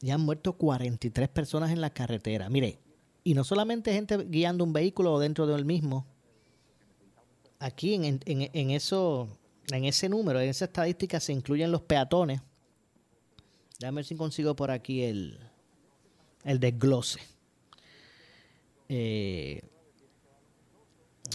Y 0.00 0.10
han 0.10 0.20
muerto 0.20 0.52
43 0.52 1.28
personas 1.30 1.72
en 1.72 1.80
la 1.80 1.90
carretera. 1.90 2.48
Mire, 2.48 2.78
y 3.24 3.34
no 3.34 3.44
solamente 3.44 3.92
gente 3.92 4.16
guiando 4.28 4.64
un 4.64 4.72
vehículo 4.72 5.14
o 5.14 5.20
dentro 5.20 5.46
del 5.46 5.64
mismo. 5.64 6.06
Aquí 7.58 7.94
en, 7.94 8.04
en- 8.04 8.20
en- 8.52 8.70
eso, 8.70 9.28
en 9.72 9.84
ese 9.84 10.08
número, 10.08 10.40
en 10.40 10.48
esa 10.48 10.64
estadística 10.66 11.20
se 11.20 11.32
incluyen 11.32 11.70
los 11.70 11.82
peatones. 11.82 12.40
Déjame 13.78 13.96
ver 13.96 14.04
si 14.04 14.16
consigo 14.16 14.54
por 14.56 14.70
aquí 14.70 15.02
el, 15.02 15.38
el 16.44 16.60
desglose. 16.60 17.20
Eh, 18.88 19.62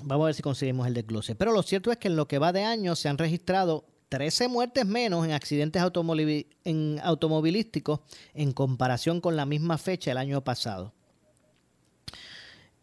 vamos 0.04 0.26
a 0.26 0.28
ver 0.28 0.36
si 0.36 0.42
conseguimos 0.42 0.88
el 0.88 0.94
desglose. 0.94 1.36
Pero 1.36 1.52
lo 1.54 1.64
cierto 1.64 1.92
es 1.92 1.98
que 1.98 2.08
en 2.08 2.16
lo 2.16 2.28
que 2.28 2.40
va 2.40 2.52
de 2.54 2.64
año 2.64 2.96
se 2.96 3.10
han 3.10 3.18
registrado 3.18 3.86
13 4.10 4.48
muertes 4.48 4.86
menos 4.86 5.26
en 5.26 5.32
accidentes 5.32 5.82
automovilísticos 5.82 8.00
en 8.34 8.52
comparación 8.52 9.22
con 9.22 9.36
la 9.36 9.46
misma 9.46 9.78
fecha 9.78 10.12
el 10.12 10.18
año 10.18 10.44
pasado. 10.44 10.94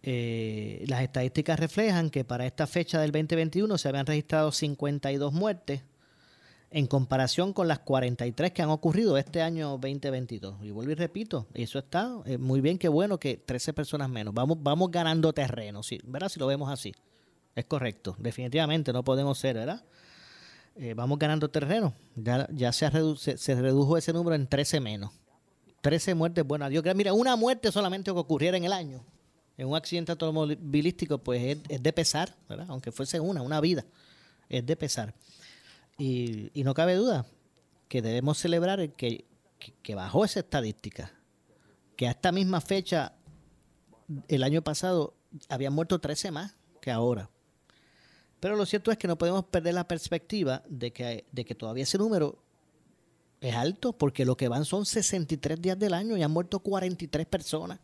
Eh, 0.02 0.84
las 0.88 1.02
estadísticas 1.02 1.60
reflejan 1.60 2.10
que 2.10 2.24
para 2.24 2.46
esta 2.46 2.66
fecha 2.66 3.00
del 3.00 3.12
2021 3.12 3.78
se 3.78 3.88
habían 3.88 4.06
registrado 4.06 4.50
52 4.50 5.32
muertes 5.32 5.82
en 6.72 6.86
comparación 6.86 7.52
con 7.52 7.68
las 7.68 7.80
43 7.80 8.52
que 8.52 8.62
han 8.62 8.70
ocurrido 8.70 9.18
este 9.18 9.42
año 9.42 9.70
2022. 9.78 10.56
Y 10.62 10.70
vuelvo 10.70 10.92
y 10.92 10.94
repito, 10.94 11.46
eso 11.54 11.78
está 11.78 12.10
eh, 12.24 12.38
muy 12.38 12.60
bien, 12.60 12.78
qué 12.78 12.88
bueno 12.88 13.18
que 13.18 13.36
13 13.36 13.72
personas 13.74 14.08
menos. 14.08 14.34
Vamos, 14.34 14.58
vamos 14.60 14.90
ganando 14.90 15.32
terreno, 15.32 15.82
sí, 15.82 16.00
¿verdad? 16.04 16.28
Si 16.28 16.40
lo 16.40 16.46
vemos 16.46 16.70
así. 16.70 16.94
Es 17.54 17.66
correcto, 17.66 18.16
definitivamente 18.18 18.92
no 18.92 19.04
podemos 19.04 19.38
ser, 19.38 19.56
¿verdad? 19.56 19.84
Eh, 20.74 20.94
vamos 20.94 21.18
ganando 21.18 21.50
terreno. 21.50 21.94
Ya, 22.16 22.72
se, 22.72 22.88
redujo 22.88 23.98
ese 23.98 24.12
número 24.12 24.34
en 24.34 24.46
13 24.46 24.80
menos. 24.80 25.10
13 25.82 26.14
muertes, 26.14 26.44
bueno, 26.44 26.64
adiós. 26.64 26.82
Mira, 26.94 27.12
una 27.12 27.36
muerte 27.36 27.70
solamente 27.70 28.12
que 28.12 28.18
ocurriera 28.18 28.56
en 28.56 28.64
el 28.64 28.72
año, 28.72 29.04
en 29.56 29.68
un 29.68 29.76
accidente 29.76 30.12
automovilístico, 30.12 31.18
pues 31.18 31.42
es, 31.42 31.58
es 31.68 31.82
de 31.82 31.92
pesar, 31.92 32.34
¿verdad? 32.48 32.66
Aunque 32.68 32.92
fuese 32.92 33.20
una, 33.20 33.42
una 33.42 33.60
vida, 33.60 33.84
es 34.48 34.64
de 34.64 34.76
pesar. 34.76 35.14
Y, 35.98 36.50
no 36.54 36.74
cabe 36.74 36.94
duda 36.94 37.26
que 37.88 38.02
debemos 38.02 38.38
celebrar 38.38 38.80
el 38.80 38.92
que, 38.92 39.24
que, 39.58 39.72
que 39.82 39.94
bajó 39.94 40.24
esa 40.24 40.40
estadística, 40.40 41.12
que 41.96 42.08
a 42.08 42.12
esta 42.12 42.32
misma 42.32 42.60
fecha, 42.60 43.14
el 44.28 44.42
año 44.42 44.62
pasado, 44.62 45.14
habían 45.48 45.74
muerto 45.74 46.00
13 46.00 46.30
más 46.30 46.54
que 46.80 46.90
ahora. 46.90 47.30
Pero 48.40 48.56
lo 48.56 48.66
cierto 48.66 48.90
es 48.90 48.98
que 48.98 49.06
no 49.06 49.16
podemos 49.16 49.44
perder 49.44 49.74
la 49.74 49.86
perspectiva 49.86 50.62
de 50.68 50.92
que, 50.92 51.26
de 51.30 51.44
que 51.44 51.54
todavía 51.54 51.84
ese 51.84 51.98
número 51.98 52.42
es 53.40 53.54
alto, 53.54 53.92
porque 53.92 54.24
lo 54.24 54.36
que 54.36 54.48
van 54.48 54.64
son 54.64 54.86
63 54.86 55.60
días 55.60 55.78
del 55.78 55.94
año 55.94 56.16
y 56.16 56.22
han 56.22 56.30
muerto 56.30 56.60
43 56.60 57.26
personas. 57.26 57.78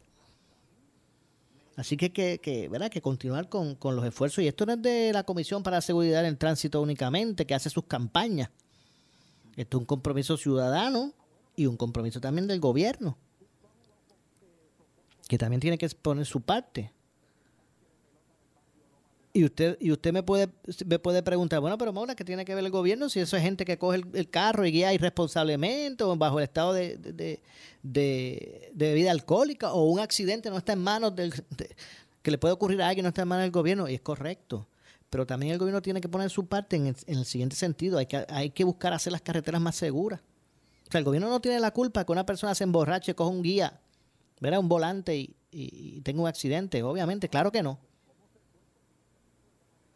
Así 1.79 1.97
que 1.97 2.11
que, 2.11 2.41
que, 2.41 2.69
¿verdad? 2.69 2.91
que 2.91 3.01
continuar 3.01 3.49
con, 3.49 3.77
con 3.77 3.95
los 3.95 4.05
esfuerzos. 4.05 4.43
Y 4.43 4.49
esto 4.49 4.67
no 4.67 4.73
es 4.73 4.83
de 4.83 5.13
la 5.13 5.23
Comisión 5.23 5.63
para 5.63 5.77
la 5.77 5.81
Seguridad 5.81 6.23
en 6.23 6.27
el 6.27 6.37
Tránsito 6.37 6.83
únicamente, 6.83 7.47
que 7.47 7.55
hace 7.55 7.71
sus 7.71 7.85
campañas. 7.85 8.51
Esto 9.55 9.77
es 9.77 9.81
un 9.83 9.87
compromiso 9.87 10.37
ciudadano 10.37 11.13
y 11.55 11.67
un 11.67 11.77
compromiso 11.77 12.21
también 12.21 12.49
del 12.49 12.59
gobierno, 12.59 13.17
que 15.29 15.39
también 15.39 15.61
tiene 15.61 15.79
que 15.79 15.89
poner 15.91 16.27
su 16.27 16.41
parte. 16.41 16.93
Y 19.39 19.45
usted, 19.45 19.77
y 19.79 19.93
usted 19.93 20.13
me 20.13 20.25
puede, 20.25 20.49
me 20.85 20.99
puede 20.99 21.23
preguntar, 21.23 21.61
bueno, 21.61 21.79
pero 21.79 21.93
Maura, 21.93 22.17
¿qué 22.17 22.25
tiene 22.25 22.45
que 22.45 22.57
ver 22.57 22.65
el 22.65 22.73
gobierno 22.73 23.09
si 23.09 23.21
eso 23.21 23.37
es 23.37 23.43
gente 23.45 23.65
que 23.65 23.79
coge 23.79 24.03
el, 24.15 24.31
carro 24.31 24.67
y 24.67 24.73
guía 24.73 24.93
irresponsablemente 24.93 26.03
o 26.03 26.17
bajo 26.17 26.41
el 26.41 26.43
estado 26.43 26.73
de, 26.73 26.97
de, 26.97 27.41
de- 27.85 28.73
bebida 28.75 29.13
alcohólica 29.13 29.73
o 29.73 29.85
un 29.85 30.01
accidente 30.01 30.51
no 30.51 30.59
está 30.59 30.73
en 30.73 30.81
manos 30.81 31.15
del... 31.15 31.31
de- 31.57 31.77
que 32.21 32.33
le 32.33 32.39
puede 32.39 32.53
ocurrir 32.53 32.83
a 32.83 32.89
alguien 32.89 33.05
no 33.05 33.11
está 33.11 33.23
en 33.23 33.29
manos 33.29 33.45
del 33.45 33.53
gobierno 33.53 33.89
y 33.89 33.95
es 33.95 34.01
correcto. 34.01 34.67
Pero 35.09 35.25
también 35.25 35.53
el 35.53 35.59
gobierno 35.61 35.83
tiene 35.83 36.01
que 36.01 36.09
poner 36.09 36.31
su 36.31 36.47
parte 36.47 36.75
en 36.75 36.89
el, 36.89 36.97
en 37.07 37.19
el 37.21 37.25
siguiente 37.25 37.55
sentido. 37.55 37.99
Hay 37.99 38.07
que, 38.07 38.27
hay 38.29 38.51
que 38.51 38.65
buscar 38.65 38.93
hacer 38.93 39.13
las 39.13 39.23
carreteras 39.23 39.61
más 39.61 39.77
seguras. 39.77 40.21
O 40.89 40.91
sea, 40.91 40.99
el 40.99 41.05
gobierno 41.05 41.29
no 41.29 41.39
tiene 41.39 41.61
la 41.61 41.71
culpa 41.71 42.05
que 42.05 42.11
una 42.11 42.27
persona 42.27 42.57
se 42.57 42.65
emborrache, 42.65 43.15
coja 43.15 43.31
un 43.31 43.43
guía, 43.43 43.79
verá 44.41 44.59
un 44.59 44.69
volante 44.69 45.33
y 45.53 46.01
tenga 46.01 46.23
un 46.23 46.27
accidente. 46.27 46.83
Obviamente, 46.83 47.29
claro 47.29 47.53
que 47.53 47.63
no. 47.63 47.79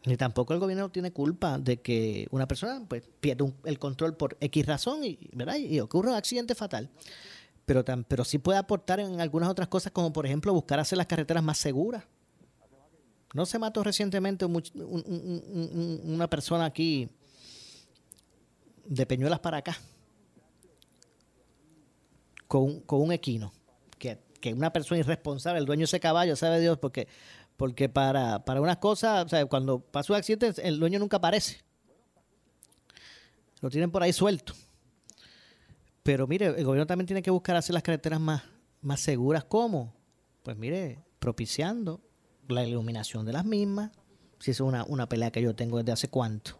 Ni 0.04 0.16
tampoco 0.16 0.52
el 0.52 0.58
gobierno 0.58 0.90
tiene 0.90 1.12
culpa 1.12 1.58
de 1.58 1.80
que 1.80 2.26
una 2.32 2.48
persona 2.48 2.82
pues, 2.88 3.04
pierda 3.20 3.46
el 3.64 3.78
control 3.78 4.16
por 4.16 4.36
X 4.40 4.66
razón 4.66 5.04
y, 5.04 5.18
¿verdad? 5.32 5.56
y 5.56 5.78
ocurre 5.78 6.08
un 6.10 6.16
accidente 6.16 6.54
fatal. 6.56 6.90
Pero, 7.64 7.84
tam- 7.84 8.04
pero 8.08 8.24
sí 8.24 8.38
puede 8.38 8.58
aportar 8.58 8.98
en 8.98 9.20
algunas 9.20 9.48
otras 9.48 9.68
cosas, 9.68 9.92
como 9.92 10.12
por 10.12 10.26
ejemplo 10.26 10.52
buscar 10.52 10.80
hacer 10.80 10.98
las 10.98 11.06
carreteras 11.06 11.44
más 11.44 11.58
seguras. 11.58 12.02
No 13.32 13.46
se 13.46 13.58
mató 13.58 13.82
recientemente 13.84 14.44
un 14.44 16.00
una 16.04 16.28
persona 16.28 16.64
aquí 16.66 17.08
de 18.84 19.06
Peñuelas 19.06 19.38
para 19.38 19.58
acá 19.58 19.76
con, 22.48 22.80
con 22.80 23.00
un 23.02 23.12
equino. 23.12 23.52
Que, 23.98 24.18
que 24.40 24.52
una 24.52 24.72
persona 24.72 24.98
irresponsable, 25.00 25.60
el 25.60 25.66
dueño 25.66 25.80
de 25.80 25.84
ese 25.84 26.00
caballo, 26.00 26.34
sabe 26.36 26.60
Dios, 26.60 26.78
porque, 26.78 27.06
porque 27.56 27.88
para, 27.88 28.44
para 28.44 28.60
unas 28.60 28.78
cosas, 28.78 29.24
o 29.24 29.28
sea, 29.28 29.46
cuando 29.46 29.80
pasa 29.80 30.12
un 30.12 30.18
accidente, 30.18 30.52
el 30.66 30.78
dueño 30.80 30.98
nunca 30.98 31.18
aparece. 31.18 31.62
Lo 33.60 33.70
tienen 33.70 33.90
por 33.90 34.02
ahí 34.02 34.12
suelto. 34.12 34.54
Pero 36.02 36.26
mire, 36.26 36.46
el 36.46 36.64
gobierno 36.64 36.86
también 36.86 37.06
tiene 37.06 37.22
que 37.22 37.30
buscar 37.30 37.54
hacer 37.56 37.74
las 37.74 37.82
carreteras 37.82 38.20
más, 38.20 38.42
más 38.80 39.00
seguras. 39.00 39.44
¿Cómo? 39.44 39.94
Pues 40.42 40.56
mire, 40.56 40.98
propiciando 41.20 42.00
la 42.48 42.64
iluminación 42.64 43.24
de 43.24 43.32
las 43.32 43.44
mismas. 43.44 43.92
Si 44.40 44.50
es 44.50 44.60
una, 44.60 44.84
una 44.84 45.08
pelea 45.08 45.30
que 45.30 45.40
yo 45.40 45.54
tengo 45.54 45.78
desde 45.78 45.92
hace 45.92 46.08
cuánto. 46.08 46.58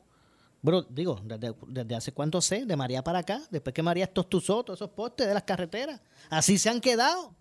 Bueno, 0.60 0.82
digo, 0.82 1.20
desde, 1.24 1.52
desde 1.66 1.96
hace 1.96 2.12
cuánto 2.12 2.40
sé, 2.40 2.64
de 2.64 2.76
María 2.76 3.02
para 3.02 3.18
acá, 3.18 3.42
después 3.50 3.74
que 3.74 3.82
María 3.82 4.04
estostuzó 4.04 4.62
todos 4.62 4.78
esos 4.78 4.90
postes 4.90 5.26
de 5.26 5.34
las 5.34 5.42
carreteras. 5.42 6.00
Así 6.30 6.56
se 6.56 6.70
han 6.70 6.80
quedado. 6.80 7.34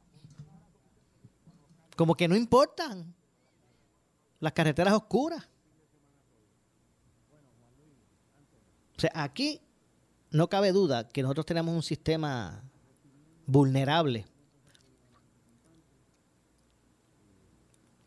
Como 1.95 2.15
que 2.15 2.27
no 2.27 2.35
importan 2.35 3.13
las 4.41 4.51
carreteras 4.53 4.93
oscuras. 4.93 5.47
O 8.97 8.99
sea, 9.01 9.11
aquí 9.15 9.61
no 10.31 10.49
cabe 10.49 10.71
duda 10.71 11.07
que 11.07 11.21
nosotros 11.23 11.45
tenemos 11.45 11.73
un 11.73 11.83
sistema 11.83 12.61
vulnerable. 13.45 14.25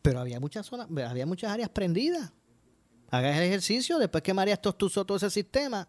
Pero 0.01 0.19
había 0.19 0.39
muchas 0.39 0.65
zonas, 0.65 0.87
había 1.09 1.25
muchas 1.25 1.51
áreas 1.51 1.69
prendidas. 1.69 2.31
Haga 3.09 3.35
el 3.37 3.43
ejercicio, 3.43 3.97
después 3.97 4.23
que 4.23 4.33
María 4.33 4.53
todo 5.05 5.17
ese 5.17 5.29
sistema. 5.29 5.87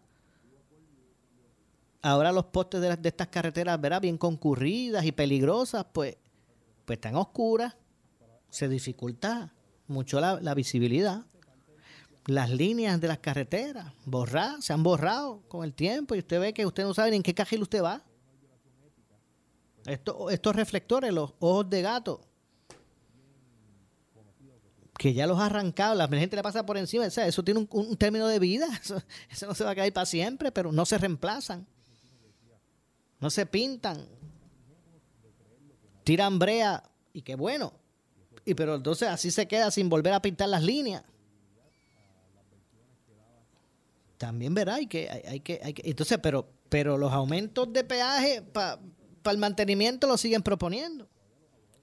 Ahora 2.01 2.31
los 2.31 2.45
postes 2.45 2.79
de, 2.81 2.89
las- 2.89 3.01
de 3.01 3.09
estas 3.09 3.27
carreteras, 3.27 3.79
¿verdad? 3.79 4.01
Bien 4.01 4.17
concurridas 4.17 5.05
y 5.05 5.11
peligrosas, 5.11 5.85
pues, 5.91 6.15
pues 6.85 6.97
están 6.97 7.15
oscuras. 7.15 7.75
Se 8.49 8.67
dificulta 8.69 9.53
mucho 9.87 10.19
la, 10.19 10.53
visibilidad. 10.53 11.25
Las 12.25 12.49
líneas 12.49 12.99
de 12.99 13.07
las 13.07 13.19
carreteras, 13.19 13.93
borradas, 14.05 14.65
se 14.65 14.73
han 14.73 14.83
borrado 14.83 15.41
con 15.47 15.63
el 15.63 15.73
tiempo 15.73 16.13
y 16.15 16.19
usted 16.19 16.39
ve 16.39 16.53
que 16.53 16.65
usted 16.65 16.83
no 16.83 16.93
sabe 16.93 17.11
ni 17.11 17.17
en 17.17 17.23
qué 17.23 17.33
cajil 17.33 17.61
usted 17.61 17.81
va. 17.81 18.03
Esto- 19.85 20.29
estos 20.29 20.53
reflectores, 20.55 21.13
los 21.13 21.33
ojos 21.39 21.69
de 21.69 21.81
gato, 21.81 22.21
que 24.97 25.13
ya 25.13 25.27
los 25.27 25.39
ha 25.39 25.45
arrancado, 25.45 25.95
la 25.95 26.07
gente 26.07 26.35
le 26.35 26.43
pasa 26.43 26.65
por 26.65 26.75
encima, 26.77 27.05
o 27.05 27.09
sea, 27.09 27.27
eso 27.27 27.43
tiene 27.43 27.59
un, 27.61 27.67
un 27.71 27.95
término 27.95 28.27
de 28.27 28.39
vida, 28.39 28.67
eso, 28.83 29.01
eso 29.29 29.45
no 29.47 29.53
se 29.53 29.63
va 29.63 29.71
a 29.71 29.75
caer 29.75 29.93
para 29.93 30.05
siempre, 30.05 30.51
pero 30.51 30.71
no 30.71 30.85
se 30.85 30.97
reemplazan, 30.97 31.65
no 33.19 33.29
se 33.29 33.45
pintan, 33.45 34.05
tiran 36.03 36.39
brea 36.39 36.83
y 37.13 37.21
qué 37.21 37.35
bueno, 37.35 37.71
y 38.47 38.55
pero 38.55 38.75
entonces 38.75 39.09
así 39.09 39.29
se 39.29 39.47
queda 39.47 39.69
sin 39.69 39.89
volver 39.89 40.13
a 40.13 40.21
pintar 40.21 40.47
las 40.47 40.63
líneas. 40.63 41.03
También 44.17 44.53
verá, 44.55 44.75
hay 44.75 44.87
que, 44.87 45.09
hay, 45.09 45.41
que, 45.41 45.59
hay 45.61 45.73
que, 45.73 45.87
entonces, 45.87 46.17
pero, 46.23 46.49
pero 46.69 46.97
los 46.97 47.11
aumentos 47.11 47.71
de 47.71 47.83
peaje 47.83 48.41
para 48.41 48.79
el 49.25 49.37
mantenimiento 49.37 50.07
lo 50.07 50.17
siguen 50.17 50.41
proponiendo. 50.41 51.07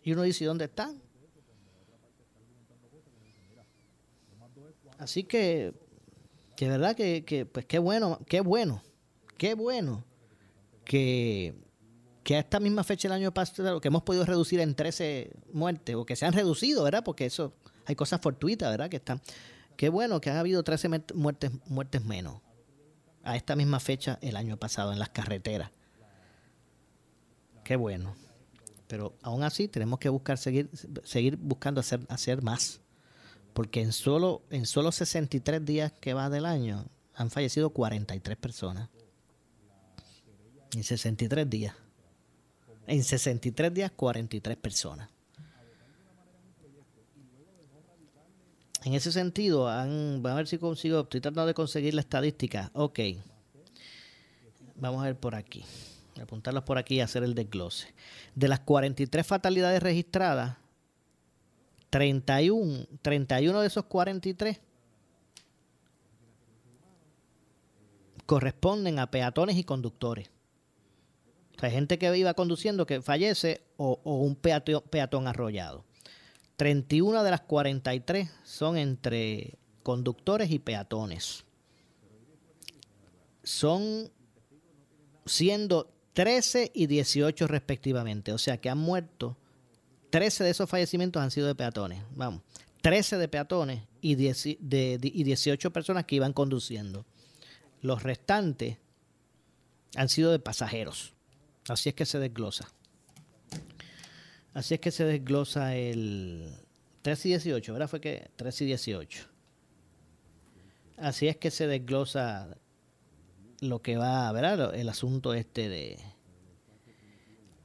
Y 0.02 0.12
uno 0.12 0.22
dice, 0.22 0.44
¿y 0.44 0.46
dónde 0.46 0.64
están? 0.64 1.00
Así 4.98 5.22
que 5.22 5.74
que 6.56 6.68
verdad 6.68 6.96
que, 6.96 7.24
que, 7.24 7.46
pues 7.46 7.66
qué 7.66 7.78
bueno, 7.78 8.20
qué 8.26 8.40
bueno, 8.40 8.82
qué 9.36 9.54
bueno 9.54 10.04
que, 10.84 11.54
que 12.24 12.36
a 12.36 12.40
esta 12.40 12.58
misma 12.58 12.82
fecha 12.84 13.06
del 13.08 13.16
año 13.20 13.32
pasado, 13.32 13.80
que 13.80 13.88
hemos 13.88 14.02
podido 14.02 14.24
reducir 14.24 14.58
en 14.60 14.74
13 14.74 15.30
muertes, 15.52 15.94
o 15.94 16.04
que 16.06 16.16
se 16.16 16.24
han 16.26 16.32
reducido, 16.32 16.82
¿verdad? 16.82 17.04
Porque 17.04 17.26
eso, 17.26 17.52
hay 17.86 17.94
cosas 17.94 18.20
fortuitas, 18.20 18.70
¿verdad? 18.70 18.88
Que 18.90 18.96
están, 18.96 19.20
qué 19.76 19.90
bueno 19.90 20.20
que 20.20 20.30
ha 20.30 20.40
habido 20.40 20.62
13 20.64 20.88
met- 20.88 21.14
muertes, 21.14 21.50
muertes 21.66 22.02
menos 22.04 22.40
a 23.22 23.36
esta 23.36 23.54
misma 23.56 23.78
fecha 23.78 24.18
el 24.22 24.36
año 24.36 24.56
pasado 24.56 24.92
en 24.92 24.98
las 24.98 25.10
carreteras. 25.10 25.70
Qué 27.62 27.76
bueno. 27.76 28.16
Pero 28.86 29.14
aún 29.22 29.42
así 29.42 29.68
tenemos 29.68 29.98
que 29.98 30.08
buscar 30.10 30.36
seguir, 30.38 30.70
seguir 31.04 31.36
buscando 31.36 31.80
hacer, 31.80 32.00
hacer 32.08 32.42
más. 32.42 32.80
Porque 33.54 33.80
en 33.80 33.92
solo, 33.92 34.42
en 34.50 34.66
solo 34.66 34.92
63 34.92 35.64
días 35.64 35.92
que 36.00 36.12
va 36.12 36.28
del 36.28 36.44
año 36.44 36.86
han 37.14 37.30
fallecido 37.30 37.70
43 37.70 38.36
personas. 38.36 38.88
En 40.74 40.82
63 40.82 41.48
días. 41.48 41.74
En 42.86 43.02
63 43.02 43.72
días, 43.72 43.90
43 43.90 44.56
personas. 44.56 45.08
En 48.84 48.92
ese 48.92 49.10
sentido, 49.12 49.64
vamos 49.64 50.26
a 50.26 50.34
ver 50.34 50.46
si 50.46 50.58
consigo, 50.58 51.00
estoy 51.00 51.22
tratando 51.22 51.46
de 51.46 51.54
conseguir 51.54 51.94
la 51.94 52.02
estadística. 52.02 52.70
Ok. 52.74 53.00
Vamos 54.76 55.02
a 55.02 55.06
ver 55.06 55.18
por 55.18 55.34
aquí. 55.34 55.64
Apuntarlos 56.20 56.64
por 56.64 56.76
aquí 56.76 56.96
y 56.96 57.00
hacer 57.00 57.22
el 57.22 57.34
desglose. 57.34 57.94
De 58.34 58.46
las 58.46 58.60
43 58.60 59.26
fatalidades 59.26 59.82
registradas, 59.82 60.58
31, 61.88 62.86
31 63.00 63.60
de 63.60 63.66
esos 63.66 63.84
43 63.84 64.60
corresponden 68.26 68.98
a 68.98 69.10
peatones 69.10 69.56
y 69.56 69.64
conductores. 69.64 70.33
Sea, 71.68 71.78
gente 71.78 71.98
que 71.98 72.16
iba 72.16 72.34
conduciendo 72.34 72.86
que 72.86 73.00
fallece 73.02 73.62
o, 73.76 74.00
un 74.04 74.36
peateo- 74.36 74.82
peatón 74.82 75.26
arrollado. 75.28 75.84
31 76.56 77.22
de 77.24 77.30
las 77.30 77.40
43 77.42 78.30
son 78.44 78.76
entre 78.76 79.58
conductores 79.82 80.50
y 80.50 80.58
peatones. 80.58 81.44
Son 83.42 84.10
siendo 85.26 85.92
13 86.12 86.70
y 86.74 86.86
18 86.86 87.46
respectivamente. 87.46 88.32
O 88.32 88.38
sea 88.38 88.58
que 88.58 88.70
han 88.70 88.78
muerto 88.78 89.36
13 90.10 90.44
de 90.44 90.50
esos 90.50 90.70
fallecimientos 90.70 91.22
han 91.22 91.30
sido 91.30 91.46
de 91.48 91.54
peatones. 91.54 92.02
Vamos, 92.14 92.42
13 92.82 93.18
de 93.18 93.28
peatones 93.28 93.82
y, 94.00 94.14
10 94.14 94.44
de- 94.60 94.98
de- 94.98 95.10
y 95.12 95.24
18 95.24 95.72
personas 95.72 96.04
que 96.04 96.16
iban 96.16 96.32
conduciendo. 96.32 97.04
Los 97.80 98.02
restantes 98.02 98.78
han 99.96 100.08
sido 100.08 100.30
de 100.30 100.38
pasajeros. 100.38 101.13
Así 101.68 101.88
es 101.88 101.94
que 101.94 102.04
se 102.04 102.18
desglosa. 102.18 102.68
Así 104.52 104.74
es 104.74 104.80
que 104.80 104.90
se 104.90 105.04
desglosa 105.04 105.74
el 105.74 106.48
3 107.02 107.26
y 107.26 107.28
18, 107.30 107.72
¿verdad? 107.72 107.88
Fue 107.88 108.00
que 108.00 108.30
3 108.36 108.60
y 108.62 108.64
18. 108.66 109.26
Así 110.98 111.26
es 111.26 111.36
que 111.36 111.50
se 111.50 111.66
desglosa 111.66 112.56
lo 113.60 113.82
que 113.82 113.96
va, 113.96 114.30
¿verdad? 114.32 114.74
El 114.74 114.88
asunto 114.88 115.34
este 115.34 115.68
de, 115.68 115.98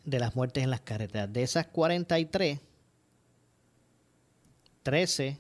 de 0.06 0.20
las 0.20 0.36
muertes 0.36 0.64
en 0.64 0.72
las 0.72 0.82
carreteras. 0.82 1.32
De 1.32 1.44
esas 1.44 1.68
43, 1.68 2.60
13 4.82 5.38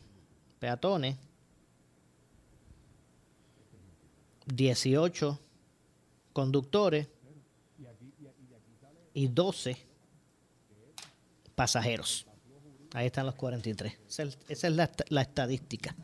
peatones, 0.60 1.18
18 4.46 5.40
conductores 6.34 7.08
y 9.14 9.28
12 9.28 9.78
pasajeros. 11.56 12.26
Ahí 12.94 13.08
están 13.08 13.26
los 13.26 13.36
43. 13.36 13.98
Esa 14.08 14.68
es, 14.68 14.74
la 15.10 15.22
estadística 15.22 15.96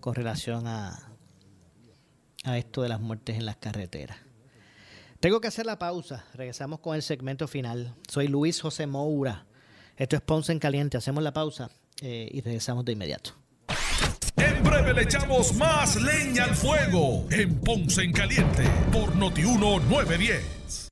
con 0.00 0.14
relación 0.14 0.66
a, 0.66 1.12
a 2.44 2.58
esto 2.58 2.82
de 2.82 2.88
las 2.88 3.00
muertes 3.00 3.36
en 3.36 3.46
las 3.46 3.56
carreteras. 3.56 4.18
Tengo 5.20 5.40
que 5.40 5.48
hacer 5.48 5.66
la 5.66 5.78
pausa. 5.78 6.24
Regresamos 6.34 6.80
con 6.80 6.96
el 6.96 7.02
segmento 7.02 7.46
final. 7.46 7.94
Soy 8.08 8.28
Luis 8.28 8.60
José 8.60 8.86
Moura. 8.86 9.46
Esto 9.96 10.16
es 10.16 10.22
Ponce 10.22 10.50
en 10.52 10.58
Caliente. 10.58 10.96
Hacemos 10.96 11.22
la 11.22 11.32
pausa 11.32 11.70
eh, 12.00 12.28
y 12.32 12.40
regresamos 12.40 12.84
de 12.84 12.92
inmediato. 12.92 13.32
En 14.36 14.64
breve 14.64 14.94
le 14.94 15.02
echamos 15.02 15.54
más 15.54 16.00
leña 16.00 16.44
al 16.44 16.56
fuego 16.56 17.26
en 17.30 17.60
Ponce 17.60 18.02
en 18.02 18.12
Caliente 18.12 18.64
por 18.90 19.14
Notiuno 19.14 19.78
910. 19.78 20.91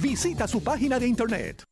Visita 0.00 0.46
su 0.46 0.62
página 0.62 0.98
de 0.98 1.06
internet. 1.06 1.64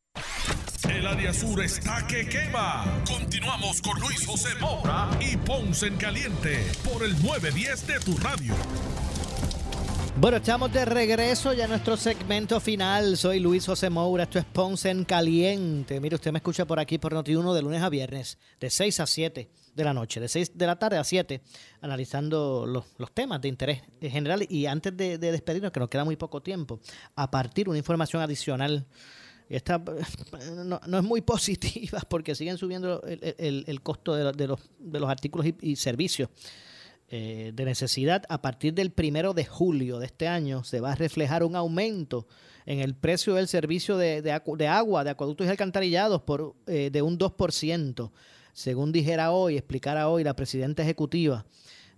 El 0.89 1.07
área 1.07 1.33
sur 1.33 1.62
está 1.62 2.07
que 2.07 2.27
quema. 2.29 3.03
Continuamos 3.07 3.81
con 3.83 3.99
Luis 4.01 4.27
José 4.27 4.51
Moura 4.61 5.11
y 5.20 5.37
Ponce 5.37 5.87
en 5.87 5.97
Caliente 5.97 6.64
por 6.85 7.03
el 7.05 7.12
910 7.22 7.87
de 7.87 8.01
tu 8.01 8.16
radio. 8.18 8.55
Bueno, 10.16 10.37
estamos 10.37 10.72
de 10.72 10.85
regreso 10.85 11.53
ya 11.53 11.64
a 11.64 11.68
nuestro 11.68 11.97
segmento 11.97 12.61
final. 12.61 13.16
Soy 13.16 13.41
Luis 13.41 13.66
José 13.66 13.91
Moura, 13.91 14.25
esto 14.25 14.39
es 14.39 14.45
Ponce 14.45 14.91
en 14.91 15.05
Caliente. 15.05 16.01
Mire, 16.01 16.16
usted 16.16 16.33
me 16.33 16.39
escucha 16.39 16.64
por 16.64 16.79
aquí 16.79 16.99
por 16.99 17.14
Noti1 17.14 17.55
de 17.55 17.62
lunes 17.62 17.83
a 17.83 17.89
viernes, 17.89 18.39
de 18.61 18.70
6 18.70 19.01
a 19.01 19.07
7 19.07 19.51
de 19.75 19.85
la 19.85 19.93
noche, 19.95 20.20
de 20.20 20.29
6 20.29 20.53
de 20.57 20.66
la 20.66 20.79
tarde 20.79 20.97
a 20.99 21.05
7, 21.05 21.41
analizando 21.81 22.64
los, 22.66 22.85
los 22.99 23.12
temas 23.12 23.41
de 23.41 23.49
interés 23.49 23.83
en 24.01 24.11
general. 24.11 24.47
Y 24.49 24.66
antes 24.66 24.97
de, 24.97 25.18
de 25.18 25.33
despedirnos, 25.33 25.72
que 25.72 25.81
nos 25.81 25.89
queda 25.89 26.05
muy 26.05 26.16
poco 26.16 26.43
tiempo, 26.43 26.81
a 27.16 27.31
partir 27.31 27.64
de 27.66 27.70
una 27.70 27.79
información 27.79 28.22
adicional. 28.22 28.87
Esta 29.49 29.79
no, 30.64 30.81
no 30.87 30.99
es 30.99 31.05
muy 31.05 31.20
positiva 31.35 32.01
porque 32.09 32.35
siguen 32.35 32.57
subiendo 32.57 33.03
el, 33.03 33.35
el- 33.39 33.64
el 33.66 33.83
costo 33.83 34.14
de, 34.14 34.25
los- 34.25 34.37
de 34.37 34.47
los, 34.49 34.61
de 34.79 35.01
los 35.01 35.11
artículos 35.11 35.47
y- 35.61 35.77
servicios 35.77 36.31
eh, 37.09 37.53
de 37.55 37.64
necesidad, 37.66 38.22
a 38.31 38.41
partir 38.41 38.72
del 38.72 38.91
primero 38.91 39.35
de 39.35 39.45
julio 39.45 39.99
de 39.99 40.07
este 40.07 40.27
año 40.27 40.64
se 40.64 40.81
va 40.81 40.93
a 40.93 40.95
reflejar 40.95 41.45
un 41.45 41.55
aumento 41.55 42.27
en 42.64 42.81
el 42.81 42.95
precio 42.95 43.35
del 43.35 43.47
servicio 43.47 43.99
de, 43.99 44.22
de 44.22 44.66
agua, 44.66 45.05
de 45.05 45.11
acueductos 45.11 45.47
y 45.47 45.51
alcantarillados 45.51 46.22
por, 46.22 46.55
eh, 46.66 46.89
de 46.91 47.03
un 47.03 47.18
2%, 47.18 48.11
según 48.55 48.92
dijera 48.92 49.32
hoy, 49.32 49.59
explicara 49.59 50.09
hoy 50.09 50.24
la 50.24 50.34
presidenta 50.34 50.82
ejecutiva 50.82 51.44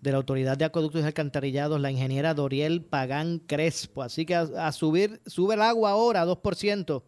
de 0.01 0.11
la 0.11 0.17
Autoridad 0.17 0.57
de 0.57 0.65
Acueductos 0.65 1.03
y 1.03 1.05
Alcantarillados, 1.05 1.81
la 1.81 1.91
ingeniera 1.91 2.35
Doriel 2.35 2.83
Pagán 2.83 3.39
Crespo. 3.39 4.03
Así 4.03 4.27
que 4.27 4.35
a, 4.35 4.73
subir, 4.73 5.21
sube 5.27 5.55
el 5.55 5.63
agua 5.63 5.91
ahora 5.91 6.23
a 6.23 6.27
2%. 6.27 7.03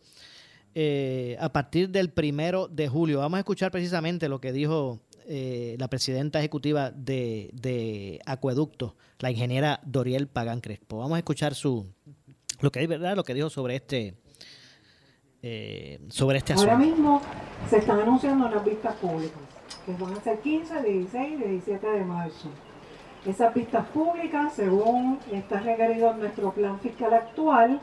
eh, 0.75 1.37
a 1.41 1.53
partir 1.53 1.89
del 1.89 2.11
primero 2.11 2.69
de 2.69 2.89
julio. 2.89 3.19
Vamos 3.19 3.39
a 3.39 3.41
escuchar 3.41 3.73
precisamente 3.73 4.29
lo 4.29 4.41
que 4.41 4.53
dijo 4.53 5.01
eh, 5.27 5.77
la 5.79 5.89
presidenta 5.89 6.39
ejecutiva 6.39 6.91
de, 6.91 7.51
de 7.53 8.21
Acueducto, 8.27 8.97
la 9.19 9.31
ingeniera 9.31 9.81
Doriel 9.85 10.29
Pagán 10.29 10.61
Crespo. 10.61 10.99
Vamos 10.99 11.17
a 11.17 11.19
escuchar 11.19 11.55
su 11.55 11.87
lo 12.61 12.71
que 12.71 12.87
verdad 12.87 13.17
lo 13.17 13.25
que 13.25 13.35
dijo 13.35 13.51
sobre 13.51 13.77
este 13.77 14.15
eh, 15.43 16.01
sobre 16.09 16.39
este 16.39 16.53
Ahora 16.55 16.73
asunto. 16.73 16.87
mismo 16.89 17.21
se 17.69 17.79
están 17.79 18.01
anunciando 18.01 18.49
las 18.49 18.65
vistas 18.65 18.95
públicas, 18.97 19.39
que 19.87 19.93
van 19.93 20.15
a 20.15 20.21
ser 20.21 20.41
15, 20.41 20.83
16 20.83 21.33
y 21.33 21.37
17 21.37 21.87
de 21.87 22.05
marzo. 22.05 22.49
Esas 23.27 23.53
vistas 23.55 23.87
públicas, 23.89 24.53
según 24.55 25.19
está 25.33 25.61
requerido 25.61 26.11
en 26.13 26.21
nuestro 26.21 26.53
plan 26.53 26.79
fiscal 26.81 27.13
actual, 27.13 27.81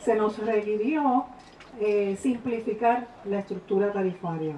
se 0.00 0.14
nos 0.14 0.38
requirió 0.38 1.26
eh, 1.80 2.16
simplificar 2.20 3.08
la 3.24 3.40
estructura 3.40 3.92
tarifaria. 3.92 4.56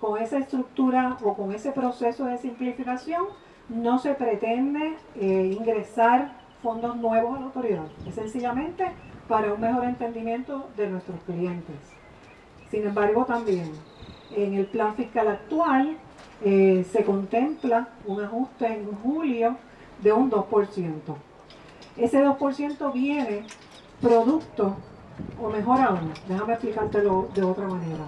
Con 0.00 0.20
esa 0.22 0.38
estructura 0.38 1.16
o 1.22 1.34
con 1.34 1.52
ese 1.52 1.72
proceso 1.72 2.26
de 2.26 2.38
simplificación 2.38 3.24
no 3.68 3.98
se 3.98 4.14
pretende 4.14 4.94
eh, 5.16 5.54
ingresar 5.58 6.32
fondos 6.62 6.96
nuevos 6.96 7.36
a 7.36 7.40
la 7.40 7.46
autoridad, 7.46 7.84
es 8.06 8.14
sencillamente 8.14 8.86
para 9.28 9.52
un 9.52 9.60
mejor 9.60 9.84
entendimiento 9.84 10.68
de 10.76 10.88
nuestros 10.88 11.20
clientes. 11.22 11.76
Sin 12.70 12.86
embargo, 12.86 13.24
también 13.24 13.72
en 14.34 14.54
el 14.54 14.66
plan 14.66 14.94
fiscal 14.94 15.28
actual 15.28 15.96
eh, 16.44 16.84
se 16.90 17.04
contempla 17.04 17.88
un 18.06 18.22
ajuste 18.22 18.66
en 18.66 18.92
julio 19.02 19.56
de 20.02 20.12
un 20.12 20.30
2%. 20.30 21.00
Ese 21.96 22.24
2% 22.24 22.92
viene 22.92 23.44
producto, 24.00 24.76
o 25.40 25.48
mejor 25.48 25.80
aún, 25.80 26.12
déjame 26.28 26.52
explicártelo 26.52 27.28
de 27.34 27.42
otra 27.42 27.66
manera. 27.66 28.04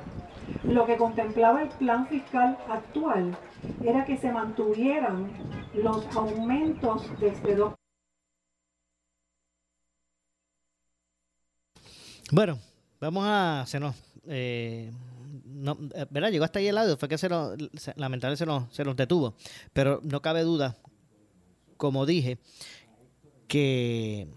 Lo 0.65 0.85
que 0.87 0.97
contemplaba 0.97 1.63
el 1.63 1.69
plan 1.69 2.07
fiscal 2.07 2.59
actual 2.69 3.37
era 3.83 4.05
que 4.05 4.17
se 4.17 4.31
mantuvieran 4.31 5.31
los 5.75 6.05
aumentos 6.17 7.11
desde 7.21 7.55
dos 7.55 7.78
Bueno, 12.31 12.59
vamos 13.01 13.25
a. 13.27 13.65
Se 13.67 13.81
nos, 13.81 13.95
eh, 14.27 14.93
no, 15.47 15.79
eh, 15.95 16.07
¿Verdad? 16.11 16.31
Llegó 16.31 16.45
hasta 16.45 16.59
ahí 16.59 16.67
el 16.69 16.79
audio, 16.79 16.97
fue 16.97 17.09
que 17.09 17.19
se 17.19 17.29
lo, 17.29 17.57
se- 17.75 17.95
lamentablemente 17.97 18.37
se 18.39 18.47
nos, 18.47 18.73
se 18.75 18.85
nos 18.85 18.97
detuvo. 18.97 19.35
Pero 19.73 20.01
no 20.05 20.21
cabe 20.23 20.43
duda, 20.43 20.77
como 21.77 22.07
dije, 22.07 22.39
que, 23.47 24.29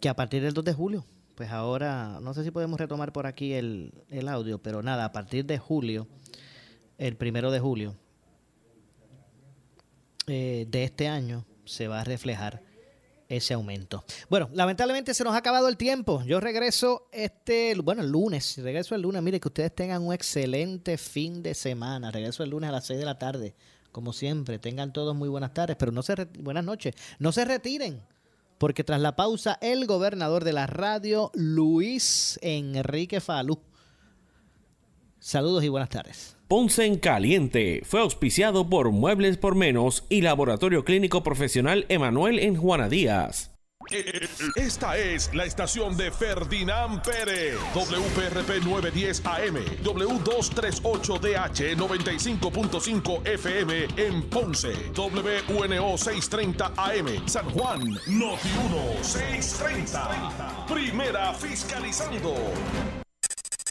que 0.00 0.08
a 0.08 0.14
partir 0.16 0.42
del 0.42 0.52
2 0.54 0.64
de 0.64 0.72
julio, 0.74 1.04
pues 1.34 1.50
ahora, 1.50 2.18
no 2.20 2.34
sé 2.34 2.44
si 2.44 2.50
podemos 2.50 2.78
retomar 2.78 3.12
por 3.12 3.26
aquí 3.26 3.54
el, 3.54 3.92
el 4.10 4.28
audio, 4.28 4.58
pero 4.58 4.82
nada, 4.82 5.06
a 5.06 5.12
partir 5.12 5.44
de 5.46 5.58
julio, 5.58 6.06
el 6.98 7.16
primero 7.16 7.50
de 7.50 7.60
julio 7.60 7.94
eh, 10.26 10.66
de 10.68 10.84
este 10.84 11.08
año, 11.08 11.44
se 11.64 11.88
va 11.88 12.00
a 12.00 12.04
reflejar 12.04 12.62
ese 13.28 13.54
aumento. 13.54 14.04
Bueno, 14.28 14.48
lamentablemente 14.52 15.14
se 15.14 15.24
nos 15.24 15.34
ha 15.34 15.38
acabado 15.38 15.68
el 15.68 15.76
tiempo. 15.76 16.22
Yo 16.24 16.40
regreso 16.40 17.08
este, 17.12 17.74
bueno, 17.82 18.02
el 18.02 18.10
lunes. 18.10 18.56
Regreso 18.58 18.94
el 18.94 19.02
lunes. 19.02 19.22
Mire, 19.22 19.40
que 19.40 19.48
ustedes 19.48 19.74
tengan 19.74 20.02
un 20.02 20.12
excelente 20.12 20.98
fin 20.98 21.42
de 21.42 21.54
semana. 21.54 22.10
Regreso 22.10 22.42
el 22.42 22.50
lunes 22.50 22.68
a 22.68 22.72
las 22.72 22.86
6 22.86 22.98
de 22.98 23.04
la 23.04 23.18
tarde. 23.18 23.54
Como 23.92 24.12
siempre, 24.12 24.58
tengan 24.58 24.92
todos 24.92 25.16
muy 25.16 25.28
buenas 25.28 25.54
tardes, 25.54 25.76
pero 25.78 25.90
no 25.90 26.02
se 26.02 26.14
buenas 26.38 26.64
noches. 26.64 26.94
No 27.18 27.32
se 27.32 27.46
retiren, 27.46 28.02
porque 28.58 28.84
tras 28.84 29.00
la 29.00 29.16
pausa, 29.16 29.58
el 29.62 29.86
gobernador 29.86 30.44
de 30.44 30.52
la 30.52 30.66
radio, 30.66 31.30
Luis 31.34 32.38
Enrique 32.42 33.20
Falú. 33.20 33.58
Saludos 35.18 35.64
y 35.64 35.68
buenas 35.68 35.88
tardes. 35.88 36.35
Ponce 36.48 36.84
en 36.84 36.98
Caliente 36.98 37.82
fue 37.84 37.98
auspiciado 38.00 38.70
por 38.70 38.92
Muebles 38.92 39.36
por 39.36 39.56
Menos 39.56 40.04
y 40.08 40.20
Laboratorio 40.20 40.84
Clínico 40.84 41.24
Profesional 41.24 41.86
Emanuel 41.88 42.38
en 42.38 42.54
Juana 42.54 42.88
Díaz. 42.88 43.50
Esta 44.54 44.96
es 44.96 45.34
la 45.34 45.44
estación 45.44 45.96
de 45.96 46.12
Ferdinand 46.12 47.02
Pérez, 47.02 47.56
WPRP 47.74 48.64
910 48.64 49.26
AM, 49.26 49.56
W238DH 49.82 51.76
95.5 51.76 53.26
FM 53.26 53.86
en 53.96 54.22
Ponce, 54.30 54.72
WNO 54.96 55.98
630 55.98 56.74
AM, 56.76 57.28
San 57.28 57.50
Juan, 57.50 57.80
Noti 58.06 58.48
1 58.70 59.02
630. 59.02 60.66
Primera 60.68 61.34
fiscalizando. 61.34 62.34